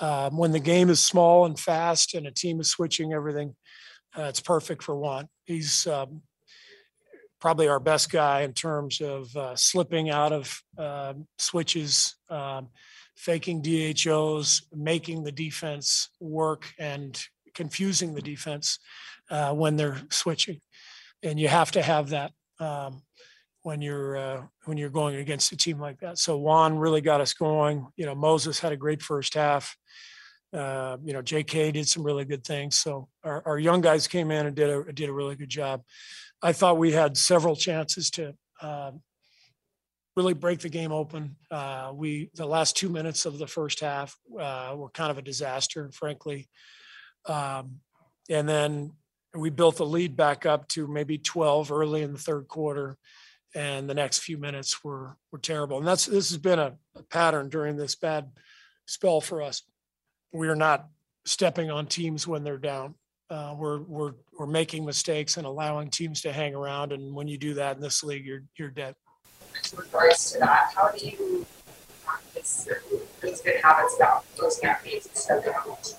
Um, 0.00 0.36
when 0.36 0.52
the 0.52 0.60
game 0.60 0.88
is 0.88 1.02
small 1.02 1.44
and 1.44 1.58
fast 1.58 2.14
and 2.14 2.26
a 2.26 2.30
team 2.30 2.60
is 2.60 2.70
switching 2.70 3.12
everything, 3.12 3.54
uh, 4.16 4.22
it's 4.22 4.40
perfect 4.40 4.82
for 4.82 4.96
Juan. 4.96 5.28
He's 5.44 5.86
um, 5.86 6.22
probably 7.40 7.68
our 7.68 7.80
best 7.80 8.10
guy 8.10 8.42
in 8.42 8.52
terms 8.52 9.00
of 9.00 9.34
uh, 9.36 9.56
slipping 9.56 10.10
out 10.10 10.32
of 10.32 10.62
uh, 10.78 11.14
switches, 11.38 12.16
um, 12.28 12.68
faking 13.16 13.62
DHOs, 13.62 14.66
making 14.74 15.24
the 15.24 15.32
defense 15.32 16.08
work, 16.20 16.72
and 16.78 17.22
confusing 17.54 18.14
the 18.14 18.22
defense 18.22 18.78
uh, 19.30 19.52
when 19.52 19.76
they're 19.76 20.00
switching. 20.10 20.60
And 21.22 21.38
you 21.38 21.48
have 21.48 21.72
to 21.72 21.82
have 21.82 22.10
that. 22.10 22.32
Um, 22.58 23.02
when 23.62 23.82
you're 23.82 24.16
uh, 24.16 24.42
when 24.64 24.76
you're 24.76 24.90
going 24.90 25.16
against 25.16 25.52
a 25.52 25.56
team 25.56 25.78
like 25.78 26.00
that. 26.00 26.18
So 26.18 26.38
Juan 26.38 26.78
really 26.78 27.00
got 27.00 27.20
us 27.20 27.32
going. 27.32 27.86
You 27.96 28.06
know, 28.06 28.14
Moses 28.14 28.58
had 28.58 28.72
a 28.72 28.76
great 28.76 29.02
first 29.02 29.34
half. 29.34 29.76
Uh, 30.52 30.96
you 31.04 31.12
know, 31.12 31.22
J.K. 31.22 31.72
did 31.72 31.86
some 31.86 32.02
really 32.02 32.24
good 32.24 32.44
things. 32.44 32.76
So 32.76 33.08
our, 33.22 33.42
our 33.46 33.58
young 33.58 33.80
guys 33.80 34.08
came 34.08 34.30
in 34.30 34.46
and 34.46 34.56
did 34.56 34.68
a 34.68 34.92
did 34.92 35.08
a 35.08 35.12
really 35.12 35.36
good 35.36 35.48
job. 35.48 35.82
I 36.42 36.52
thought 36.52 36.78
we 36.78 36.92
had 36.92 37.16
several 37.16 37.54
chances 37.54 38.10
to 38.12 38.34
uh, 38.60 38.92
really 40.16 40.34
break 40.34 40.60
the 40.60 40.68
game 40.68 40.92
open. 40.92 41.36
Uh, 41.50 41.92
we 41.94 42.30
the 42.34 42.46
last 42.46 42.76
two 42.76 42.88
minutes 42.88 43.26
of 43.26 43.38
the 43.38 43.46
first 43.46 43.80
half 43.80 44.16
uh, 44.38 44.74
were 44.76 44.90
kind 44.90 45.10
of 45.10 45.18
a 45.18 45.22
disaster, 45.22 45.90
frankly. 45.92 46.48
Um, 47.26 47.80
and 48.28 48.48
then 48.48 48.92
we 49.34 49.50
built 49.50 49.76
the 49.76 49.86
lead 49.86 50.16
back 50.16 50.46
up 50.46 50.66
to 50.68 50.88
maybe 50.88 51.18
12 51.18 51.70
early 51.70 52.02
in 52.02 52.12
the 52.12 52.18
third 52.18 52.48
quarter 52.48 52.96
and 53.54 53.88
the 53.88 53.94
next 53.94 54.20
few 54.20 54.38
minutes 54.38 54.84
were 54.84 55.16
were 55.32 55.38
terrible. 55.38 55.78
And 55.78 55.86
that's 55.86 56.06
this 56.06 56.30
has 56.30 56.38
been 56.38 56.58
a, 56.58 56.74
a 56.96 57.02
pattern 57.04 57.48
during 57.48 57.76
this 57.76 57.94
bad 57.94 58.30
spell 58.86 59.20
for 59.20 59.42
us. 59.42 59.62
We 60.32 60.48
are 60.48 60.56
not 60.56 60.88
stepping 61.24 61.70
on 61.70 61.86
teams 61.86 62.26
when 62.26 62.44
they're 62.44 62.58
down. 62.58 62.94
Uh, 63.28 63.54
we're 63.56 63.80
we're 63.80 64.12
we're 64.38 64.46
making 64.46 64.84
mistakes 64.84 65.36
and 65.36 65.46
allowing 65.46 65.90
teams 65.90 66.20
to 66.22 66.32
hang 66.32 66.54
around. 66.54 66.92
And 66.92 67.14
when 67.14 67.28
you 67.28 67.38
do 67.38 67.54
that 67.54 67.76
in 67.76 67.82
this 67.82 68.02
league, 68.02 68.24
you're 68.24 68.42
you're 68.56 68.70
dead. 68.70 68.94
In 69.72 69.78
regards 69.78 70.32
to 70.32 70.38
that, 70.40 70.72
how 70.74 70.90
do 70.90 71.06
you 71.06 71.46
practice 72.04 72.68
those 73.20 73.40
good 73.40 73.56
habits 73.62 73.96
about 73.96 74.24
those 74.36 74.58
campaigns 74.58 75.06
and 75.06 75.16
stuff? 75.16 75.96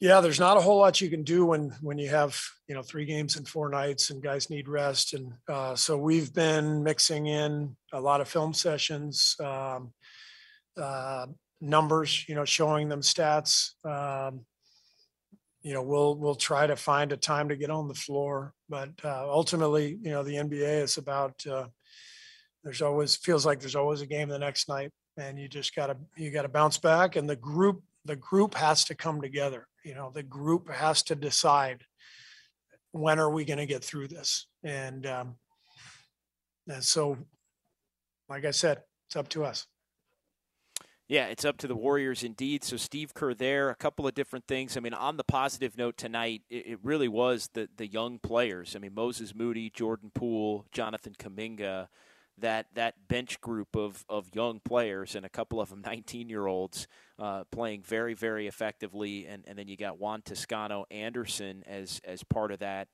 Yeah, 0.00 0.20
there's 0.22 0.40
not 0.40 0.56
a 0.56 0.60
whole 0.60 0.78
lot 0.78 1.00
you 1.00 1.10
can 1.10 1.24
do 1.24 1.44
when 1.44 1.70
when 1.80 1.98
you 1.98 2.08
have 2.08 2.40
you 2.70 2.76
know 2.76 2.82
three 2.82 3.04
games 3.04 3.36
in 3.36 3.44
four 3.44 3.68
nights 3.68 4.10
and 4.10 4.22
guys 4.22 4.48
need 4.48 4.68
rest, 4.68 5.12
and 5.14 5.32
uh, 5.48 5.74
so 5.74 5.98
we've 5.98 6.32
been 6.32 6.84
mixing 6.84 7.26
in 7.26 7.76
a 7.92 8.00
lot 8.00 8.20
of 8.20 8.28
film 8.28 8.54
sessions, 8.54 9.34
um, 9.40 9.92
uh, 10.80 11.26
numbers, 11.60 12.24
you 12.28 12.36
know, 12.36 12.44
showing 12.44 12.88
them 12.88 13.00
stats. 13.00 13.72
Um, 13.84 14.42
you 15.62 15.74
know, 15.74 15.82
we'll 15.82 16.14
we'll 16.14 16.36
try 16.36 16.68
to 16.68 16.76
find 16.76 17.10
a 17.10 17.16
time 17.16 17.48
to 17.48 17.56
get 17.56 17.70
on 17.70 17.88
the 17.88 17.94
floor, 17.94 18.54
but 18.68 18.90
uh, 19.04 19.26
ultimately, 19.28 19.98
you 20.00 20.12
know, 20.12 20.22
the 20.22 20.36
NBA 20.36 20.82
is 20.82 20.96
about. 20.96 21.44
Uh, 21.44 21.66
there's 22.62 22.82
always 22.82 23.16
feels 23.16 23.44
like 23.44 23.58
there's 23.58 23.74
always 23.74 24.00
a 24.00 24.06
game 24.06 24.28
the 24.28 24.38
next 24.38 24.68
night, 24.68 24.92
and 25.16 25.40
you 25.40 25.48
just 25.48 25.74
gotta 25.74 25.96
you 26.16 26.30
gotta 26.30 26.48
bounce 26.48 26.78
back, 26.78 27.16
and 27.16 27.28
the 27.28 27.34
group 27.34 27.82
the 28.04 28.14
group 28.14 28.54
has 28.54 28.84
to 28.84 28.94
come 28.94 29.20
together 29.20 29.66
you 29.84 29.94
know 29.94 30.10
the 30.14 30.22
group 30.22 30.70
has 30.70 31.02
to 31.02 31.14
decide 31.14 31.82
when 32.92 33.18
are 33.18 33.30
we 33.30 33.44
going 33.44 33.58
to 33.58 33.66
get 33.66 33.84
through 33.84 34.08
this 34.08 34.46
and 34.62 35.06
um, 35.06 35.36
and 36.68 36.82
so 36.82 37.16
like 38.28 38.44
i 38.44 38.50
said 38.50 38.82
it's 39.06 39.16
up 39.16 39.28
to 39.28 39.44
us 39.44 39.66
yeah, 41.10 41.26
it's 41.26 41.44
up 41.44 41.56
to 41.58 41.66
the 41.66 41.74
Warriors 41.74 42.22
indeed. 42.22 42.62
So 42.62 42.76
Steve 42.76 43.14
Kerr 43.14 43.34
there, 43.34 43.68
a 43.68 43.74
couple 43.74 44.06
of 44.06 44.14
different 44.14 44.46
things. 44.46 44.76
I 44.76 44.80
mean, 44.80 44.94
on 44.94 45.16
the 45.16 45.24
positive 45.24 45.76
note 45.76 45.96
tonight, 45.96 46.42
it, 46.48 46.68
it 46.68 46.78
really 46.84 47.08
was 47.08 47.50
the 47.52 47.68
the 47.76 47.88
young 47.88 48.20
players. 48.20 48.76
I 48.76 48.78
mean, 48.78 48.94
Moses 48.94 49.34
Moody, 49.34 49.70
Jordan 49.70 50.12
Poole, 50.14 50.66
Jonathan 50.70 51.14
Kuminga 51.18 51.88
that 52.40 52.66
that 52.74 53.08
bench 53.08 53.40
group 53.40 53.76
of, 53.76 54.04
of 54.08 54.28
young 54.34 54.60
players 54.60 55.14
and 55.14 55.24
a 55.24 55.28
couple 55.28 55.60
of 55.60 55.70
them 55.70 55.82
19 55.82 56.28
year 56.28 56.46
olds 56.46 56.86
uh, 57.18 57.44
playing 57.50 57.82
very 57.82 58.14
very 58.14 58.46
effectively. 58.46 59.26
And, 59.26 59.44
and 59.46 59.58
then 59.58 59.68
you 59.68 59.76
got 59.76 59.98
Juan 59.98 60.22
Toscano 60.22 60.84
Anderson 60.90 61.62
as 61.66 62.00
as 62.04 62.22
part 62.24 62.52
of 62.52 62.60
that 62.60 62.88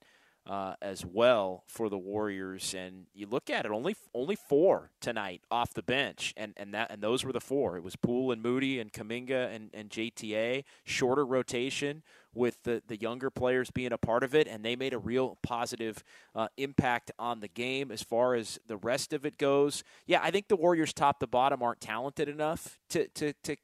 uh, 0.47 0.75
as 0.81 1.05
well 1.05 1.63
for 1.67 1.89
the 1.89 1.97
Warriors. 1.97 2.73
And 2.73 3.05
you 3.13 3.27
look 3.27 3.49
at 3.49 3.65
it, 3.65 3.71
only 3.71 3.95
only 4.13 4.35
four 4.35 4.91
tonight 5.01 5.41
off 5.51 5.73
the 5.73 5.83
bench, 5.83 6.33
and 6.37 6.53
and 6.57 6.73
that 6.73 6.89
and 6.91 7.01
those 7.01 7.23
were 7.23 7.33
the 7.33 7.41
four. 7.41 7.77
It 7.77 7.83
was 7.83 7.95
Poole 7.95 8.31
and 8.31 8.41
Moody 8.41 8.79
and 8.79 8.91
Kuminga 8.91 9.53
and, 9.53 9.69
and 9.73 9.89
JTA. 9.89 10.63
Shorter 10.83 11.25
rotation 11.25 12.03
with 12.33 12.61
the, 12.63 12.83
the 12.87 12.97
younger 12.97 13.29
players 13.29 13.71
being 13.71 13.91
a 13.91 13.97
part 13.97 14.23
of 14.23 14.35
it, 14.35 14.47
and 14.47 14.63
they 14.63 14.75
made 14.75 14.93
a 14.93 14.99
real 14.99 15.37
positive 15.41 16.03
uh, 16.35 16.47
impact 16.57 17.11
on 17.17 17.39
the 17.39 17.47
game 17.47 17.91
as 17.91 18.03
far 18.03 18.35
as 18.35 18.59
the 18.67 18.77
rest 18.77 19.11
of 19.11 19.25
it 19.25 19.37
goes. 19.37 19.83
Yeah, 20.05 20.19
I 20.21 20.29
think 20.29 20.47
the 20.47 20.55
Warriors, 20.55 20.93
top 20.93 21.19
to 21.19 21.27
bottom, 21.27 21.63
aren't 21.63 21.81
talented 21.81 22.29
enough 22.29 22.79
to 22.89 23.07
to, 23.09 23.33
to 23.43 23.57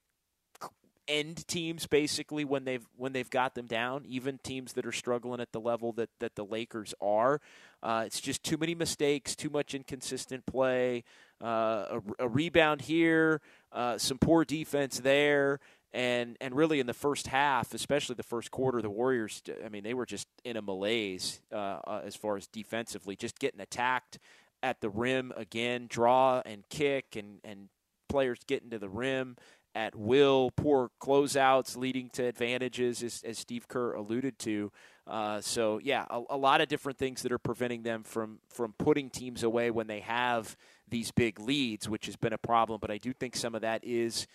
end 1.07 1.47
teams 1.47 1.87
basically 1.87 2.45
when 2.45 2.65
they've 2.65 2.85
when 2.97 3.13
they've 3.13 3.29
got 3.29 3.55
them 3.55 3.67
down, 3.67 4.03
even 4.07 4.37
teams 4.39 4.73
that 4.73 4.85
are 4.85 4.91
struggling 4.91 5.39
at 5.39 5.51
the 5.51 5.59
level 5.59 5.91
that 5.93 6.09
that 6.19 6.35
the 6.35 6.45
Lakers 6.45 6.93
are. 7.01 7.41
Uh, 7.81 8.03
it's 8.05 8.21
just 8.21 8.43
too 8.43 8.57
many 8.57 8.73
mistakes, 8.73 9.35
too 9.35 9.49
much 9.49 9.73
inconsistent 9.73 10.45
play, 10.45 11.03
uh, 11.43 11.99
a, 11.99 12.01
a, 12.19 12.27
rebound 12.29 12.81
here, 12.81 13.41
uh, 13.73 13.97
some 13.97 14.17
poor 14.17 14.45
defense 14.45 14.99
there. 14.99 15.59
And, 15.91 16.37
and 16.41 16.55
really 16.55 16.79
in 16.79 16.87
the 16.87 16.93
first 16.93 17.27
half, 17.27 17.73
especially 17.73 18.15
the 18.15 18.23
first 18.23 18.49
quarter, 18.49 18.81
the 18.81 18.89
Warriors, 18.89 19.43
I 19.63 19.69
mean, 19.69 19.83
they 19.83 19.93
were 19.93 20.07
just 20.07 20.27
in 20.43 20.57
a 20.57 20.61
malaise 20.61 21.39
uh, 21.51 21.81
uh, 21.85 22.01
as 22.03 22.15
far 22.15 22.35
as 22.35 22.47
defensively, 22.47 23.15
just 23.15 23.37
getting 23.37 23.59
attacked 23.59 24.17
at 24.63 24.81
the 24.81 24.89
rim 24.89 25.31
again, 25.35 25.85
draw 25.87 26.41
and 26.45 26.63
kick, 26.69 27.15
and, 27.15 27.41
and 27.43 27.69
players 28.09 28.39
getting 28.47 28.69
to 28.71 28.79
the 28.79 28.89
rim 28.89 29.35
at 29.75 29.95
will, 29.95 30.51
poor 30.51 30.91
closeouts 31.01 31.75
leading 31.75 32.09
to 32.11 32.23
advantages, 32.23 33.01
as, 33.01 33.23
as 33.25 33.37
Steve 33.39 33.67
Kerr 33.67 33.93
alluded 33.93 34.37
to. 34.39 34.71
Uh, 35.05 35.41
so 35.41 35.79
yeah, 35.83 36.05
a, 36.09 36.21
a, 36.29 36.37
lot 36.37 36.61
of 36.61 36.69
different 36.69 36.97
things 36.97 37.23
that 37.23 37.31
are 37.31 37.39
preventing 37.39 37.83
them 37.83 38.03
from 38.03 38.39
from 38.47 38.73
putting 38.77 39.09
teams 39.09 39.43
away 39.43 39.69
when 39.69 39.87
they 39.87 39.99
have 39.99 40.55
these 40.87 41.11
big 41.11 41.39
leads, 41.39 41.89
which 41.89 42.05
has 42.05 42.15
been 42.15 42.31
a 42.31 42.37
problem. 42.37 42.79
But 42.79 42.89
I 42.89 42.99
do 42.99 43.11
think 43.11 43.35
some 43.35 43.53
of 43.53 43.61
that 43.61 43.83
is 43.83 44.27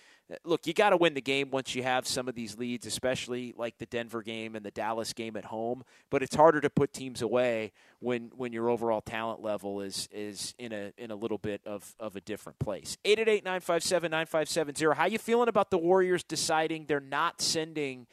look, 0.44 0.66
you 0.66 0.74
got 0.74 0.90
to 0.90 0.96
win 0.96 1.14
the 1.14 1.20
game 1.20 1.50
once 1.50 1.74
you 1.74 1.82
have 1.82 2.06
some 2.06 2.28
of 2.28 2.34
these 2.34 2.58
leads, 2.58 2.86
especially 2.86 3.54
like 3.56 3.78
the 3.78 3.86
Denver 3.86 4.22
game 4.22 4.54
and 4.56 4.64
the 4.64 4.70
Dallas 4.70 5.12
game 5.12 5.36
at 5.36 5.46
home. 5.46 5.84
But 6.10 6.22
it's 6.22 6.34
harder 6.34 6.60
to 6.60 6.70
put 6.70 6.92
teams 6.92 7.22
away 7.22 7.72
when 8.00 8.30
when 8.36 8.52
your 8.52 8.68
overall 8.68 9.00
talent 9.00 9.42
level 9.42 9.80
is 9.80 10.08
is 10.12 10.54
in 10.58 10.72
a 10.72 10.92
in 10.98 11.10
a 11.10 11.16
little 11.16 11.38
bit 11.38 11.60
of, 11.64 11.94
of 11.98 12.16
a 12.16 12.20
different 12.20 12.58
place. 12.58 12.98
888-957-9570. 13.04 14.94
How 14.94 15.06
you 15.06 15.18
feeling 15.18 15.48
about 15.48 15.70
the 15.70 15.78
Warriors 15.78 16.22
deciding 16.22 16.86
they're 16.86 17.00
not 17.00 17.40
sending 17.40 18.06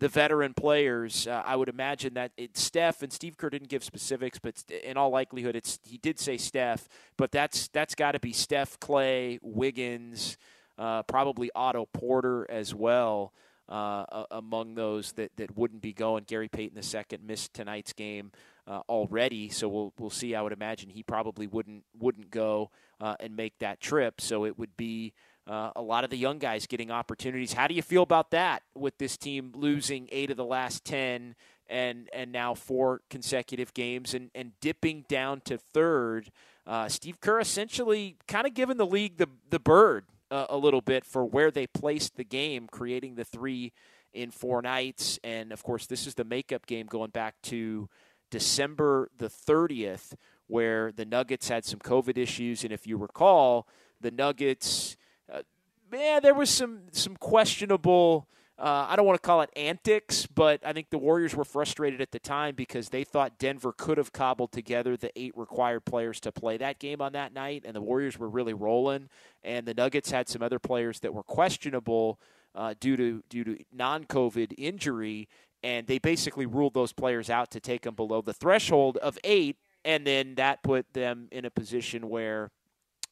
the 0.00 0.08
veteran 0.08 0.54
players. 0.54 1.26
Uh, 1.26 1.42
I 1.44 1.56
would 1.56 1.68
imagine 1.68 2.14
that 2.14 2.32
it's 2.36 2.62
Steph 2.62 3.02
and 3.02 3.12
Steve 3.12 3.36
Kerr 3.36 3.50
didn't 3.50 3.68
give 3.68 3.84
specifics, 3.84 4.38
but 4.38 4.64
in 4.82 4.96
all 4.96 5.10
likelihood, 5.10 5.54
it's 5.54 5.78
he 5.84 5.98
did 5.98 6.18
say 6.18 6.36
Steph, 6.38 6.88
but 7.16 7.30
that's 7.30 7.68
that's 7.68 7.94
got 7.94 8.12
to 8.12 8.18
be 8.18 8.32
Steph, 8.32 8.80
Klay, 8.80 9.38
Wiggins, 9.42 10.38
uh, 10.80 11.02
probably 11.02 11.50
Otto 11.54 11.86
Porter 11.86 12.50
as 12.50 12.74
well. 12.74 13.32
Uh, 13.68 14.24
among 14.32 14.74
those 14.74 15.12
that, 15.12 15.30
that 15.36 15.56
wouldn't 15.56 15.80
be 15.80 15.92
going, 15.92 16.24
Gary 16.24 16.48
Payton 16.48 16.76
II 16.82 17.18
missed 17.24 17.54
tonight's 17.54 17.92
game 17.92 18.32
uh, 18.66 18.80
already, 18.88 19.48
so 19.48 19.68
we'll 19.68 19.92
we'll 19.96 20.10
see. 20.10 20.34
I 20.34 20.42
would 20.42 20.52
imagine 20.52 20.90
he 20.90 21.04
probably 21.04 21.46
wouldn't 21.46 21.84
wouldn't 21.96 22.32
go 22.32 22.70
uh, 23.00 23.14
and 23.20 23.36
make 23.36 23.56
that 23.60 23.78
trip. 23.78 24.20
So 24.20 24.44
it 24.44 24.58
would 24.58 24.76
be 24.76 25.12
uh, 25.46 25.70
a 25.76 25.82
lot 25.82 26.02
of 26.02 26.10
the 26.10 26.16
young 26.16 26.38
guys 26.38 26.66
getting 26.66 26.90
opportunities. 26.90 27.52
How 27.52 27.68
do 27.68 27.74
you 27.74 27.82
feel 27.82 28.02
about 28.02 28.32
that 28.32 28.62
with 28.74 28.98
this 28.98 29.16
team 29.16 29.52
losing 29.54 30.08
eight 30.10 30.32
of 30.32 30.36
the 30.36 30.44
last 30.44 30.84
ten 30.84 31.36
and 31.68 32.08
and 32.12 32.32
now 32.32 32.54
four 32.54 33.02
consecutive 33.08 33.72
games 33.72 34.14
and 34.14 34.30
and 34.34 34.52
dipping 34.60 35.04
down 35.08 35.42
to 35.42 35.58
third? 35.58 36.32
Uh, 36.66 36.88
Steve 36.88 37.20
Kerr 37.20 37.38
essentially 37.38 38.16
kind 38.26 38.48
of 38.48 38.54
giving 38.54 38.78
the 38.78 38.86
league 38.86 39.16
the 39.18 39.28
the 39.48 39.60
bird 39.60 40.06
a 40.30 40.56
little 40.56 40.80
bit 40.80 41.04
for 41.04 41.24
where 41.24 41.50
they 41.50 41.66
placed 41.66 42.16
the 42.16 42.24
game, 42.24 42.68
creating 42.70 43.14
the 43.14 43.24
three 43.24 43.72
in 44.12 44.30
four 44.30 44.62
nights. 44.62 45.18
And 45.22 45.52
of 45.52 45.62
course, 45.62 45.86
this 45.86 46.06
is 46.06 46.14
the 46.14 46.24
makeup 46.24 46.66
game 46.66 46.86
going 46.86 47.10
back 47.10 47.34
to 47.44 47.88
December 48.30 49.10
the 49.16 49.28
30th, 49.28 50.14
where 50.46 50.92
the 50.92 51.04
Nuggets 51.04 51.48
had 51.48 51.64
some 51.64 51.80
COVID 51.80 52.16
issues. 52.16 52.64
And 52.64 52.72
if 52.72 52.86
you 52.86 52.96
recall, 52.96 53.66
the 54.00 54.10
Nuggets, 54.10 54.96
uh, 55.32 55.42
man, 55.90 56.22
there 56.22 56.34
was 56.34 56.50
some 56.50 56.82
some 56.92 57.16
questionable 57.16 58.28
uh, 58.60 58.86
I 58.90 58.96
don't 58.96 59.06
want 59.06 59.20
to 59.20 59.26
call 59.26 59.40
it 59.40 59.48
antics, 59.56 60.26
but 60.26 60.60
I 60.62 60.74
think 60.74 60.90
the 60.90 60.98
Warriors 60.98 61.34
were 61.34 61.46
frustrated 61.46 62.02
at 62.02 62.10
the 62.10 62.18
time 62.18 62.54
because 62.54 62.90
they 62.90 63.04
thought 63.04 63.38
Denver 63.38 63.72
could 63.72 63.96
have 63.96 64.12
cobbled 64.12 64.52
together 64.52 64.98
the 64.98 65.10
eight 65.18 65.32
required 65.34 65.86
players 65.86 66.20
to 66.20 66.32
play 66.32 66.58
that 66.58 66.78
game 66.78 67.00
on 67.00 67.14
that 67.14 67.32
night, 67.32 67.62
and 67.64 67.74
the 67.74 67.80
Warriors 67.80 68.18
were 68.18 68.28
really 68.28 68.52
rolling. 68.52 69.08
And 69.42 69.66
the 69.66 69.72
Nuggets 69.72 70.10
had 70.10 70.28
some 70.28 70.42
other 70.42 70.58
players 70.58 71.00
that 71.00 71.14
were 71.14 71.22
questionable 71.22 72.20
uh, 72.54 72.74
due 72.78 72.98
to 72.98 73.22
due 73.30 73.44
to 73.44 73.56
non-COVID 73.72 74.52
injury, 74.58 75.26
and 75.62 75.86
they 75.86 75.98
basically 75.98 76.44
ruled 76.44 76.74
those 76.74 76.92
players 76.92 77.30
out 77.30 77.50
to 77.52 77.60
take 77.60 77.82
them 77.82 77.94
below 77.94 78.20
the 78.20 78.34
threshold 78.34 78.98
of 78.98 79.18
eight, 79.24 79.56
and 79.86 80.06
then 80.06 80.34
that 80.34 80.62
put 80.62 80.92
them 80.92 81.28
in 81.32 81.46
a 81.46 81.50
position 81.50 82.10
where 82.10 82.50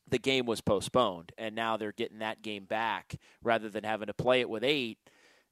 the 0.07 0.19
game 0.19 0.45
was 0.45 0.61
postponed, 0.61 1.33
and 1.39 1.55
now 1.55 1.79
they're 1.79 1.93
getting 1.93 2.19
that 2.19 2.43
game 2.43 2.67
back 2.67 3.17
rather 3.43 3.71
than 3.71 3.85
having 3.85 4.09
to 4.09 4.15
play 4.15 4.41
it 4.41 4.51
with 4.51 4.63
eight 4.63 4.99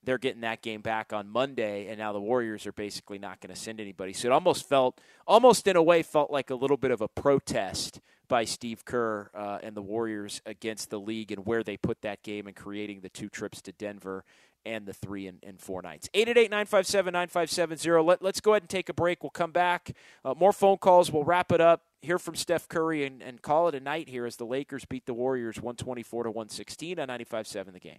they're 0.06 0.18
getting 0.18 0.40
that 0.42 0.62
game 0.62 0.80
back 0.80 1.12
on 1.12 1.28
Monday, 1.28 1.88
and 1.88 1.98
now 1.98 2.12
the 2.12 2.20
Warriors 2.20 2.66
are 2.66 2.72
basically 2.72 3.18
not 3.18 3.40
going 3.40 3.52
to 3.52 3.60
send 3.60 3.80
anybody. 3.80 4.12
So 4.12 4.28
it 4.28 4.32
almost 4.32 4.66
felt, 4.66 5.00
almost 5.26 5.66
in 5.66 5.76
a 5.76 5.82
way, 5.82 6.02
felt 6.02 6.30
like 6.30 6.48
a 6.48 6.54
little 6.54 6.76
bit 6.76 6.92
of 6.92 7.00
a 7.00 7.08
protest 7.08 8.00
by 8.28 8.44
Steve 8.44 8.84
Kerr 8.84 9.30
uh, 9.34 9.58
and 9.62 9.76
the 9.76 9.82
Warriors 9.82 10.40
against 10.46 10.90
the 10.90 11.00
league 11.00 11.32
and 11.32 11.44
where 11.44 11.62
they 11.62 11.76
put 11.76 12.02
that 12.02 12.22
game 12.22 12.46
and 12.46 12.54
creating 12.54 13.00
the 13.00 13.08
two 13.08 13.28
trips 13.28 13.60
to 13.62 13.72
Denver 13.72 14.24
and 14.64 14.86
the 14.86 14.92
three 14.92 15.26
and, 15.26 15.38
and 15.42 15.60
four 15.60 15.82
nights. 15.82 16.08
888 16.14 16.50
957 16.50 17.12
9570. 17.12 18.24
Let's 18.24 18.40
go 18.40 18.52
ahead 18.52 18.62
and 18.62 18.70
take 18.70 18.88
a 18.88 18.94
break. 18.94 19.22
We'll 19.22 19.30
come 19.30 19.52
back. 19.52 19.92
Uh, 20.24 20.34
more 20.36 20.52
phone 20.52 20.78
calls. 20.78 21.10
We'll 21.10 21.24
wrap 21.24 21.52
it 21.52 21.60
up. 21.60 21.82
Hear 22.02 22.18
from 22.18 22.36
Steph 22.36 22.68
Curry 22.68 23.04
and, 23.04 23.22
and 23.22 23.42
call 23.42 23.68
it 23.68 23.74
a 23.74 23.80
night 23.80 24.08
here 24.08 24.26
as 24.26 24.36
the 24.36 24.46
Lakers 24.46 24.84
beat 24.84 25.06
the 25.06 25.14
Warriors 25.14 25.56
124 25.56 26.24
to 26.24 26.30
116 26.30 27.00
on 27.00 27.08
95.7 27.08 27.72
the 27.72 27.80
game. 27.80 27.98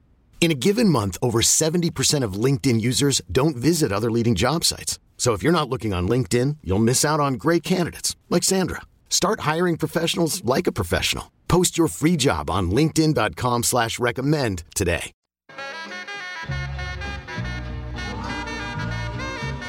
In 0.41 0.49
a 0.49 0.55
given 0.55 0.89
month, 0.89 1.19
over 1.21 1.43
70% 1.43 2.23
of 2.23 2.33
LinkedIn 2.33 2.81
users 2.81 3.21
don't 3.31 3.55
visit 3.55 3.91
other 3.91 4.09
leading 4.09 4.33
job 4.33 4.65
sites. 4.65 4.97
So 5.15 5.33
if 5.33 5.43
you're 5.43 5.53
not 5.53 5.69
looking 5.69 5.93
on 5.93 6.09
LinkedIn, 6.09 6.57
you'll 6.63 6.79
miss 6.79 7.05
out 7.05 7.19
on 7.19 7.35
great 7.35 7.61
candidates 7.61 8.15
like 8.27 8.41
Sandra. 8.41 8.81
Start 9.07 9.41
hiring 9.41 9.77
professionals 9.77 10.43
like 10.43 10.65
a 10.65 10.71
professional. 10.71 11.31
Post 11.47 11.77
your 11.77 11.87
free 11.87 12.17
job 12.17 12.49
on 12.49 12.71
linkedin.com 12.71 13.61
slash 13.61 13.99
recommend 13.99 14.63
today. 14.73 15.11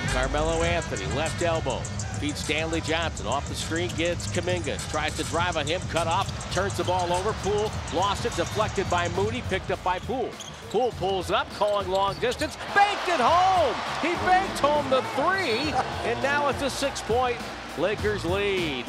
Carmelo 0.07 0.62
Anthony, 0.62 1.05
left 1.14 1.43
elbow. 1.43 1.81
Feeds 2.18 2.39
Stanley 2.39 2.81
Johnson 2.81 3.27
off 3.27 3.47
the 3.49 3.55
screen, 3.55 3.91
gets 3.97 4.27
Kuminga's, 4.29 4.89
tries 4.91 5.16
to 5.16 5.25
drive 5.25 5.57
on 5.57 5.66
him, 5.66 5.81
cut 5.91 6.07
off, 6.07 6.55
turns 6.55 6.77
the 6.77 6.85
ball 6.85 7.12
over. 7.12 7.33
Poole 7.43 7.70
lost 7.95 8.25
it, 8.25 8.35
deflected 8.37 8.89
by 8.89 9.09
Moody, 9.11 9.43
picked 9.51 9.70
up 9.70 9.83
by 9.83 9.99
Poole. 9.99 10.31
Poole 10.73 10.93
pulls 10.93 11.31
up, 11.31 11.47
calling 11.57 11.87
long 11.87 12.14
distance, 12.14 12.57
banked 12.75 13.07
it 13.07 13.20
home. 13.20 13.75
He 14.01 14.14
banked 14.25 14.59
home 14.59 14.89
the 14.89 15.03
three, 15.14 15.70
and 16.11 16.23
now 16.23 16.49
it's 16.49 16.62
a 16.62 16.70
six-point 16.70 17.37
Lakers 17.77 18.25
lead. 18.25 18.87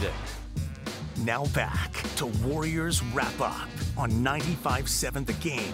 Now 1.18 1.44
back 1.48 1.92
to 2.16 2.28
Warriors 2.48 3.04
wrap 3.08 3.38
up 3.42 3.68
on 3.98 4.12
95-7 4.12 5.26
The 5.26 5.34
Game. 5.34 5.74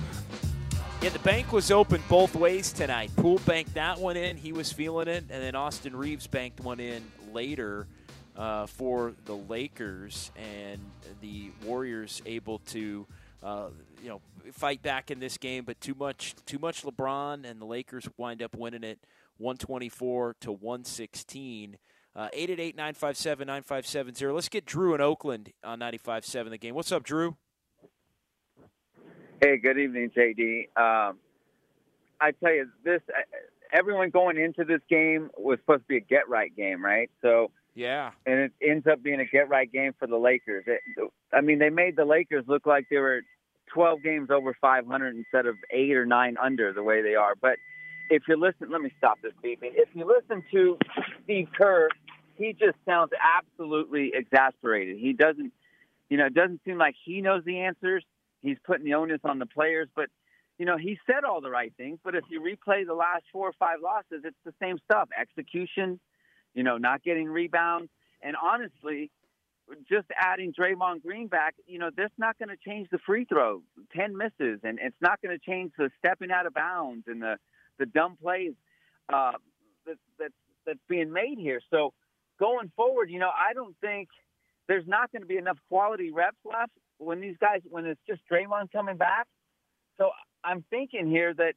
Yeah, 1.04 1.10
the 1.10 1.20
bank 1.20 1.54
was 1.54 1.70
open 1.70 2.02
both 2.10 2.34
ways 2.34 2.74
tonight. 2.74 3.12
Poole 3.16 3.40
banked 3.46 3.76
that 3.76 4.00
one 4.00 4.18
in. 4.18 4.36
He 4.36 4.52
was 4.52 4.72
feeling 4.72 5.08
it. 5.08 5.26
And 5.30 5.44
then 5.44 5.54
Austin 5.54 5.96
Reaves 5.96 6.26
banked 6.26 6.60
one 6.60 6.80
in 6.80 7.04
later 7.32 7.86
uh, 8.36 8.66
for 8.66 9.14
the 9.26 9.36
Lakers. 9.36 10.32
And 10.36 10.82
the 11.22 11.52
Warriors 11.64 12.22
able 12.26 12.60
to, 12.70 13.06
uh, 13.44 13.68
you 14.02 14.10
know, 14.10 14.22
fight 14.54 14.82
back 14.82 15.12
in 15.12 15.20
this 15.20 15.38
game. 15.38 15.66
But 15.66 15.80
too 15.82 15.96
much, 15.96 16.36
too 16.46 16.60
much 16.60 16.84
LeBron. 16.84 17.50
And 17.50 17.62
the 17.62 17.66
Lakers 17.66 18.08
wind 18.18 18.42
up 18.42 18.56
winning 18.56 18.84
it 18.84 19.00
124 19.38 20.36
to 20.42 20.52
116. 20.52 21.78
Uh, 22.16 22.28
888 22.34 22.76
957 22.76 23.48
9570. 23.48 24.34
Let's 24.34 24.50
get 24.50 24.66
Drew 24.66 24.96
in 24.96 25.02
Oakland 25.02 25.54
on 25.64 25.80
95.7 25.80 26.50
the 26.50 26.58
game. 26.58 26.76
What's 26.76 26.92
up, 26.92 27.04
Drew? 27.04 27.38
Hey, 29.42 29.58
good 29.58 29.78
evening, 29.78 30.12
JD. 30.16 30.68
Um, 30.76 31.18
I 32.20 32.32
tell 32.32 32.52
you, 32.52 32.68
this 32.84 33.02
everyone 33.72 34.10
going 34.10 34.38
into 34.38 34.66
this 34.66 34.82
game 34.90 35.30
was 35.38 35.60
supposed 35.60 35.84
to 35.84 35.88
be 35.88 35.98
a 35.98 36.02
get 36.02 36.28
right 36.28 36.54
game, 36.56 36.84
right? 36.84 37.10
So 37.22 37.52
yeah, 37.76 38.12
and 38.26 38.40
it 38.40 38.52
ends 38.62 38.86
up 38.88 39.02
being 39.02 39.20
a 39.20 39.26
get 39.26 39.48
right 39.48 39.72
game 39.72 39.94
for 39.98 40.08
the 40.08 40.18
Lakers. 40.18 40.66
It, 40.68 40.82
I 41.32 41.42
mean, 41.42 41.60
they 41.60 41.70
made 41.70 41.96
the 41.96 42.06
Lakers 42.06 42.44
look 42.48 42.66
like 42.66 42.88
they 42.90 42.98
were 42.98 43.22
12 43.74 44.04
games 44.04 44.30
over 44.30 44.56
500 44.60 45.16
instead 45.16 45.46
of 45.46 45.56
eight 45.72 45.96
or 45.96 46.06
nine 46.06 46.38
under 46.42 46.74
the 46.74 46.84
way 46.84 47.02
they 47.02 47.16
are. 47.16 47.34
But 47.40 47.58
if 48.10 48.24
you 48.28 48.38
listen, 48.38 48.72
let 48.72 48.82
me 48.82 48.92
stop 48.98 49.20
this 49.22 49.34
beeping. 49.44 49.72
If 49.76 49.90
you 49.94 50.06
listen 50.06 50.44
to 50.52 50.78
Steve 51.24 51.48
Kerr, 51.58 51.90
he 52.38 52.54
just 52.54 52.78
sounds 52.86 53.12
absolutely 53.22 54.12
exasperated. 54.14 54.98
He 54.98 55.14
doesn't, 55.14 55.54
you 56.10 56.18
know, 56.18 56.26
it 56.26 56.34
doesn't 56.34 56.62
seem 56.66 56.78
like 56.78 56.96
he 57.06 57.22
knows 57.22 57.44
the 57.46 57.60
answers 57.60 58.04
he's 58.42 58.58
putting 58.66 58.86
the 58.86 58.94
onus 58.94 59.22
on 59.24 59.40
the 59.40 59.46
players. 59.46 59.88
But 59.96 60.10
you 60.58 60.66
know, 60.66 60.78
he 60.78 61.00
said 61.08 61.24
all 61.24 61.42
the 61.42 61.50
right 61.50 61.74
things. 61.78 62.00
But 62.04 62.16
if 62.16 62.24
you 62.30 62.42
replay 62.42 62.86
the 62.86 62.94
last 62.94 63.24
four 63.32 63.48
or 63.48 63.54
five 63.54 63.80
losses, 63.82 64.24
it's 64.24 64.38
the 64.46 64.54
same 64.62 64.78
stuff: 64.86 65.10
execution, 65.20 66.00
you 66.54 66.64
know, 66.64 66.78
not 66.78 67.04
getting 67.04 67.28
rebounds, 67.28 67.90
and 68.22 68.36
honestly, 68.42 69.12
just 69.88 70.08
adding 70.16 70.54
Draymond 70.54 71.04
Green 71.04 71.28
back, 71.28 71.56
you 71.68 71.80
know, 71.80 71.90
that's 71.96 72.14
not 72.18 72.38
going 72.38 72.50
to 72.50 72.58
change 72.58 72.90
the 72.92 73.00
free 73.06 73.26
throw. 73.26 73.62
Ten 73.96 74.18
misses, 74.18 74.60
and 74.64 74.80
it's 74.82 74.96
not 75.02 75.22
going 75.22 75.38
to 75.38 75.44
change 75.44 75.72
the 75.78 75.90
stepping 75.98 76.32
out 76.32 76.46
of 76.46 76.54
bounds 76.54 77.06
and 77.08 77.22
the 77.22 77.38
the 77.78 77.86
dumb 77.86 78.18
plays 78.22 78.54
uh, 79.12 79.34
that, 79.86 79.96
that's 80.18 80.34
that's 80.66 80.80
being 80.88 81.12
made 81.12 81.38
here. 81.38 81.62
So 81.70 81.94
going 82.40 82.72
forward, 82.76 83.10
you 83.10 83.20
know, 83.20 83.30
I 83.30 83.54
don't 83.54 83.76
think 83.82 84.10
there's 84.68 84.88
not 84.88 85.12
going 85.12 85.22
to 85.22 85.28
be 85.28 85.38
enough 85.38 85.58
quality 85.70 86.12
reps 86.12 86.38
left 86.46 86.72
when 86.98 87.22
these 87.22 87.36
guys 87.40 87.62
when 87.70 87.86
it's 87.86 88.02
just 88.08 88.22
Draymond 88.32 88.72
coming 88.72 88.98
back. 88.98 89.28
So 89.98 90.12
I'm 90.44 90.64
thinking 90.70 91.10
here 91.10 91.34
that 91.34 91.54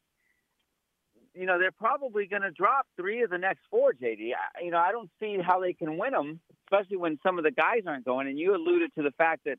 you 1.34 1.46
know 1.46 1.58
they're 1.58 1.70
probably 1.72 2.26
going 2.26 2.42
to 2.42 2.50
drop 2.50 2.86
three 2.96 3.22
of 3.22 3.30
the 3.30 3.38
next 3.38 3.60
four. 3.70 3.92
JD, 3.92 4.32
I, 4.32 4.64
you 4.64 4.70
know 4.70 4.78
I 4.78 4.92
don't 4.92 5.10
see 5.20 5.38
how 5.42 5.60
they 5.60 5.72
can 5.72 5.98
win 5.98 6.12
them, 6.12 6.40
especially 6.66 6.96
when 6.96 7.18
some 7.22 7.38
of 7.38 7.44
the 7.44 7.50
guys 7.50 7.82
aren't 7.86 8.04
going. 8.04 8.28
And 8.28 8.38
you 8.38 8.54
alluded 8.54 8.94
to 8.96 9.02
the 9.02 9.12
fact 9.12 9.42
that 9.46 9.58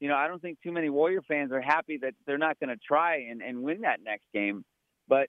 you 0.00 0.08
know 0.08 0.16
I 0.16 0.28
don't 0.28 0.40
think 0.40 0.58
too 0.62 0.72
many 0.72 0.90
Warrior 0.90 1.22
fans 1.22 1.52
are 1.52 1.60
happy 1.60 1.98
that 2.02 2.14
they're 2.26 2.38
not 2.38 2.58
going 2.60 2.70
to 2.70 2.76
try 2.76 3.26
and, 3.30 3.42
and 3.42 3.62
win 3.62 3.82
that 3.82 4.00
next 4.04 4.26
game. 4.32 4.64
But 5.08 5.28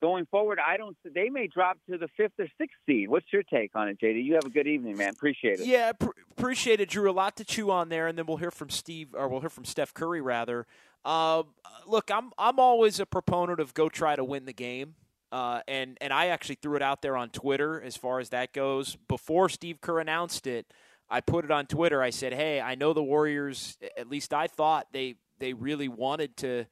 going 0.00 0.26
forward, 0.26 0.58
I 0.64 0.76
don't. 0.76 0.96
They 1.04 1.30
may 1.30 1.46
drop 1.46 1.78
to 1.90 1.98
the 1.98 2.08
fifth 2.16 2.32
or 2.38 2.46
sixth 2.58 2.76
seed. 2.86 3.08
What's 3.08 3.26
your 3.32 3.42
take 3.42 3.72
on 3.74 3.88
it, 3.88 4.00
JD? 4.00 4.24
You 4.24 4.34
have 4.34 4.44
a 4.44 4.50
good 4.50 4.66
evening, 4.66 4.96
man. 4.96 5.10
Appreciate 5.10 5.60
it. 5.60 5.66
Yeah, 5.66 5.92
pr- 5.92 6.10
appreciate 6.30 6.80
it, 6.80 6.90
Drew. 6.90 7.10
A 7.10 7.12
lot 7.12 7.36
to 7.36 7.44
chew 7.44 7.70
on 7.70 7.88
there, 7.88 8.06
and 8.06 8.18
then 8.18 8.26
we'll 8.26 8.36
hear 8.38 8.50
from 8.50 8.70
Steve, 8.70 9.14
or 9.14 9.28
we'll 9.28 9.40
hear 9.40 9.50
from 9.50 9.64
Steph 9.64 9.94
Curry 9.94 10.20
rather. 10.20 10.66
Uh, 11.04 11.42
look, 11.86 12.10
I'm 12.10 12.32
I'm 12.38 12.58
always 12.58 13.00
a 13.00 13.06
proponent 13.06 13.60
of 13.60 13.74
go 13.74 13.88
try 13.88 14.16
to 14.16 14.24
win 14.24 14.46
the 14.46 14.52
game. 14.52 14.94
Uh, 15.34 15.62
and 15.66 15.98
and 16.00 16.12
I 16.12 16.28
actually 16.28 16.54
threw 16.62 16.76
it 16.76 16.82
out 16.82 17.02
there 17.02 17.16
on 17.16 17.28
Twitter 17.30 17.82
as 17.82 17.96
far 17.96 18.20
as 18.20 18.28
that 18.28 18.52
goes 18.52 18.96
before 19.08 19.48
Steve 19.48 19.80
Kerr 19.80 19.98
announced 19.98 20.46
it. 20.46 20.72
I 21.10 21.20
put 21.20 21.44
it 21.44 21.50
on 21.50 21.66
Twitter. 21.66 22.00
I 22.00 22.10
said, 22.10 22.32
"Hey, 22.32 22.60
I 22.60 22.76
know 22.76 22.92
the 22.92 23.02
Warriors. 23.02 23.76
At 23.96 24.08
least 24.08 24.32
I 24.32 24.46
thought 24.46 24.86
they 24.92 25.16
they 25.40 25.52
really 25.52 25.88
wanted 25.88 26.36
to 26.36 26.66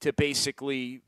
to 0.00 0.12
basically 0.12 1.02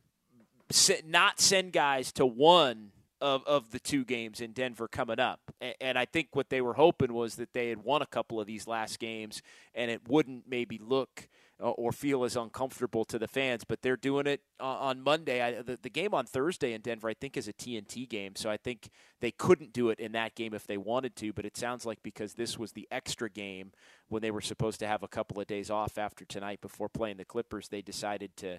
not 1.04 1.40
send 1.40 1.72
guys 1.72 2.12
to 2.12 2.24
one 2.24 2.92
of, 3.20 3.44
of 3.48 3.72
the 3.72 3.80
two 3.80 4.04
games 4.04 4.40
in 4.40 4.52
Denver 4.52 4.86
coming 4.86 5.18
up. 5.18 5.40
And 5.80 5.98
I 5.98 6.04
think 6.04 6.28
what 6.34 6.50
they 6.50 6.60
were 6.60 6.74
hoping 6.74 7.12
was 7.12 7.34
that 7.34 7.52
they 7.52 7.68
had 7.68 7.82
won 7.82 8.02
a 8.02 8.06
couple 8.06 8.40
of 8.40 8.46
these 8.46 8.68
last 8.68 9.00
games 9.00 9.42
and 9.74 9.90
it 9.90 10.08
wouldn't 10.08 10.48
maybe 10.48 10.78
look 10.78 11.28
Uh, 11.62 11.70
or 11.70 11.92
feel 11.92 12.24
as 12.24 12.34
uncomfortable 12.34 13.04
to 13.04 13.20
the 13.20 13.28
fans. 13.28 13.62
But 13.62 13.82
they're 13.82 13.96
doing 13.96 14.26
it 14.26 14.40
uh, 14.58 14.64
on 14.64 15.00
Monday. 15.00 15.40
I, 15.40 15.62
the, 15.62 15.78
the 15.80 15.90
game 15.90 16.12
on 16.12 16.26
Thursday 16.26 16.72
in 16.72 16.80
Denver, 16.80 17.08
I 17.08 17.14
think, 17.14 17.36
is 17.36 17.46
a 17.46 17.52
TNT 17.52 18.08
game. 18.08 18.34
So 18.34 18.50
I 18.50 18.56
think 18.56 18.90
they 19.20 19.30
couldn't 19.30 19.72
do 19.72 19.90
it 19.90 20.00
in 20.00 20.10
that 20.12 20.34
game 20.34 20.54
if 20.54 20.66
they 20.66 20.76
wanted 20.76 21.14
to. 21.16 21.32
But 21.32 21.44
it 21.44 21.56
sounds 21.56 21.86
like 21.86 22.02
because 22.02 22.34
this 22.34 22.58
was 22.58 22.72
the 22.72 22.88
extra 22.90 23.30
game 23.30 23.70
when 24.08 24.22
they 24.22 24.32
were 24.32 24.40
supposed 24.40 24.80
to 24.80 24.88
have 24.88 25.04
a 25.04 25.08
couple 25.08 25.40
of 25.40 25.46
days 25.46 25.70
off 25.70 25.98
after 25.98 26.24
tonight 26.24 26.60
before 26.60 26.88
playing 26.88 27.18
the 27.18 27.24
Clippers, 27.24 27.68
they 27.68 27.82
decided 27.82 28.36
to 28.38 28.58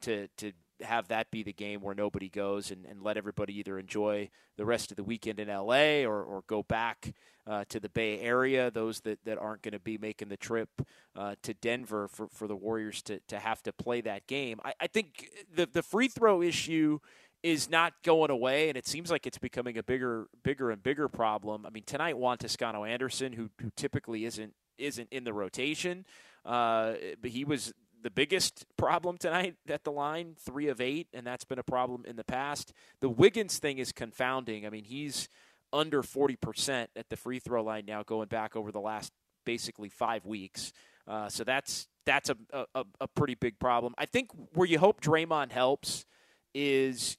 to 0.00 0.28
to 0.38 0.52
have 0.82 1.08
that 1.08 1.30
be 1.30 1.42
the 1.42 1.52
game 1.52 1.80
where 1.80 1.94
nobody 1.94 2.28
goes 2.28 2.70
and, 2.70 2.84
and 2.86 3.02
let 3.02 3.16
everybody 3.16 3.58
either 3.58 3.78
enjoy 3.78 4.28
the 4.56 4.64
rest 4.64 4.90
of 4.90 4.96
the 4.96 5.04
weekend 5.04 5.40
in 5.40 5.48
LA 5.48 6.04
or, 6.04 6.22
or 6.22 6.42
go 6.46 6.62
back 6.62 7.14
uh, 7.46 7.64
to 7.68 7.80
the 7.80 7.88
Bay 7.88 8.20
Area, 8.20 8.70
those 8.70 9.00
that, 9.00 9.18
that 9.24 9.38
aren't 9.38 9.62
going 9.62 9.72
to 9.72 9.78
be 9.78 9.98
making 9.98 10.28
the 10.28 10.36
trip 10.36 10.68
uh, 11.16 11.34
to 11.42 11.54
Denver 11.54 12.08
for, 12.08 12.28
for 12.28 12.46
the 12.46 12.56
Warriors 12.56 13.02
to, 13.02 13.20
to 13.28 13.38
have 13.38 13.62
to 13.62 13.72
play 13.72 14.00
that 14.02 14.26
game. 14.26 14.60
I, 14.64 14.74
I 14.80 14.86
think 14.86 15.30
the, 15.52 15.66
the 15.66 15.82
free 15.82 16.08
throw 16.08 16.42
issue 16.42 16.98
is 17.42 17.70
not 17.70 17.94
going 18.02 18.30
away, 18.30 18.68
and 18.68 18.76
it 18.76 18.86
seems 18.86 19.10
like 19.10 19.26
it's 19.26 19.38
becoming 19.38 19.78
a 19.78 19.82
bigger, 19.82 20.26
bigger 20.42 20.70
and 20.70 20.82
bigger 20.82 21.08
problem. 21.08 21.64
I 21.64 21.70
mean, 21.70 21.84
tonight 21.84 22.18
Juan 22.18 22.38
Toscano 22.38 22.84
Anderson, 22.84 23.32
who, 23.32 23.50
who 23.60 23.70
typically 23.76 24.24
isn't 24.24 24.54
isn't 24.76 25.08
in 25.10 25.24
the 25.24 25.32
rotation, 25.32 26.06
uh, 26.44 26.94
but 27.20 27.30
he 27.30 27.44
was 27.44 27.72
the 28.02 28.10
biggest 28.10 28.64
problem 28.76 29.16
tonight 29.18 29.56
at 29.68 29.84
the 29.84 29.92
line, 29.92 30.34
three 30.38 30.68
of 30.68 30.80
eight, 30.80 31.08
and 31.12 31.26
that's 31.26 31.44
been 31.44 31.58
a 31.58 31.64
problem 31.64 32.04
in 32.06 32.16
the 32.16 32.24
past. 32.24 32.72
The 33.00 33.08
Wiggins 33.08 33.58
thing 33.58 33.78
is 33.78 33.92
confounding. 33.92 34.66
I 34.66 34.70
mean, 34.70 34.84
he's 34.84 35.28
under 35.72 36.02
40% 36.02 36.86
at 36.96 37.08
the 37.08 37.16
free 37.16 37.38
throw 37.38 37.62
line 37.62 37.84
now, 37.86 38.02
going 38.02 38.28
back 38.28 38.56
over 38.56 38.72
the 38.72 38.80
last 38.80 39.12
basically 39.44 39.88
five 39.88 40.24
weeks. 40.26 40.72
Uh, 41.06 41.28
so 41.28 41.44
that's 41.44 41.88
that's 42.04 42.30
a, 42.30 42.36
a, 42.74 42.84
a 43.00 43.08
pretty 43.08 43.34
big 43.34 43.58
problem. 43.58 43.94
I 43.98 44.06
think 44.06 44.30
where 44.54 44.66
you 44.66 44.78
hope 44.78 45.00
Draymond 45.00 45.52
helps 45.52 46.06
is, 46.54 47.18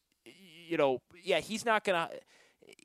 you 0.68 0.78
know, 0.78 1.02
yeah, 1.24 1.40
he's 1.40 1.66
not 1.66 1.84
gonna 1.84 2.10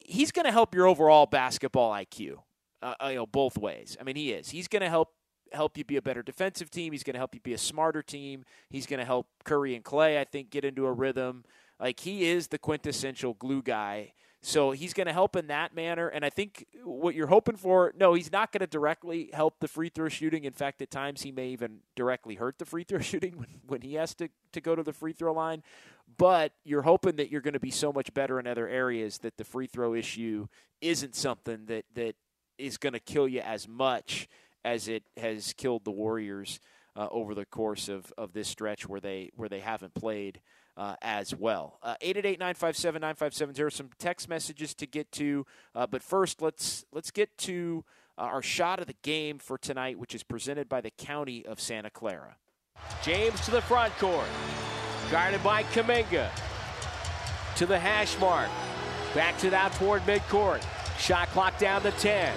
he's 0.04 0.32
gonna 0.32 0.52
help 0.52 0.74
your 0.74 0.86
overall 0.86 1.26
basketball 1.26 1.92
IQ. 1.92 2.36
Uh, 2.82 2.94
you 3.08 3.14
know, 3.14 3.26
both 3.26 3.56
ways. 3.56 3.96
I 3.98 4.04
mean, 4.04 4.16
he 4.16 4.32
is. 4.32 4.50
He's 4.50 4.68
gonna 4.68 4.90
help 4.90 5.10
help 5.54 5.78
you 5.78 5.84
be 5.84 5.96
a 5.96 6.02
better 6.02 6.22
defensive 6.22 6.70
team. 6.70 6.92
He's 6.92 7.02
going 7.02 7.14
to 7.14 7.18
help 7.18 7.34
you 7.34 7.40
be 7.40 7.54
a 7.54 7.58
smarter 7.58 8.02
team. 8.02 8.44
He's 8.70 8.86
going 8.86 9.00
to 9.00 9.06
help 9.06 9.26
Curry 9.44 9.74
and 9.74 9.84
Klay, 9.84 10.18
I 10.18 10.24
think, 10.24 10.50
get 10.50 10.64
into 10.64 10.86
a 10.86 10.92
rhythm. 10.92 11.44
Like 11.80 12.00
he 12.00 12.24
is 12.24 12.48
the 12.48 12.58
quintessential 12.58 13.34
glue 13.34 13.62
guy. 13.62 14.12
So 14.46 14.72
he's 14.72 14.92
going 14.92 15.06
to 15.06 15.12
help 15.12 15.36
in 15.36 15.46
that 15.46 15.74
manner. 15.74 16.08
And 16.08 16.22
I 16.22 16.28
think 16.28 16.66
what 16.84 17.14
you're 17.14 17.28
hoping 17.28 17.56
for, 17.56 17.94
no, 17.98 18.12
he's 18.12 18.30
not 18.30 18.52
going 18.52 18.60
to 18.60 18.66
directly 18.66 19.30
help 19.32 19.58
the 19.58 19.68
free 19.68 19.88
throw 19.88 20.10
shooting. 20.10 20.44
In 20.44 20.52
fact, 20.52 20.82
at 20.82 20.90
times 20.90 21.22
he 21.22 21.32
may 21.32 21.48
even 21.48 21.78
directly 21.96 22.34
hurt 22.34 22.58
the 22.58 22.66
free 22.66 22.84
throw 22.84 22.98
shooting 23.00 23.42
when, 23.66 23.80
he 23.80 23.94
has 23.94 24.14
to, 24.16 24.28
to 24.52 24.60
go 24.60 24.76
to 24.76 24.82
the 24.82 24.92
free 24.92 25.14
throw 25.14 25.32
line. 25.32 25.62
But 26.18 26.52
you're 26.62 26.82
hoping 26.82 27.16
that 27.16 27.30
you're 27.30 27.40
going 27.40 27.54
to 27.54 27.60
be 27.60 27.70
so 27.70 27.90
much 27.90 28.12
better 28.12 28.38
in 28.38 28.46
other 28.46 28.68
areas 28.68 29.16
that 29.18 29.38
the 29.38 29.44
free 29.44 29.66
throw 29.66 29.94
issue 29.94 30.46
isn't 30.82 31.14
something 31.14 31.64
that, 31.66 31.86
that 31.94 32.14
is 32.58 32.76
going 32.76 32.92
to 32.92 33.00
kill 33.00 33.26
you 33.26 33.40
as 33.40 33.66
much 33.66 34.28
as 34.64 34.88
it 34.88 35.02
has 35.16 35.52
killed 35.52 35.84
the 35.84 35.90
Warriors 35.90 36.60
uh, 36.96 37.08
over 37.10 37.34
the 37.34 37.44
course 37.44 37.88
of, 37.88 38.12
of 38.16 38.32
this 38.32 38.48
stretch 38.48 38.88
where 38.88 39.00
they 39.00 39.30
where 39.36 39.48
they 39.48 39.60
haven't 39.60 39.94
played 39.94 40.40
uh, 40.76 40.96
as 41.02 41.34
well. 41.34 41.78
Uh, 41.82 41.94
eight 42.00 42.16
eight 42.16 42.26
eight 42.26 42.38
nine 42.38 42.54
five 42.54 42.76
seven 42.76 43.00
nine 43.00 43.14
five 43.14 43.34
seven 43.34 43.54
zero. 43.54 43.68
Some 43.68 43.90
text 43.98 44.28
messages 44.28 44.74
to 44.74 44.86
get 44.86 45.10
to, 45.12 45.46
uh, 45.74 45.86
but 45.86 46.02
first 46.02 46.40
let's 46.40 46.84
let's 46.92 47.10
get 47.10 47.36
to 47.38 47.84
uh, 48.16 48.22
our 48.22 48.42
shot 48.42 48.80
of 48.80 48.86
the 48.86 48.96
game 49.02 49.38
for 49.38 49.58
tonight, 49.58 49.98
which 49.98 50.14
is 50.14 50.22
presented 50.22 50.68
by 50.68 50.80
the 50.80 50.90
County 50.90 51.44
of 51.44 51.60
Santa 51.60 51.90
Clara. 51.90 52.36
James 53.02 53.40
to 53.44 53.50
the 53.50 53.62
front 53.62 53.96
court, 53.98 54.26
guarded 55.10 55.42
by 55.42 55.62
Kuminga. 55.64 56.28
To 57.56 57.66
the 57.66 57.78
hash 57.78 58.18
mark, 58.18 58.50
back 59.14 59.38
to 59.38 59.50
that 59.50 59.72
toward 59.74 60.02
midcourt. 60.02 60.64
Shot 60.98 61.28
clock 61.28 61.56
down 61.58 61.82
to 61.82 61.92
ten. 61.92 62.34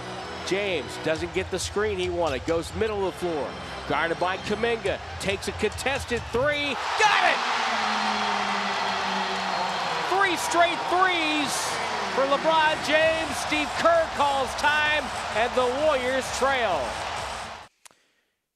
James 0.47 0.97
doesn't 1.03 1.33
get 1.33 1.51
the 1.51 1.59
screen 1.59 1.97
he 1.97 2.09
wanted. 2.09 2.45
Goes 2.45 2.73
middle 2.75 3.05
of 3.05 3.13
the 3.13 3.19
floor. 3.19 3.49
Guarded 3.89 4.17
by 4.19 4.37
Kuminga. 4.37 4.97
Takes 5.19 5.49
a 5.49 5.51
contested 5.53 6.21
three. 6.31 6.75
Got 6.99 7.23
it! 7.27 7.39
Three 10.09 10.37
straight 10.37 10.79
threes 10.87 11.51
for 12.15 12.23
LeBron 12.23 12.87
James. 12.87 13.35
Steve 13.35 13.69
Kerr 13.77 14.09
calls 14.15 14.49
time, 14.55 15.03
and 15.35 15.51
the 15.53 15.85
Warriors 15.85 16.25
trail. 16.37 16.81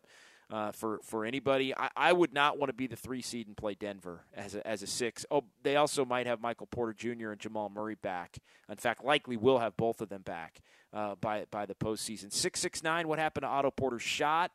uh, 0.51 0.73
for 0.73 1.01
for 1.03 1.25
anybody. 1.25 1.75
I, 1.77 1.91
I 1.97 2.13
would 2.13 2.33
not 2.33 2.59
want 2.59 2.71
to 2.71 2.75
be 2.75 2.87
the 2.87 2.97
three 2.97 3.23
seed 3.23 3.47
and 3.47 3.57
play 3.57 3.75
Denver 3.75 4.25
as 4.35 4.55
a, 4.55 4.67
as 4.67 4.83
a 4.83 4.87
six. 4.87 5.25
Oh, 5.31 5.45
they 5.63 5.77
also 5.77 6.05
might 6.05 6.27
have 6.27 6.41
Michael 6.41 6.67
Porter 6.67 6.93
Jr. 6.93 7.31
and 7.31 7.41
Jamal 7.41 7.69
Murray 7.69 7.97
back. 7.97 8.39
In 8.69 8.77
fact, 8.77 9.05
likely 9.05 9.37
will 9.37 9.59
have 9.59 9.77
both 9.77 10.01
of 10.01 10.09
them 10.09 10.23
back 10.23 10.61
uh, 10.93 11.15
by 11.21 11.47
by 11.51 11.67
the 11.67 11.75
postseason. 11.75 12.33
Six 12.33 12.61
six 12.61 12.83
nine. 12.83 13.09
What 13.09 13.19
happened 13.19 13.43
to 13.43 13.49
Otto 13.49 13.71
Porter's 13.71 14.03
shot? 14.03 14.51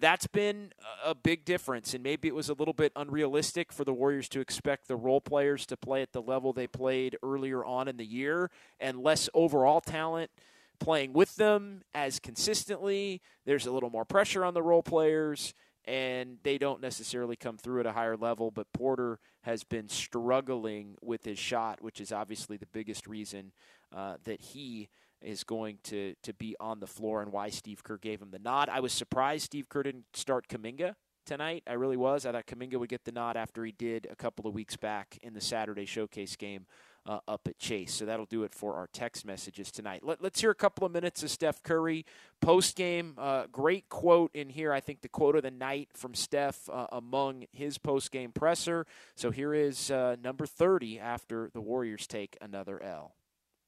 That's 0.00 0.28
been 0.28 0.72
a 1.04 1.14
big 1.14 1.44
difference, 1.44 1.92
and 1.92 2.04
maybe 2.04 2.28
it 2.28 2.34
was 2.34 2.48
a 2.48 2.54
little 2.54 2.74
bit 2.74 2.92
unrealistic 2.94 3.72
for 3.72 3.84
the 3.84 3.92
Warriors 3.92 4.28
to 4.30 4.40
expect 4.40 4.86
the 4.86 4.96
role 4.96 5.20
players 5.20 5.66
to 5.66 5.76
play 5.76 6.02
at 6.02 6.12
the 6.12 6.22
level 6.22 6.52
they 6.52 6.68
played 6.68 7.16
earlier 7.22 7.64
on 7.64 7.88
in 7.88 7.96
the 7.96 8.06
year, 8.06 8.50
and 8.78 9.02
less 9.02 9.28
overall 9.34 9.80
talent 9.80 10.30
playing 10.78 11.12
with 11.12 11.34
them 11.36 11.82
as 11.94 12.20
consistently. 12.20 13.20
There's 13.44 13.66
a 13.66 13.72
little 13.72 13.90
more 13.90 14.04
pressure 14.04 14.44
on 14.44 14.54
the 14.54 14.62
role 14.62 14.82
players, 14.82 15.52
and 15.84 16.38
they 16.44 16.58
don't 16.58 16.80
necessarily 16.80 17.34
come 17.34 17.56
through 17.56 17.80
at 17.80 17.86
a 17.86 17.92
higher 17.92 18.16
level. 18.16 18.52
But 18.52 18.72
Porter 18.72 19.18
has 19.42 19.64
been 19.64 19.88
struggling 19.88 20.94
with 21.02 21.24
his 21.24 21.38
shot, 21.38 21.82
which 21.82 22.00
is 22.00 22.12
obviously 22.12 22.56
the 22.56 22.66
biggest 22.66 23.08
reason 23.08 23.52
uh, 23.92 24.16
that 24.24 24.40
he 24.40 24.90
is 25.22 25.44
going 25.44 25.78
to, 25.84 26.14
to 26.22 26.32
be 26.32 26.56
on 26.60 26.80
the 26.80 26.86
floor 26.86 27.22
and 27.22 27.32
why 27.32 27.48
Steve 27.50 27.82
Kerr 27.82 27.98
gave 27.98 28.22
him 28.22 28.30
the 28.30 28.38
nod. 28.38 28.68
I 28.68 28.80
was 28.80 28.92
surprised 28.92 29.44
Steve 29.44 29.68
Kerr 29.68 29.82
didn't 29.82 30.04
start 30.14 30.48
Kuminga 30.48 30.94
tonight. 31.26 31.62
I 31.66 31.74
really 31.74 31.96
was. 31.96 32.24
I 32.24 32.32
thought 32.32 32.46
Kuminga 32.46 32.76
would 32.76 32.88
get 32.88 33.04
the 33.04 33.12
nod 33.12 33.36
after 33.36 33.64
he 33.64 33.72
did 33.72 34.06
a 34.10 34.16
couple 34.16 34.46
of 34.46 34.54
weeks 34.54 34.76
back 34.76 35.18
in 35.22 35.34
the 35.34 35.40
Saturday 35.40 35.84
showcase 35.84 36.36
game 36.36 36.66
uh, 37.08 37.20
up 37.26 37.42
at 37.46 37.58
Chase. 37.58 37.94
So 37.94 38.06
that'll 38.06 38.26
do 38.26 38.44
it 38.44 38.54
for 38.54 38.74
our 38.74 38.88
text 38.92 39.24
messages 39.24 39.70
tonight. 39.70 40.02
Let, 40.04 40.22
us 40.22 40.40
hear 40.40 40.50
a 40.50 40.54
couple 40.54 40.86
of 40.86 40.92
minutes 40.92 41.22
of 41.22 41.30
Steph 41.30 41.62
Curry 41.62 42.04
post 42.40 42.76
game. 42.76 43.14
Uh, 43.18 43.46
great 43.50 43.88
quote 43.88 44.30
in 44.34 44.48
here. 44.50 44.72
I 44.72 44.80
think 44.80 45.00
the 45.00 45.08
quote 45.08 45.36
of 45.36 45.42
the 45.42 45.50
night 45.50 45.88
from 45.94 46.14
Steph 46.14 46.68
uh, 46.70 46.86
among 46.92 47.44
his 47.52 47.78
post 47.78 48.10
game 48.10 48.32
presser. 48.32 48.86
So 49.14 49.30
here 49.30 49.54
is 49.54 49.90
uh, 49.90 50.16
number 50.22 50.46
30 50.46 50.98
after 50.98 51.50
the 51.52 51.60
Warriors 51.60 52.06
take 52.06 52.36
another 52.40 52.82
L. 52.82 53.14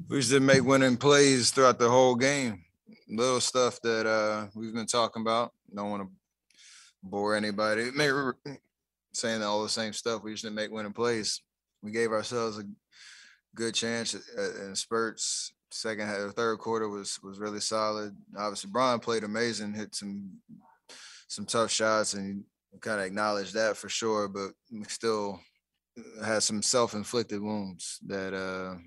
We 0.09 0.19
just 0.19 0.31
didn't 0.31 0.47
make 0.47 0.65
winning 0.65 0.97
plays 0.97 1.51
throughout 1.51 1.79
the 1.79 1.89
whole 1.89 2.15
game. 2.15 2.65
Little 3.09 3.41
stuff 3.41 3.81
that 3.83 4.07
uh, 4.07 4.47
we've 4.55 4.75
been 4.75 4.87
talking 4.87 5.23
about. 5.23 5.53
Don't 5.75 5.91
want 5.91 6.03
to 6.03 6.09
bore 7.03 7.37
anybody. 7.37 7.91
saying 9.13 9.43
all 9.43 9.63
the 9.63 9.69
same 9.69 9.93
stuff. 9.93 10.23
We 10.23 10.33
just 10.33 10.45
didn't 10.45 10.57
make 10.57 10.71
winning 10.71 10.93
plays. 10.93 11.43
We 11.83 11.91
gave 11.91 12.13
ourselves 12.13 12.59
a 12.59 12.65
good 13.55 13.75
chance 13.75 14.15
in 14.15 14.75
spurts. 14.75 15.53
Second 15.73 16.09
half, 16.09 16.33
third 16.33 16.59
quarter 16.59 16.89
was 16.89 17.19
was 17.23 17.39
really 17.39 17.61
solid. 17.61 18.17
Obviously, 18.37 18.71
Bron 18.71 18.99
played 18.99 19.23
amazing, 19.23 19.75
hit 19.75 19.95
some 19.95 20.31
some 21.29 21.47
tough 21.47 21.71
shots, 21.71 22.15
and 22.15 22.43
kind 22.81 23.01
of 23.01 23.07
acknowledged 23.07 23.55
that 23.55 23.77
for 23.77 23.89
sure. 23.89 24.27
But 24.29 24.51
we 24.73 24.83
still 24.85 25.41
had 26.25 26.43
some 26.43 26.63
self 26.63 26.95
inflicted 26.95 27.41
wounds 27.41 27.99
that 28.07 28.35
uh, 28.35 28.79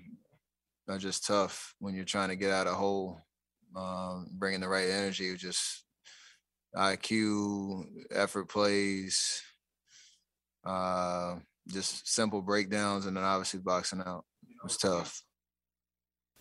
are 0.88 0.98
just 0.98 1.26
tough 1.26 1.74
when 1.78 1.94
you're 1.94 2.04
trying 2.04 2.28
to 2.28 2.36
get 2.36 2.50
out 2.50 2.66
of 2.66 2.74
hole. 2.74 3.20
Um, 3.76 4.28
bringing 4.32 4.60
the 4.60 4.68
right 4.68 4.88
energy, 4.88 5.34
just 5.36 5.84
IQ, 6.76 7.84
effort 8.12 8.48
plays, 8.48 9.42
uh, 10.64 11.36
just 11.68 12.08
simple 12.08 12.40
breakdowns, 12.40 13.06
and 13.06 13.16
then 13.16 13.24
obviously 13.24 13.60
boxing 13.60 14.00
out. 14.04 14.24
It 14.48 14.62
was 14.62 14.76
tough. 14.76 15.22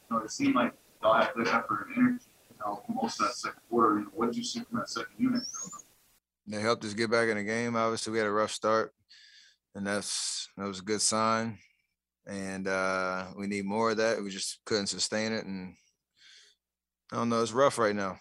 You 0.10 0.18
know, 0.18 0.24
it 0.24 0.32
seemed 0.32 0.56
like 0.56 0.74
y'all 1.02 1.16
had 1.16 1.34
good 1.36 1.48
effort 1.48 1.88
and 1.88 1.98
energy. 1.98 2.26
You 2.50 2.56
know, 2.60 2.84
most 2.90 3.20
of 3.20 3.28
that 3.28 3.36
second 3.36 3.62
quarter. 3.70 4.00
You 4.00 4.06
know, 4.06 4.12
what 4.14 4.28
did 4.28 4.38
you 4.38 4.44
see 4.44 4.60
from 4.60 4.80
that 4.80 4.90
second 4.90 5.16
unit? 5.18 5.44
They 6.46 6.60
helped 6.60 6.84
us 6.86 6.94
get 6.94 7.10
back 7.10 7.30
in 7.30 7.38
the 7.38 7.44
game. 7.44 7.76
Obviously, 7.76 8.12
we 8.12 8.20
had 8.20 8.28
a 8.28 8.32
rough 8.32 8.52
start, 8.52 8.94
and 9.76 9.88
that's 9.88 10.50
that 10.58 10.68
was 10.68 10.80
a 10.80 10.84
good 10.84 11.02
sign. 11.02 11.58
And 12.28 12.68
uh, 12.68 13.28
we 13.38 13.48
need 13.48 13.66
more 13.66 13.92
of 13.92 13.98
that. 13.98 14.24
We 14.24 14.30
just 14.30 14.60
couldn't 14.66 14.88
sustain 14.88 15.34
it, 15.34 15.46
and 15.46 15.76
I 17.12 17.18
don't 17.18 17.30
know. 17.30 17.42
It's 17.42 17.52
rough 17.52 17.78
right 17.78 17.96
now. 17.96 18.18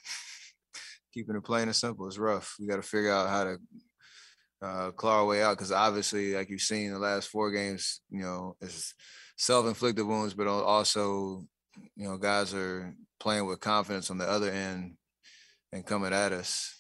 Keeping 1.14 1.36
it 1.36 1.44
plain 1.44 1.64
and 1.64 1.76
simple, 1.76 2.07
it's 2.09 2.18
rough. 2.18 2.57
We 2.59 2.66
got 2.66 2.76
to 2.76 2.82
figure 2.82 3.12
out 3.12 3.28
how 3.28 3.44
to 3.44 3.59
uh, 4.62 4.90
claw 4.92 5.20
our 5.20 5.26
way 5.26 5.42
out 5.42 5.57
because 5.57 5.72
obviously, 5.72 6.34
like 6.34 6.50
you've 6.50 6.61
seen 6.61 6.92
the 6.92 6.98
last 6.98 7.28
four 7.28 7.50
games, 7.53 8.00
you 8.11 8.22
know, 8.22 8.57
it's 8.61 8.94
self-inflicted 9.36 10.05
wounds, 10.05 10.34
but 10.34 10.46
also, 10.46 11.44
you 11.96 12.09
know, 12.09 12.16
guys 12.16 12.55
are 12.55 12.94
playing 13.20 13.46
with 13.46 13.61
confidence 13.61 14.11
on 14.11 14.18
the 14.18 14.28
other 14.28 14.50
end 14.50 14.94
and 15.72 15.86
coming 15.86 16.12
at 16.12 16.32
us, 16.32 16.74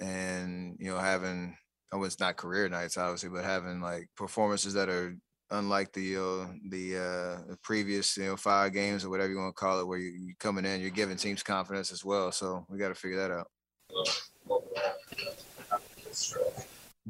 and 0.00 0.76
you 0.78 0.90
know, 0.90 0.98
having 0.98 1.56
I 1.94 1.96
it's 1.98 2.18
not 2.18 2.36
career 2.36 2.68
nights, 2.68 2.98
obviously, 2.98 3.28
but 3.28 3.44
having 3.44 3.80
like 3.80 4.08
performances 4.16 4.74
that 4.74 4.88
are 4.88 5.16
unlike 5.50 5.92
the 5.92 6.16
uh, 6.16 6.46
the, 6.68 6.96
uh, 6.96 7.54
previous 7.62 8.16
you 8.16 8.24
know 8.24 8.36
five 8.36 8.72
games 8.72 9.04
or 9.04 9.10
whatever 9.10 9.30
you 9.30 9.38
want 9.38 9.54
to 9.54 9.60
call 9.60 9.80
it, 9.80 9.86
where 9.86 9.98
you, 9.98 10.10
you 10.10 10.34
coming 10.38 10.64
in, 10.64 10.80
you're 10.80 10.90
giving 10.90 11.16
teams 11.16 11.42
confidence 11.42 11.92
as 11.92 12.04
well. 12.04 12.32
So 12.32 12.66
we 12.68 12.78
got 12.78 12.88
to 12.88 12.94
figure 12.94 13.18
that 13.18 13.30
out. 13.30 13.48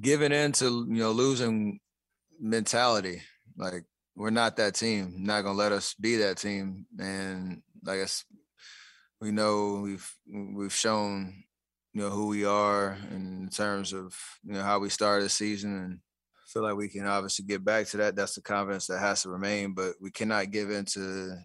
Giving 0.00 0.32
in 0.32 0.52
to 0.52 0.86
you 0.88 0.98
know 0.98 1.12
losing 1.12 1.80
mentality, 2.40 3.22
like 3.56 3.84
we're 4.16 4.30
not 4.30 4.56
that 4.56 4.74
team. 4.74 5.14
Not 5.18 5.42
gonna 5.42 5.58
let 5.58 5.72
us 5.72 5.94
be 5.94 6.16
that 6.16 6.38
team. 6.38 6.86
And 6.98 7.62
I 7.86 7.96
guess 7.96 8.24
we 9.20 9.30
know 9.30 9.80
we've 9.82 10.14
we've 10.26 10.74
shown 10.74 11.44
you 11.92 12.02
know 12.02 12.10
who 12.10 12.26
we 12.26 12.44
are 12.44 12.98
in 13.10 13.48
terms 13.52 13.92
of 13.92 14.16
you 14.44 14.54
know 14.54 14.62
how 14.62 14.78
we 14.80 14.88
started 14.88 15.24
the 15.24 15.30
season 15.30 15.76
and 15.78 15.98
feel 16.54 16.62
like 16.62 16.76
we 16.76 16.88
can 16.88 17.06
obviously 17.06 17.44
get 17.44 17.64
back 17.64 17.86
to 17.88 17.96
that. 17.96 18.14
That's 18.14 18.36
the 18.36 18.40
confidence 18.40 18.86
that 18.86 19.00
has 19.00 19.22
to 19.22 19.28
remain, 19.28 19.74
but 19.74 19.94
we 20.00 20.12
cannot 20.12 20.52
give 20.52 20.70
into 20.70 21.36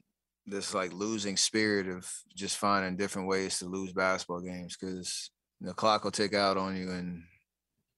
this 0.46 0.74
like 0.74 0.94
losing 0.94 1.36
spirit 1.36 1.88
of 1.88 2.10
just 2.36 2.58
finding 2.58 2.96
different 2.96 3.28
ways 3.28 3.58
to 3.60 3.66
lose 3.66 3.92
basketball 3.92 4.42
games 4.42 4.78
because 4.80 5.32
the 5.62 5.74
clock 5.74 6.04
will 6.04 6.12
tick 6.12 6.36
out 6.36 6.58
on 6.58 6.78
you 6.78 6.92
and 6.92 7.24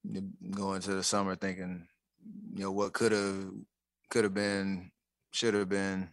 you 0.04 0.22
go 0.50 0.72
into 0.72 0.94
the 0.94 1.02
summer 1.02 1.36
thinking, 1.36 1.86
you 2.54 2.64
know, 2.64 2.72
what 2.72 2.94
could 2.94 3.12
have 3.12 3.50
could 4.08 4.24
have 4.24 4.34
been, 4.34 4.90
should 5.32 5.54
have 5.54 5.68
been, 5.68 6.08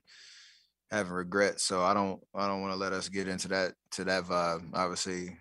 having 0.92 1.14
regrets. 1.14 1.64
So 1.64 1.82
I 1.82 1.94
don't 1.94 2.20
I 2.36 2.46
don't 2.46 2.62
want 2.62 2.74
to 2.74 2.80
let 2.80 2.94
us 2.94 3.08
get 3.08 3.30
into 3.30 3.48
that 3.50 3.74
to 3.92 4.04
that 4.04 4.26
vibe. 4.26 4.70
Obviously, 4.74 5.38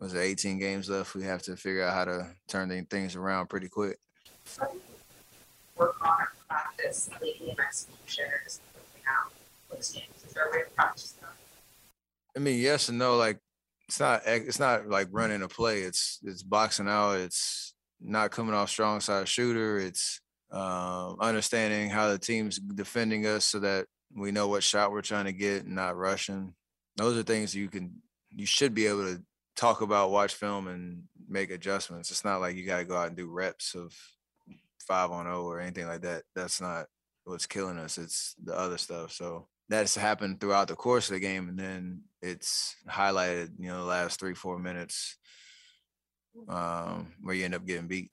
was 0.00 0.14
it 0.14 0.20
18 0.20 0.58
games 0.58 0.88
left? 0.88 1.14
We 1.14 1.24
have 1.24 1.42
to 1.42 1.56
figure 1.56 1.84
out 1.84 1.94
how 1.94 2.06
to 2.06 2.34
turn 2.48 2.86
things 2.86 3.14
around 3.14 3.48
pretty 3.48 3.68
quick 3.68 3.98
work 5.76 5.96
on 6.02 6.26
practice 6.48 7.10
out? 9.08 9.32
Is 9.78 10.32
there 10.34 10.48
a 10.48 10.52
way 10.52 10.62
to 10.64 10.70
practice 10.70 11.12
that? 11.20 11.30
I 12.36 12.40
mean, 12.40 12.60
yes 12.60 12.88
and 12.88 12.98
no. 12.98 13.16
Like 13.16 13.38
it's 13.88 14.00
not 14.00 14.22
it's 14.26 14.60
not 14.60 14.88
like 14.88 15.08
running 15.10 15.42
a 15.42 15.48
play. 15.48 15.82
It's 15.82 16.18
it's 16.22 16.42
boxing 16.42 16.88
out. 16.88 17.14
It's 17.14 17.74
not 18.00 18.30
coming 18.30 18.54
off 18.54 18.70
strong 18.70 19.00
side 19.00 19.28
shooter. 19.28 19.78
It's 19.78 20.20
um, 20.50 21.16
understanding 21.20 21.90
how 21.90 22.10
the 22.10 22.18
team's 22.18 22.58
defending 22.58 23.26
us 23.26 23.44
so 23.44 23.60
that 23.60 23.86
we 24.16 24.30
know 24.30 24.48
what 24.48 24.62
shot 24.62 24.92
we're 24.92 25.02
trying 25.02 25.24
to 25.24 25.32
get 25.32 25.64
and 25.64 25.74
not 25.74 25.96
rushing. 25.96 26.54
Those 26.96 27.18
are 27.18 27.22
things 27.22 27.54
you 27.54 27.68
can 27.68 28.02
you 28.30 28.46
should 28.46 28.74
be 28.74 28.86
able 28.86 29.04
to 29.04 29.22
talk 29.56 29.80
about, 29.80 30.10
watch 30.10 30.34
film, 30.34 30.68
and 30.68 31.04
make 31.28 31.50
adjustments. 31.50 32.10
It's 32.10 32.24
not 32.24 32.40
like 32.40 32.56
you 32.56 32.66
got 32.66 32.78
to 32.78 32.84
go 32.84 32.96
out 32.96 33.08
and 33.08 33.16
do 33.16 33.26
reps 33.26 33.74
of 33.74 33.94
five 34.86 35.10
on 35.10 35.24
zero 35.24 35.42
oh 35.42 35.46
or 35.46 35.60
anything 35.60 35.86
like 35.86 36.02
that. 36.02 36.22
That's 36.34 36.60
not 36.60 36.86
what's 37.24 37.46
killing 37.46 37.78
us. 37.78 37.98
It's 37.98 38.34
the 38.42 38.56
other 38.56 38.78
stuff. 38.78 39.12
So 39.12 39.48
that's 39.68 39.96
happened 39.96 40.40
throughout 40.40 40.68
the 40.68 40.74
course 40.74 41.08
of 41.08 41.14
the 41.14 41.20
game, 41.20 41.48
and 41.48 41.58
then 41.58 42.02
it's 42.22 42.76
highlighted. 42.88 43.50
You 43.58 43.68
know, 43.68 43.78
the 43.78 43.84
last 43.84 44.20
three 44.20 44.34
four 44.34 44.58
minutes 44.58 45.16
um, 46.48 47.12
where 47.20 47.34
you 47.34 47.44
end 47.44 47.54
up 47.54 47.66
getting 47.66 47.88
beat. 47.88 48.10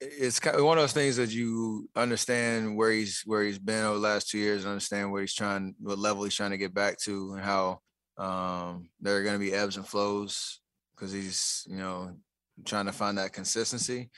It's 0.00 0.40
kind 0.40 0.56
of 0.56 0.64
one 0.64 0.78
of 0.78 0.82
those 0.82 0.92
things 0.92 1.16
that 1.16 1.30
you 1.30 1.88
understand 1.96 2.76
where 2.76 2.92
he's 2.92 3.22
where 3.24 3.42
he's 3.42 3.58
been 3.58 3.84
over 3.84 3.94
the 3.94 4.00
last 4.00 4.30
two 4.30 4.38
years, 4.38 4.64
understand 4.64 5.10
where 5.10 5.20
he's 5.20 5.34
trying, 5.34 5.74
what 5.80 5.98
level 5.98 6.24
he's 6.24 6.34
trying 6.34 6.52
to 6.52 6.58
get 6.58 6.72
back 6.72 6.98
to, 7.00 7.34
and 7.34 7.42
how 7.42 7.80
um, 8.16 8.88
there 9.00 9.16
are 9.16 9.22
going 9.22 9.34
to 9.34 9.44
be 9.44 9.52
ebbs 9.52 9.76
and 9.76 9.86
flows 9.86 10.60
because 10.94 11.12
he's 11.12 11.66
you 11.68 11.76
know 11.76 12.16
trying 12.64 12.86
to 12.86 12.92
find 12.92 13.18
that 13.18 13.32
consistency. 13.32 14.10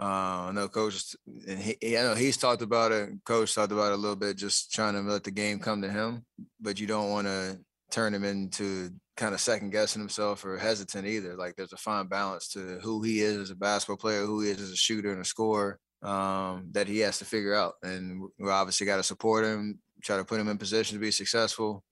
Uh, 0.00 0.46
I 0.48 0.52
know 0.52 0.68
coach, 0.68 1.16
and 1.48 1.58
he, 1.58 1.98
I 1.98 2.02
know 2.02 2.14
he's 2.14 2.36
talked 2.36 2.62
about 2.62 2.92
it. 2.92 3.10
Coach 3.24 3.54
talked 3.54 3.72
about 3.72 3.90
it 3.90 3.98
a 3.98 4.00
little 4.00 4.16
bit, 4.16 4.36
just 4.36 4.72
trying 4.72 4.94
to 4.94 5.00
let 5.00 5.24
the 5.24 5.32
game 5.32 5.58
come 5.58 5.82
to 5.82 5.90
him. 5.90 6.24
But 6.60 6.78
you 6.78 6.86
don't 6.86 7.10
want 7.10 7.26
to 7.26 7.58
turn 7.90 8.14
him 8.14 8.24
into 8.24 8.90
kind 9.16 9.34
of 9.34 9.40
second 9.40 9.70
guessing 9.70 10.00
himself 10.00 10.44
or 10.44 10.56
hesitant 10.56 11.06
either. 11.06 11.34
Like 11.36 11.56
there's 11.56 11.72
a 11.72 11.78
fine 11.78 12.06
balance 12.06 12.48
to 12.50 12.78
who 12.80 13.02
he 13.02 13.20
is 13.20 13.36
as 13.38 13.50
a 13.50 13.56
basketball 13.56 13.96
player, 13.96 14.24
who 14.24 14.40
he 14.40 14.50
is 14.50 14.60
as 14.60 14.70
a 14.70 14.76
shooter 14.76 15.10
and 15.10 15.20
a 15.20 15.24
scorer 15.24 15.80
um, 16.02 16.68
that 16.72 16.86
he 16.86 17.00
has 17.00 17.18
to 17.18 17.24
figure 17.24 17.54
out. 17.54 17.74
And 17.82 18.22
we 18.38 18.50
obviously 18.50 18.86
got 18.86 18.98
to 18.98 19.02
support 19.02 19.44
him, 19.44 19.80
try 20.02 20.16
to 20.16 20.24
put 20.24 20.40
him 20.40 20.48
in 20.48 20.58
position 20.58 20.96
to 20.96 21.00
be 21.00 21.10
successful, 21.10 21.82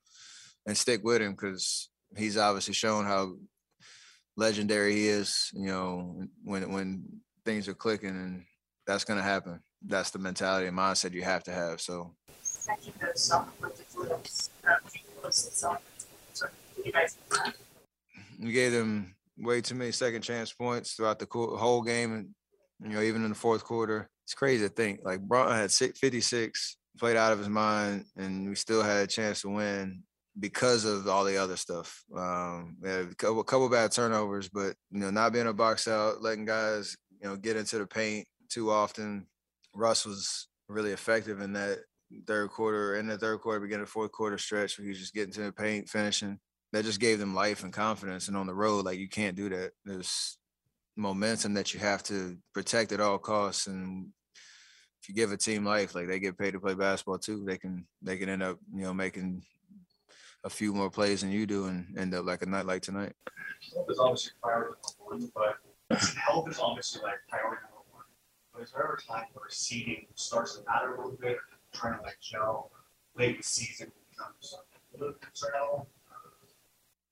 and 0.66 0.76
stick 0.76 1.02
with 1.02 1.22
him 1.22 1.32
because 1.32 1.88
he's 2.16 2.36
obviously 2.36 2.74
shown 2.74 3.04
how 3.04 3.34
legendary 4.36 4.94
he 4.94 5.08
is, 5.08 5.50
you 5.52 5.66
know, 5.66 6.22
when 6.44 6.70
when 6.72 7.04
things 7.44 7.68
are 7.68 7.74
clicking 7.74 8.10
and 8.10 8.44
that's 8.86 9.04
gonna 9.04 9.22
happen. 9.22 9.60
That's 9.84 10.10
the 10.10 10.18
mentality 10.18 10.66
and 10.66 10.76
mindset 10.76 11.12
you 11.12 11.22
have 11.22 11.44
to 11.44 11.52
have. 11.52 11.80
So 11.80 12.14
we 18.40 18.52
gave 18.52 18.72
them 18.72 19.14
way 19.38 19.60
too 19.60 19.74
many 19.74 19.92
second 19.92 20.22
chance 20.22 20.52
points 20.52 20.94
throughout 20.94 21.18
the 21.18 21.26
whole 21.30 21.82
game, 21.82 22.12
and 22.12 22.28
you 22.82 22.96
know, 22.96 23.02
even 23.02 23.24
in 23.24 23.30
the 23.30 23.34
fourth 23.34 23.64
quarter. 23.64 24.08
It's 24.24 24.34
crazy 24.34 24.66
to 24.66 24.68
think. 24.68 25.00
Like 25.04 25.20
Bron 25.20 25.52
had 25.52 25.70
56, 25.70 26.76
played 26.98 27.16
out 27.16 27.32
of 27.32 27.38
his 27.38 27.48
mind, 27.48 28.06
and 28.16 28.48
we 28.48 28.56
still 28.56 28.82
had 28.82 29.04
a 29.04 29.06
chance 29.06 29.42
to 29.42 29.50
win 29.50 30.02
because 30.38 30.84
of 30.84 31.08
all 31.08 31.24
the 31.24 31.36
other 31.36 31.56
stuff. 31.56 32.04
Um, 32.14 32.76
a 32.84 33.06
couple, 33.16 33.42
couple 33.44 33.68
bad 33.68 33.92
turnovers, 33.92 34.48
but 34.48 34.74
you 34.90 35.00
know, 35.00 35.10
not 35.10 35.32
being 35.32 35.46
a 35.46 35.52
box 35.52 35.88
out, 35.88 36.22
letting 36.22 36.44
guys 36.44 36.96
you 37.20 37.28
know 37.28 37.36
get 37.36 37.56
into 37.56 37.78
the 37.78 37.86
paint 37.86 38.26
too 38.48 38.70
often. 38.70 39.26
Russ 39.74 40.06
was 40.06 40.48
really 40.68 40.92
effective 40.92 41.40
in 41.40 41.52
that 41.54 41.78
third 42.26 42.50
quarter, 42.50 42.96
in 42.96 43.06
the 43.06 43.18
third 43.18 43.40
quarter, 43.40 43.60
beginning 43.60 43.86
fourth 43.86 44.12
quarter 44.12 44.38
stretch, 44.38 44.78
where 44.78 44.84
he 44.84 44.90
was 44.90 44.98
just 44.98 45.14
getting 45.14 45.32
to 45.32 45.42
the 45.42 45.52
paint, 45.52 45.88
finishing. 45.88 46.38
That 46.72 46.84
just 46.84 47.00
gave 47.00 47.18
them 47.18 47.34
life 47.34 47.62
and 47.62 47.72
confidence. 47.72 48.28
And 48.28 48.36
on 48.36 48.46
the 48.46 48.54
road, 48.54 48.84
like 48.84 48.98
you 48.98 49.08
can't 49.08 49.36
do 49.36 49.48
that. 49.50 49.70
There's 49.84 50.36
momentum 50.96 51.54
that 51.54 51.72
you 51.72 51.80
have 51.80 52.02
to 52.04 52.36
protect 52.52 52.92
at 52.92 53.00
all 53.00 53.18
costs. 53.18 53.66
And 53.66 54.08
if 55.00 55.08
you 55.08 55.14
give 55.14 55.32
a 55.32 55.36
team 55.36 55.64
life, 55.64 55.94
like 55.94 56.08
they 56.08 56.18
get 56.18 56.38
paid 56.38 56.52
to 56.52 56.60
play 56.60 56.74
basketball 56.74 57.18
too, 57.18 57.44
they 57.46 57.56
can 57.56 57.86
they 58.02 58.16
can 58.16 58.28
end 58.28 58.42
up 58.42 58.58
you 58.74 58.82
know 58.82 58.92
making 58.94 59.42
a 60.44 60.50
few 60.50 60.72
more 60.72 60.90
plays 60.90 61.20
than 61.20 61.30
you 61.30 61.46
do 61.46 61.66
and 61.66 61.96
end 61.98 62.14
up 62.14 62.24
like 62.24 62.42
a 62.42 62.46
night 62.46 62.66
like 62.66 62.82
tonight. 62.82 63.12
Health 63.74 63.86
is 63.90 63.98
obviously 63.98 64.32
priority 64.42 64.76
number 65.08 65.26
one, 65.28 65.30
but 65.34 66.00
health 66.16 66.48
is 66.48 66.58
obviously 66.58 67.02
like 67.02 67.14
priority 67.28 67.62
number 67.62 67.82
one. 67.92 68.04
But 68.52 68.62
is 68.62 68.72
there 68.72 68.84
ever 68.84 68.94
a 68.94 69.02
time 69.02 69.26
where 69.32 69.48
seeding 69.48 70.06
starts 70.14 70.56
to 70.56 70.64
matter 70.66 70.94
a 70.94 70.96
little 70.96 71.18
bit, 71.20 71.36
or 71.36 71.40
trying 71.72 71.98
to 71.98 72.02
like 72.02 72.18
gel 72.20 72.70
late 73.16 73.30
in 73.30 73.36
the 73.38 73.42
season 73.42 73.90
becomes 74.10 74.54
a 74.94 74.98
little 74.98 75.14
concern 75.14 75.52
at 75.54 75.62
all? 75.62 75.88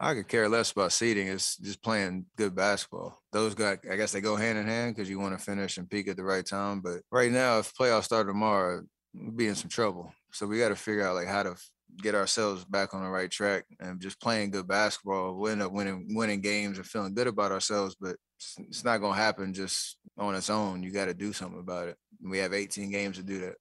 I 0.01 0.15
could 0.15 0.29
care 0.29 0.49
less 0.49 0.73
about 0.73 0.93
seeding. 0.93 1.29
It's 1.29 1.57
just 1.57 1.83
playing 1.83 2.27
good 2.37 2.55
basketball. 2.55 3.23
Those 3.33 3.55
guys, 3.55 3.79
I 3.91 3.97
guess 3.97 4.13
they 4.13 4.21
go 4.21 4.37
hand 4.37 4.59
in 4.59 4.67
hand 4.67 4.95
because 4.95 5.09
you 5.09 5.21
want 5.21 5.39
to 5.39 5.43
finish 5.43 5.79
and 5.79 5.89
peak 5.89 6.09
at 6.09 6.17
the 6.17 6.25
right 6.25 6.45
time. 6.45 6.81
But 6.81 7.03
right 7.11 7.31
now, 7.31 7.61
if 7.61 7.73
playoffs 7.75 8.05
start 8.05 8.27
tomorrow, 8.27 8.83
we'll 9.15 9.31
be 9.31 9.47
in 9.47 9.55
some 9.55 9.71
trouble. 9.71 10.13
So 10.33 10.47
we 10.47 10.59
got 10.59 10.71
to 10.71 10.77
figure 10.77 11.07
out 11.07 11.15
like 11.15 11.29
how 11.29 11.45
to 11.45 11.55
get 12.03 12.15
ourselves 12.15 12.65
back 12.65 12.95
on 12.95 13.03
the 13.03 13.09
right 13.09 13.31
track 13.31 13.65
and 13.81 14.01
just 14.01 14.21
playing 14.21 14.51
good 14.51 14.67
basketball. 14.67 15.35
We'll 15.35 15.53
end 15.53 15.63
up 15.63 15.73
winning 15.73 16.15
winning 16.15 16.41
games 16.41 16.79
and 16.79 16.87
feeling 16.87 17.15
good 17.15 17.27
about 17.27 17.53
ourselves, 17.53 17.97
but 18.01 18.17
it's, 18.59 18.85
not 18.85 18.99
to 18.99 19.13
happen 19.13 19.55
just 19.55 19.97
on 20.19 20.35
its 20.35 20.51
own. 20.51 20.83
You 20.83 20.91
got 20.91 21.07
to 21.07 21.15
do 21.15 21.33
something 21.33 21.61
about 21.61 21.89
it. 21.89 21.97
We 22.23 22.39
have 22.39 22.53
18 22.53 22.91
games 22.91 23.17
to 23.17 23.23
do 23.23 23.41
that. 23.41 23.55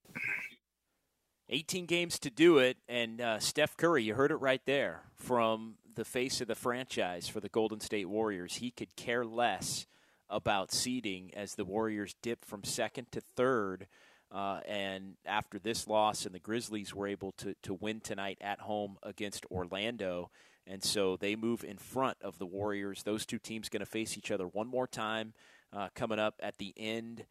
18 1.49 1.85
games 1.85 2.17
to 2.19 2.29
do 2.29 2.57
it, 2.57 2.77
and 2.87 3.21
uh, 3.21 3.39
Steph 3.39 3.77
Curry, 3.77 4.03
you 4.03 4.15
heard 4.15 4.31
it 4.31 4.37
right 4.37 4.61
there 4.65 5.03
from 5.15 5.75
the 5.95 6.05
face 6.05 6.41
of 6.41 6.47
the 6.47 6.55
franchise 6.55 7.27
for 7.27 7.39
the 7.39 7.49
Golden 7.49 7.79
State 7.79 8.09
Warriors. 8.09 8.55
He 8.55 8.71
could 8.71 8.95
care 8.95 9.25
less 9.25 9.85
about 10.29 10.71
seeding 10.71 11.31
as 11.35 11.55
the 11.55 11.65
Warriors 11.65 12.15
dip 12.21 12.43
from 12.43 12.63
second 12.63 13.11
to 13.11 13.21
third. 13.21 13.87
Uh, 14.33 14.59
and 14.67 15.13
after 15.25 15.59
this 15.59 15.87
loss, 15.87 16.25
and 16.25 16.33
the 16.33 16.39
Grizzlies 16.39 16.93
were 16.93 17.07
able 17.07 17.33
to, 17.33 17.55
to 17.63 17.73
win 17.73 18.01
tonight 18.01 18.39
at 18.41 18.59
home 18.61 18.97
against 19.03 19.45
Orlando. 19.51 20.31
And 20.65 20.83
so 20.83 21.17
they 21.17 21.35
move 21.35 21.63
in 21.63 21.77
front 21.77 22.17
of 22.21 22.39
the 22.39 22.45
Warriors. 22.45 23.03
Those 23.03 23.25
two 23.25 23.37
teams 23.37 23.69
going 23.69 23.81
to 23.81 23.85
face 23.85 24.17
each 24.17 24.31
other 24.31 24.45
one 24.47 24.67
more 24.67 24.87
time 24.87 25.33
uh, 25.71 25.89
coming 25.93 26.19
up 26.19 26.35
at 26.41 26.57
the 26.57 26.73
end 26.75 27.25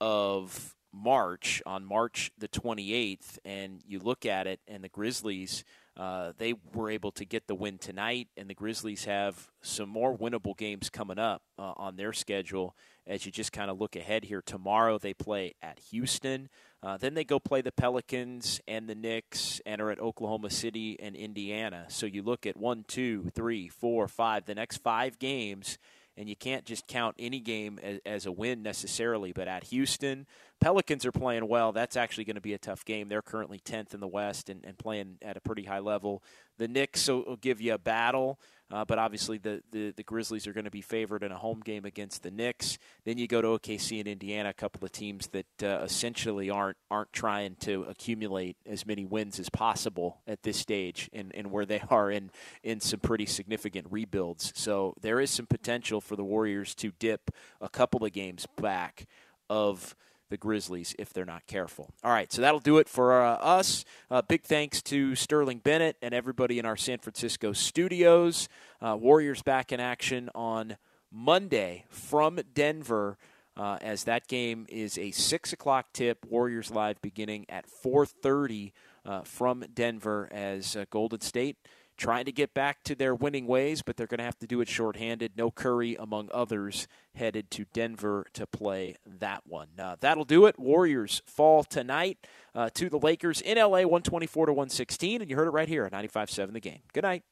of 0.00 0.74
March, 0.94 1.62
on 1.66 1.84
March 1.84 2.30
the 2.38 2.48
28th. 2.48 3.38
And 3.44 3.82
you 3.86 3.98
look 3.98 4.24
at 4.24 4.46
it, 4.46 4.60
and 4.66 4.82
the 4.82 4.88
Grizzlies 4.88 5.62
uh, 5.96 6.32
they 6.36 6.54
were 6.74 6.90
able 6.90 7.10
to 7.10 7.24
get 7.24 7.46
the 7.46 7.54
win 7.54 7.78
tonight, 7.78 8.28
and 8.36 8.50
the 8.50 8.54
Grizzlies 8.54 9.06
have 9.06 9.48
some 9.62 9.88
more 9.88 10.16
winnable 10.16 10.56
games 10.56 10.90
coming 10.90 11.18
up 11.18 11.42
uh, 11.58 11.72
on 11.76 11.96
their 11.96 12.12
schedule 12.12 12.76
as 13.06 13.24
you 13.24 13.32
just 13.32 13.52
kind 13.52 13.70
of 13.70 13.80
look 13.80 13.96
ahead 13.96 14.24
here. 14.24 14.42
Tomorrow 14.42 14.98
they 14.98 15.14
play 15.14 15.54
at 15.62 15.78
Houston. 15.90 16.48
Uh, 16.82 16.96
then 16.96 17.14
they 17.14 17.24
go 17.24 17.38
play 17.38 17.62
the 17.62 17.72
Pelicans 17.72 18.60
and 18.68 18.88
the 18.88 18.94
Knicks 18.94 19.60
and 19.66 19.80
are 19.80 19.90
at 19.90 19.98
Oklahoma 19.98 20.50
City 20.50 20.98
and 21.00 21.16
Indiana. 21.16 21.86
So 21.88 22.06
you 22.06 22.22
look 22.22 22.46
at 22.46 22.56
one, 22.56 22.84
two, 22.86 23.30
three, 23.34 23.68
four, 23.68 24.08
five, 24.08 24.44
the 24.44 24.54
next 24.54 24.78
five 24.78 25.18
games 25.18 25.78
and 26.16 26.28
you 26.28 26.36
can't 26.36 26.64
just 26.64 26.86
count 26.86 27.14
any 27.18 27.40
game 27.40 27.78
as, 27.82 28.00
as, 28.06 28.26
a 28.26 28.32
win 28.32 28.62
necessarily. 28.62 29.32
But 29.32 29.48
at 29.48 29.64
Houston, 29.64 30.26
Pelicans 30.60 31.04
are 31.04 31.12
playing 31.12 31.46
well. 31.46 31.72
That's 31.72 31.96
actually 31.96 32.24
going 32.24 32.36
to 32.36 32.40
be 32.40 32.54
a 32.54 32.58
tough 32.58 32.84
game. 32.84 33.08
They're 33.08 33.22
currently 33.22 33.58
10th 33.58 33.92
in 33.92 34.00
the 34.00 34.08
West 34.08 34.48
and, 34.48 34.64
and 34.64 34.78
playing 34.78 35.18
at 35.20 35.36
a 35.36 35.40
pretty 35.40 35.64
high 35.64 35.80
level. 35.80 36.22
The 36.58 36.68
Knicks 36.68 37.06
will, 37.08 37.24
will 37.24 37.36
give 37.36 37.60
you 37.60 37.74
a 37.74 37.78
battle. 37.78 38.38
Uh, 38.70 38.84
but 38.84 38.98
obviously, 38.98 39.38
the, 39.38 39.62
the, 39.70 39.92
the, 39.92 40.02
Grizzlies 40.02 40.48
are 40.48 40.52
going 40.52 40.64
to 40.64 40.72
be 40.72 40.80
favored 40.80 41.22
in 41.22 41.30
a 41.30 41.36
home 41.36 41.60
game 41.60 41.84
against 41.84 42.24
the 42.24 42.32
Knicks. 42.32 42.78
Then 43.04 43.16
you 43.16 43.28
go 43.28 43.40
to 43.40 43.48
OKC 43.48 44.00
and 44.00 44.08
Indiana, 44.08 44.48
a 44.48 44.52
couple 44.52 44.84
of 44.84 44.90
teams 44.90 45.28
that 45.28 45.46
uh, 45.62 45.84
essentially 45.84 46.50
aren't 46.50 46.76
aren't 46.90 47.12
trying 47.12 47.54
to 47.60 47.84
accumulate 47.84 48.56
as 48.66 48.84
many 48.84 49.04
wins 49.04 49.38
as 49.38 49.48
possible 49.48 50.20
at 50.26 50.42
this 50.42 50.56
stage, 50.56 51.08
and, 51.12 51.32
and 51.34 51.52
where 51.52 51.64
they 51.64 51.80
are 51.90 52.10
in 52.10 52.30
in 52.64 52.80
some 52.80 52.98
pretty 52.98 53.26
significant 53.26 53.86
rebuilds. 53.88 54.52
So 54.56 54.94
there 55.00 55.20
is 55.20 55.30
some 55.30 55.46
potential 55.46 56.00
for 56.00 56.16
the 56.16 56.24
Warriors 56.24 56.74
to 56.76 56.90
dip 56.98 57.30
a 57.60 57.68
couple 57.68 58.04
of 58.04 58.12
games 58.12 58.48
back 58.56 59.06
of 59.48 59.94
the 60.28 60.36
Grizzlies 60.36 60.94
if 60.98 61.12
they're 61.12 61.24
not 61.24 61.46
careful. 61.46 61.90
All 62.02 62.10
right, 62.10 62.32
so 62.32 62.42
that'll 62.42 62.60
do 62.60 62.78
it 62.78 62.88
for 62.88 63.22
uh, 63.22 63.34
us. 63.34 63.84
Uh, 64.10 64.22
big 64.22 64.42
thanks 64.42 64.82
to 64.82 65.14
Sterling 65.14 65.58
Bennett 65.58 65.96
and 66.02 66.14
everybody 66.14 66.58
in 66.58 66.66
our 66.66 66.76
San 66.76 66.98
Francisco 66.98 67.52
studios. 67.52 68.48
Uh, 68.80 68.96
Warriors 68.98 69.42
back 69.42 69.72
in 69.72 69.80
action 69.80 70.30
on 70.34 70.76
Monday 71.10 71.84
from 71.88 72.40
Denver. 72.54 73.18
Uh, 73.56 73.78
as 73.80 74.04
that 74.04 74.28
game 74.28 74.66
is 74.68 74.98
a 74.98 75.10
six 75.12 75.52
o'clock 75.52 75.86
tip, 75.94 76.26
Warriors 76.28 76.70
live 76.70 77.00
beginning 77.00 77.46
at 77.48 77.64
4:30 77.66 78.72
uh, 79.06 79.22
from 79.22 79.64
Denver 79.72 80.28
as 80.30 80.76
uh, 80.76 80.84
Golden 80.90 81.20
State 81.20 81.56
trying 81.96 82.24
to 82.26 82.32
get 82.32 82.54
back 82.54 82.82
to 82.84 82.94
their 82.94 83.14
winning 83.14 83.46
ways, 83.46 83.82
but 83.82 83.96
they're 83.96 84.06
going 84.06 84.18
to 84.18 84.24
have 84.24 84.38
to 84.38 84.46
do 84.46 84.60
it 84.60 84.68
shorthanded. 84.68 85.32
No 85.36 85.50
Curry, 85.50 85.96
among 85.96 86.28
others, 86.32 86.86
headed 87.14 87.50
to 87.52 87.64
Denver 87.72 88.26
to 88.34 88.46
play 88.46 88.96
that 89.06 89.42
one. 89.46 89.68
Uh, 89.78 89.96
that'll 90.00 90.24
do 90.24 90.46
it. 90.46 90.58
Warriors 90.58 91.22
fall 91.26 91.64
tonight 91.64 92.18
uh, 92.54 92.70
to 92.74 92.88
the 92.88 92.98
Lakers 92.98 93.40
in 93.40 93.58
LA, 93.58 93.82
124 93.82 94.46
to 94.46 94.52
116, 94.52 95.20
and 95.22 95.30
you 95.30 95.36
heard 95.36 95.48
it 95.48 95.52
right 95.52 95.68
here 95.68 95.84
at 95.84 95.92
95.7 95.92 96.52
The 96.52 96.60
Game. 96.60 96.80
Good 96.92 97.04
night. 97.04 97.22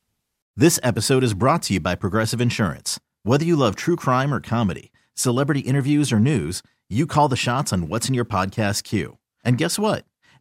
This 0.56 0.78
episode 0.82 1.24
is 1.24 1.34
brought 1.34 1.62
to 1.64 1.74
you 1.74 1.80
by 1.80 1.94
Progressive 1.94 2.40
Insurance. 2.40 3.00
Whether 3.24 3.44
you 3.44 3.56
love 3.56 3.74
true 3.74 3.96
crime 3.96 4.32
or 4.32 4.40
comedy, 4.40 4.92
celebrity 5.14 5.60
interviews 5.60 6.12
or 6.12 6.20
news, 6.20 6.62
you 6.88 7.06
call 7.06 7.28
the 7.28 7.36
shots 7.36 7.72
on 7.72 7.88
what's 7.88 8.08
in 8.08 8.14
your 8.14 8.24
podcast 8.24 8.84
queue. 8.84 9.18
And 9.44 9.58
guess 9.58 9.78
what? 9.78 10.04